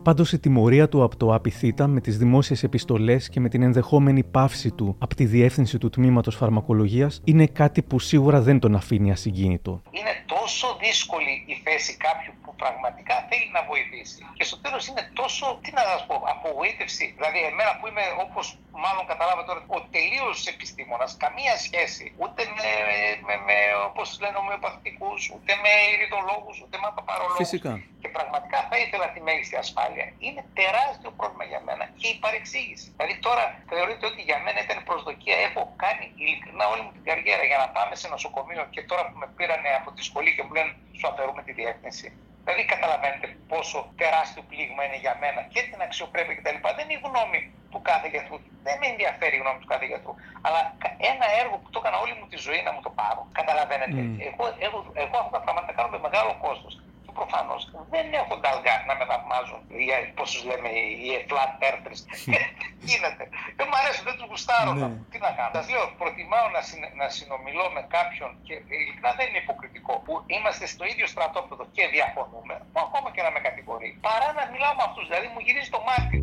Πάντω 0.09 0.23
η 0.31 0.39
τιμωρία 0.39 0.89
του 0.89 1.03
από 1.03 1.15
το 1.17 1.33
ΑΠΙΘΙΤΑ 1.33 1.87
με 1.87 2.01
τις 2.01 2.17
δημόσιες 2.17 2.63
επιστολές 2.63 3.29
και 3.29 3.39
με 3.39 3.49
την 3.49 3.61
ενδεχόμενη 3.61 4.23
πάυση 4.23 4.71
του 4.71 4.95
από 4.99 5.15
τη 5.15 5.25
διεύθυνση 5.25 5.77
του 5.77 5.89
τμήματος 5.89 6.35
φαρμακολογίας 6.35 7.21
είναι 7.23 7.47
κάτι 7.47 7.81
που 7.81 7.99
σίγουρα 7.99 8.41
δεν 8.41 8.59
τον 8.59 8.75
αφήνει 8.75 9.11
ασυγκίνητο. 9.11 9.81
Είναι 9.91 10.13
τόσο 10.35 10.67
δύσκολη 10.85 11.33
η 11.53 11.55
θέση 11.65 11.91
κάποιου 12.07 12.33
που 12.43 12.51
πραγματικά 12.63 13.15
θέλει 13.29 13.47
να 13.57 13.61
βοηθήσει. 13.71 14.19
Και 14.37 14.45
στο 14.49 14.57
τέλος 14.63 14.83
είναι 14.89 15.03
τόσο, 15.19 15.45
τι 15.63 15.69
να 15.79 15.83
σας 15.91 16.01
πω, 16.07 16.15
απογοήτευση. 16.35 17.05
Δηλαδή, 17.17 17.39
εμένα 17.51 17.71
που 17.77 17.85
είμαι 17.89 18.05
όπως 18.25 18.45
μάλλον 18.85 19.03
καταλάβατε 19.11 19.47
τώρα, 19.49 19.61
ο 19.77 19.79
τελείως 19.95 20.37
επιστήμονας, 20.53 21.09
καμία 21.23 21.55
σχέση 21.65 22.05
ούτε 22.23 22.41
με, 22.57 22.69
με, 23.27 23.35
με 23.47 23.57
όπως 23.89 24.07
λένε, 24.21 24.37
ομοιοπαθητικούς, 24.43 25.19
ούτε 25.35 25.51
με 25.63 25.71
ειρητολόγους, 25.91 26.55
ούτε 26.63 26.75
με 26.81 26.87
απαπαρολόγου. 26.93 27.41
Φυσικά. 27.43 27.73
Και 28.01 28.09
πραγματικά 28.15 28.29
θα 28.29 28.38
ήθελα 28.89 29.07
τη 29.15 29.19
μέγιστη 29.27 29.55
ασφάλεια. 29.63 30.05
Είναι 30.25 30.43
τεράστιο 30.59 31.11
πρόβλημα 31.19 31.45
για 31.51 31.61
μένα 31.67 31.83
και 31.99 32.07
η 32.13 32.15
παρεξήγηση. 32.23 32.87
Δηλαδή, 32.95 33.13
τώρα 33.27 33.43
θεωρείτε 33.71 34.03
ότι 34.11 34.21
για 34.29 34.39
μένα 34.45 34.59
ήταν 34.65 34.77
προσδοκία. 34.89 35.37
Έχω 35.47 35.61
κάνει 35.83 36.05
ειλικρινά 36.21 36.65
όλη 36.73 36.81
μου 36.85 36.91
την 36.97 37.03
καριέρα 37.09 37.43
για 37.51 37.59
να 37.63 37.67
πάμε 37.75 37.93
σε 38.01 38.07
νοσοκομείο 38.15 38.63
και 38.73 38.81
τώρα 38.89 39.03
που 39.07 39.15
με 39.21 39.27
πήρανε 39.37 39.69
από 39.79 39.89
τη 39.95 40.01
σχολή 40.09 40.31
και 40.35 40.43
μου 40.45 40.53
λένε 40.57 40.71
σου 40.97 41.07
αφαιρούμε 41.11 41.41
τη 41.47 41.51
διεύθυνση. 41.59 42.07
Δηλαδή 42.43 42.63
καταλαβαίνετε 42.73 43.27
πόσο 43.51 43.77
τεράστιο 44.01 44.43
πλήγμα 44.49 44.81
είναι 44.85 44.99
για 45.05 45.13
μένα 45.23 45.41
και 45.53 45.61
την 45.69 45.79
αξιοπρέπεια 45.87 46.35
κτλ. 46.37 46.57
Δεν 46.77 46.85
είναι 46.85 46.97
η 46.99 47.01
γνώμη 47.07 47.39
του 47.71 47.79
κάθε 47.89 48.07
γιατρού. 48.13 48.37
Δεν 48.67 48.75
με 48.81 48.87
ενδιαφέρει 48.93 49.35
η 49.37 49.41
γνώμη 49.43 49.59
του 49.61 49.69
κάθε 49.73 49.85
γιατρού. 49.91 50.13
Αλλά 50.45 50.59
ένα 51.11 51.27
έργο 51.41 51.55
που 51.61 51.69
το 51.73 51.79
έκανα 51.81 51.97
όλη 52.03 52.13
μου 52.19 52.27
τη 52.31 52.37
ζωή 52.45 52.61
να 52.67 52.71
μου 52.75 52.81
το 52.85 52.91
πάρω. 52.99 53.21
Καταλαβαίνετε. 53.39 53.99
Mm. 54.05 54.27
Εγώ, 54.29 54.43
εγώ, 54.65 54.77
εγώ 55.03 55.15
αυτά 55.21 55.33
τα 55.37 55.41
πράγματα 55.45 55.71
κάνω 55.77 55.89
με 55.95 55.99
μεγάλο 56.05 56.31
κόστο. 56.45 56.69
Και 57.09 57.15
προφανώς 57.21 57.61
δεν 57.93 58.05
έχω 58.21 58.33
νταλγκά 58.39 58.75
να 58.89 58.93
με 58.99 59.05
θαυμάζουν 59.09 59.61
πώς 60.17 60.27
τους 60.31 60.43
λέμε 60.49 60.69
οι 61.03 61.09
flat 61.29 61.53
earthers. 61.69 61.99
Γίνεται. 62.89 63.23
Δεν 63.57 63.65
μου 63.69 63.77
αρέσει, 63.81 64.01
δεν 64.07 64.15
τους 64.17 64.27
γουστάρω. 64.31 64.71
Ναι. 64.73 64.89
Τι 65.11 65.17
να 65.25 65.31
κάνω. 65.37 65.51
Σας 65.57 65.67
λέω, 65.73 65.85
προτιμάω 66.01 66.47
να, 66.55 66.61
συν, 66.67 66.81
να 67.01 67.07
συνομιλώ 67.17 67.65
με 67.75 67.81
κάποιον 67.95 68.29
και 68.45 68.53
ειλικρινά 68.73 69.11
δεν 69.19 69.25
είναι 69.29 69.41
υποκριτικό 69.45 69.93
που 70.05 70.13
είμαστε 70.35 70.65
στο 70.73 70.83
ίδιο 70.91 71.07
στρατόπεδο 71.13 71.63
και 71.75 71.83
διαφωνούμε, 71.95 72.55
ακόμα 72.85 73.09
και 73.15 73.21
να 73.25 73.31
με 73.35 73.39
κατηγορεί, 73.47 73.89
παρά 74.07 74.29
να 74.37 74.43
μιλάω 74.53 74.73
με 74.79 74.83
αυτούς. 74.87 75.05
Δηλαδή 75.09 75.27
μου 75.33 75.41
γυρίζει 75.45 75.69
το 75.75 75.81
μάτι. 75.87 76.17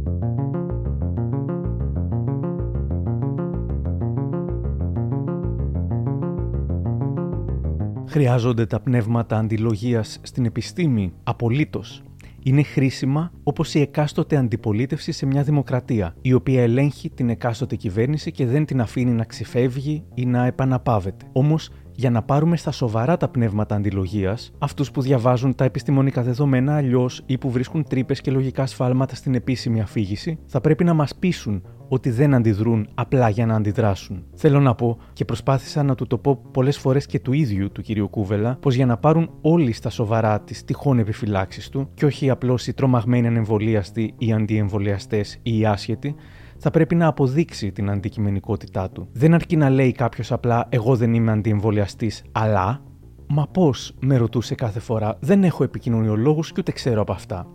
Χρειάζονται 8.09 8.67
τα 8.67 8.81
πνεύματα 8.81 9.39
αντιλογίας 9.39 10.19
στην 10.23 10.45
επιστήμη, 10.45 11.13
απολύτως. 11.23 12.03
Είναι 12.43 12.63
χρήσιμα 12.63 13.33
όπως 13.43 13.75
η 13.75 13.81
εκάστοτε 13.81 14.37
αντιπολίτευση 14.37 15.13
σε 15.13 15.27
μια 15.27 15.43
δημοκρατία, 15.43 16.15
η 16.23 16.33
οποία 16.33 16.63
ελέγχει 16.63 17.11
την 17.11 17.29
εκάστοτε 17.29 17.77
κυβέρνηση 17.77 18.33
και 18.33 18.47
δεν 18.47 18.65
την 18.65 18.81
αφήνει 18.81 19.11
να 19.11 19.25
ξεφεύγει 19.25 20.05
ή 20.15 20.27
να 20.27 20.47
επαναπάβεται. 20.47 21.27
Όμως, 21.33 21.71
για 21.97 22.11
να 22.11 22.23
πάρουμε 22.23 22.57
στα 22.57 22.71
σοβαρά 22.71 23.17
τα 23.17 23.29
πνεύματα 23.29 23.75
αντιλογίας, 23.75 24.53
αυτούς 24.59 24.91
που 24.91 25.01
διαβάζουν 25.01 25.55
τα 25.55 25.65
επιστημονικά 25.65 26.23
δεδομένα 26.23 26.77
αλλιώς 26.77 27.23
ή 27.27 27.39
που 27.39 27.51
βρίσκουν 27.51 27.85
τρύπες 27.89 28.21
και 28.21 28.31
λογικά 28.31 28.67
σφάλματα 28.67 29.15
στην 29.15 29.35
επίσημη 29.35 29.81
αφήγηση, 29.81 30.39
θα 30.47 30.61
πρέπει 30.61 30.85
να 30.85 30.95
μας 30.95 31.15
πείσουν 31.15 31.63
ότι 31.89 32.11
δεν 32.11 32.35
αντιδρούν 32.35 32.89
απλά 32.95 33.29
για 33.29 33.47
να 33.47 33.55
αντιδράσουν. 33.55 34.25
Θέλω 34.35 34.61
να 34.61 34.75
πω, 34.75 34.99
και 35.13 35.25
προσπάθησα 35.25 35.83
να 35.83 35.95
του 35.95 36.07
το 36.07 36.19
πω 36.19 36.41
πολλές 36.51 36.79
φορές 36.79 37.07
και 37.07 37.21
του 37.21 37.33
ίδιου 37.33 37.73
του 37.73 37.83
κυρίου 37.83 38.09
Κούβελα, 38.09 38.57
πως 38.61 38.75
για 38.75 38.87
να 38.87 38.97
πάρουν 38.97 39.31
όλοι 39.41 39.73
στα 39.73 39.91
σοβαρά 39.91 40.41
τις 40.41 40.65
τυχόν 40.65 40.99
επιφυλάξεις 40.99 41.69
του, 41.69 41.89
και 41.95 42.05
όχι 42.05 42.31
απλώς 42.31 42.67
οι 42.67 42.73
τρομαγμένοι 42.73 43.27
ανεμβολίαστοι 43.27 44.15
ή 44.19 44.33
αντιεμβολιαστές 44.33 45.39
ή 45.43 45.59
οι 45.59 45.67
άσχετοι, 45.67 46.15
θα 46.59 46.71
πρέπει 46.71 46.95
να 46.95 47.07
αποδείξει 47.07 47.73
την 47.73 47.91
αντικειμενικότητά 47.91 48.91
του. 48.91 49.09
Δεν 49.13 49.35
αρκεί 49.35 49.57
να 49.57 49.71
λέει 49.71 49.93
κάποιος 49.93 50.33
απλά 50.33 50.67
Εγώ 50.69 50.97
δεν 50.97 51.15
είμαι 51.15 51.33
αντιεμβολιαστής, 51.33 52.23
αλλά. 52.33 52.81
Μα 53.29 53.47
πώς, 53.47 53.95
με 54.01 54.17
ρωτούσε 54.17 54.55
κάθε 54.55 54.81
φορά, 54.81 55.17
δεν 55.21 55.45
έχω 55.45 55.65
επικοινωνιολόγους 55.65 56.49
και 56.53 56.57
ούτε 56.59 56.73
ξέρω 56.73 57.01
από 57.01 57.13
αυτά. 57.13 57.47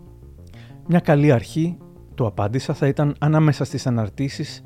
Μια 0.86 1.00
καλή 1.00 1.32
αρχή 1.32 1.78
του 2.14 2.26
απάντησα 2.26 2.74
θα 2.74 2.86
ήταν 2.86 3.14
ανάμεσα 3.18 3.64
στις 3.64 3.86
αναρτήσεις 3.86 4.62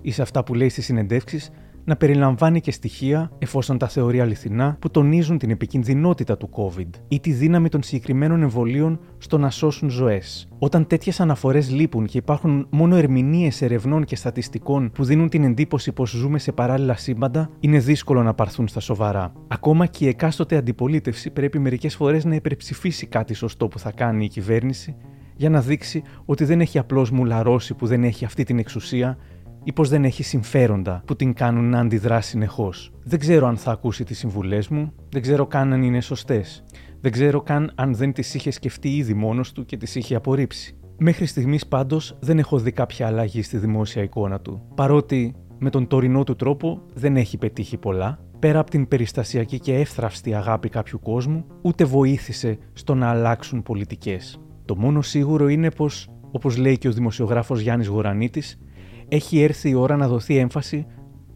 ή 0.00 0.10
σε 0.10 0.22
αυτά 0.22 0.44
που 0.44 0.54
λέει 0.54 0.68
στις 0.68 0.84
συνεντεύξεις 0.84 1.50
να 1.90 1.96
περιλαμβάνει 1.96 2.60
και 2.60 2.70
στοιχεία, 2.70 3.30
εφόσον 3.38 3.78
τα 3.78 3.88
θεωρεί 3.88 4.20
αληθινά, 4.20 4.76
που 4.78 4.90
τονίζουν 4.90 5.38
την 5.38 5.50
επικινδυνότητα 5.50 6.36
του 6.36 6.50
COVID 6.52 6.88
ή 7.08 7.20
τη 7.20 7.32
δύναμη 7.32 7.68
των 7.68 7.82
συγκεκριμένων 7.82 8.42
εμβολίων 8.42 9.00
στο 9.18 9.38
να 9.38 9.50
σώσουν 9.50 9.90
ζωές. 9.90 10.48
Όταν 10.58 10.86
τέτοιες 10.86 11.20
αναφορές 11.20 11.70
λείπουν 11.70 12.06
και 12.06 12.18
υπάρχουν 12.18 12.66
μόνο 12.70 12.96
ερμηνείες 12.96 13.62
ερευνών 13.62 14.04
και 14.04 14.16
στατιστικών 14.16 14.90
που 14.90 15.04
δίνουν 15.04 15.28
την 15.28 15.44
εντύπωση 15.44 15.92
πως 15.92 16.10
ζούμε 16.10 16.38
σε 16.38 16.52
παράλληλα 16.52 16.96
σύμπαντα, 16.96 17.50
είναι 17.60 17.78
δύσκολο 17.78 18.22
να 18.22 18.34
πάρθουν 18.34 18.68
στα 18.68 18.80
σοβαρά. 18.80 19.32
Ακόμα 19.48 19.86
και 19.86 20.04
η 20.04 20.08
εκάστοτε 20.08 20.56
αντιπολίτευση 20.56 21.30
πρέπει 21.30 21.58
μερικές 21.58 21.94
φορές 21.94 22.24
να 22.24 22.34
υπερψηφίσει 22.34 23.06
κάτι 23.06 23.34
σωστό 23.34 23.68
που 23.68 23.78
θα 23.78 23.92
κάνει 23.92 24.24
η 24.24 24.28
κυβέρνηση 24.28 24.96
για 25.40 25.50
να 25.50 25.60
δείξει 25.60 26.02
ότι 26.24 26.44
δεν 26.44 26.60
έχει 26.60 26.78
απλώς 26.78 27.10
μουλαρώσει 27.10 27.74
που 27.74 27.86
δεν 27.86 28.04
έχει 28.04 28.24
αυτή 28.24 28.44
την 28.44 28.58
εξουσία 28.58 29.18
ή 29.64 29.72
πως 29.72 29.88
δεν 29.88 30.04
έχει 30.04 30.22
συμφέροντα 30.22 31.02
που 31.06 31.16
την 31.16 31.34
κάνουν 31.34 31.70
να 31.70 31.78
αντιδρά 31.78 32.20
συνεχώς. 32.20 32.92
Δεν 33.04 33.18
ξέρω 33.18 33.46
αν 33.46 33.56
θα 33.56 33.70
ακούσει 33.70 34.04
τις 34.04 34.18
συμβουλές 34.18 34.68
μου, 34.68 34.92
δεν 35.08 35.22
ξέρω 35.22 35.46
καν 35.46 35.72
αν 35.72 35.82
είναι 35.82 36.00
σωστές. 36.00 36.64
Δεν 37.00 37.12
ξέρω 37.12 37.40
καν 37.40 37.72
αν 37.74 37.94
δεν 37.94 38.12
τις 38.12 38.34
είχε 38.34 38.50
σκεφτεί 38.50 38.96
ήδη 38.96 39.14
μόνος 39.14 39.52
του 39.52 39.64
και 39.64 39.76
τις 39.76 39.94
είχε 39.94 40.14
απορρίψει. 40.14 40.74
Μέχρι 40.98 41.26
στιγμής 41.26 41.66
πάντως 41.66 42.16
δεν 42.20 42.38
έχω 42.38 42.58
δει 42.58 42.72
κάποια 42.72 43.06
αλλαγή 43.06 43.42
στη 43.42 43.58
δημόσια 43.58 44.02
εικόνα 44.02 44.40
του. 44.40 44.62
Παρότι 44.74 45.34
με 45.58 45.70
τον 45.70 45.86
τωρινό 45.86 46.24
του 46.24 46.36
τρόπο 46.36 46.82
δεν 46.94 47.16
έχει 47.16 47.38
πετύχει 47.38 47.76
πολλά, 47.76 48.18
πέρα 48.38 48.58
από 48.58 48.70
την 48.70 48.88
περιστασιακή 48.88 49.58
και 49.58 49.74
εύθραυστη 49.74 50.34
αγάπη 50.34 50.68
κάποιου 50.68 51.00
κόσμου, 51.00 51.44
ούτε 51.62 51.84
βοήθησε 51.84 52.58
στο 52.72 52.94
να 52.94 53.08
αλλάξουν 53.08 53.62
πολιτικές. 53.62 54.40
Το 54.64 54.76
μόνο 54.76 55.02
σίγουρο 55.02 55.48
είναι 55.48 55.70
πως, 55.70 56.08
όπως 56.30 56.56
λέει 56.56 56.78
και 56.78 56.88
ο 56.88 56.92
δημοσιογράφος 56.92 57.60
Γιάννης 57.60 57.86
Γορανίτης, 57.86 58.58
έχει 59.10 59.40
έρθει 59.40 59.68
η 59.70 59.74
ώρα 59.74 59.96
να 59.96 60.08
δοθεί 60.08 60.36
έμφαση 60.36 60.86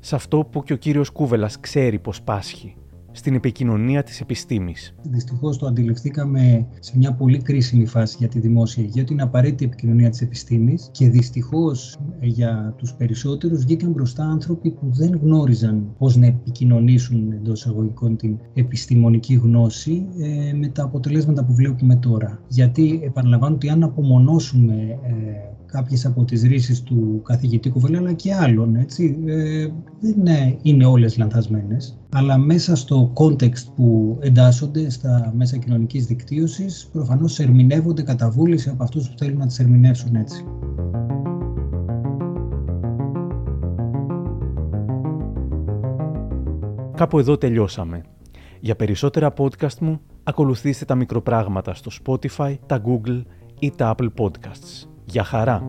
σε 0.00 0.14
αυτό 0.14 0.48
που 0.50 0.62
και 0.62 0.72
ο 0.72 0.76
κύριος 0.76 1.10
Κούβελας 1.10 1.60
ξέρει 1.60 1.98
πως 1.98 2.22
πάσχει, 2.22 2.74
στην 3.12 3.34
επικοινωνία 3.34 4.02
της 4.02 4.20
επιστήμης. 4.20 4.94
Δυστυχώς 5.02 5.58
το 5.58 5.66
αντιληφθήκαμε 5.66 6.66
σε 6.80 6.98
μια 6.98 7.12
πολύ 7.12 7.38
κρίσιμη 7.38 7.86
φάση 7.86 8.16
για 8.18 8.28
τη 8.28 8.40
δημόσια 8.40 8.82
υγεία 8.82 9.02
ότι 9.02 9.12
είναι 9.12 9.22
απαραίτητη 9.22 9.64
η 9.64 9.66
επικοινωνία 9.66 10.10
της 10.10 10.20
επιστήμης 10.20 10.88
και 10.92 11.08
δυστυχώς 11.08 11.98
ε, 12.20 12.26
για 12.26 12.74
τους 12.76 12.94
περισσότερους 12.94 13.64
βγήκαν 13.64 13.90
μπροστά 13.90 14.24
άνθρωποι 14.24 14.70
που 14.70 14.86
δεν 14.90 15.20
γνώριζαν 15.22 15.94
πώς 15.98 16.16
να 16.16 16.26
επικοινωνήσουν 16.26 17.32
εντός 17.32 17.60
εισαγωγικών 17.60 18.16
την 18.16 18.38
επιστημονική 18.54 19.34
γνώση 19.34 20.06
ε, 20.18 20.52
με 20.52 20.68
τα 20.68 20.82
αποτελέσματα 20.82 21.44
που 21.44 21.54
βλέπουμε 21.54 21.96
τώρα. 21.96 22.42
Γιατί 22.48 23.00
επαναλαμβάνω 23.04 23.54
ότι 23.54 23.68
αν 23.68 23.82
απομονώσουμε 23.82 24.74
ε, 25.02 25.52
κάποιες 25.74 26.06
από 26.06 26.24
τις 26.24 26.42
ρίσεις 26.42 26.82
του 26.82 27.22
καθηγητή 27.24 27.70
Κουβέλα 27.70 27.98
αλλά 27.98 28.12
και 28.12 28.34
άλλων. 28.34 28.76
Έτσι. 28.76 29.18
Ε, 29.26 29.66
δεν 30.00 30.14
είναι, 30.16 30.58
είναι 30.62 30.86
όλες 30.86 31.16
λανθασμένες, 31.16 31.98
αλλά 32.12 32.38
μέσα 32.38 32.76
στο 32.76 33.12
context 33.14 33.64
που 33.76 34.18
εντάσσονται 34.20 34.90
στα 34.90 35.32
μέσα 35.36 35.56
κοινωνικής 35.56 36.06
δικτύωσης 36.06 36.88
προφανώς 36.92 37.38
ερμηνεύονται 37.38 38.02
κατά 38.02 38.30
βούληση 38.30 38.68
από 38.68 38.82
αυτούς 38.82 39.08
που 39.08 39.18
θέλουν 39.18 39.38
να 39.38 39.46
τις 39.46 39.58
ερμηνεύσουν 39.58 40.14
έτσι. 40.14 40.44
Κάπου 46.96 47.18
εδώ 47.18 47.38
τελειώσαμε. 47.38 48.02
Για 48.60 48.76
περισσότερα 48.76 49.32
podcast 49.36 49.78
μου, 49.80 50.00
ακολουθήστε 50.22 50.84
τα 50.84 50.94
μικροπράγματα 50.94 51.74
στο 51.74 51.90
Spotify, 52.04 52.54
τα 52.66 52.82
Google 52.86 53.22
ή 53.58 53.70
τα 53.76 53.94
Apple 53.96 54.08
Podcasts. 54.18 54.93
Για 55.04 55.24
χαρά! 55.24 55.62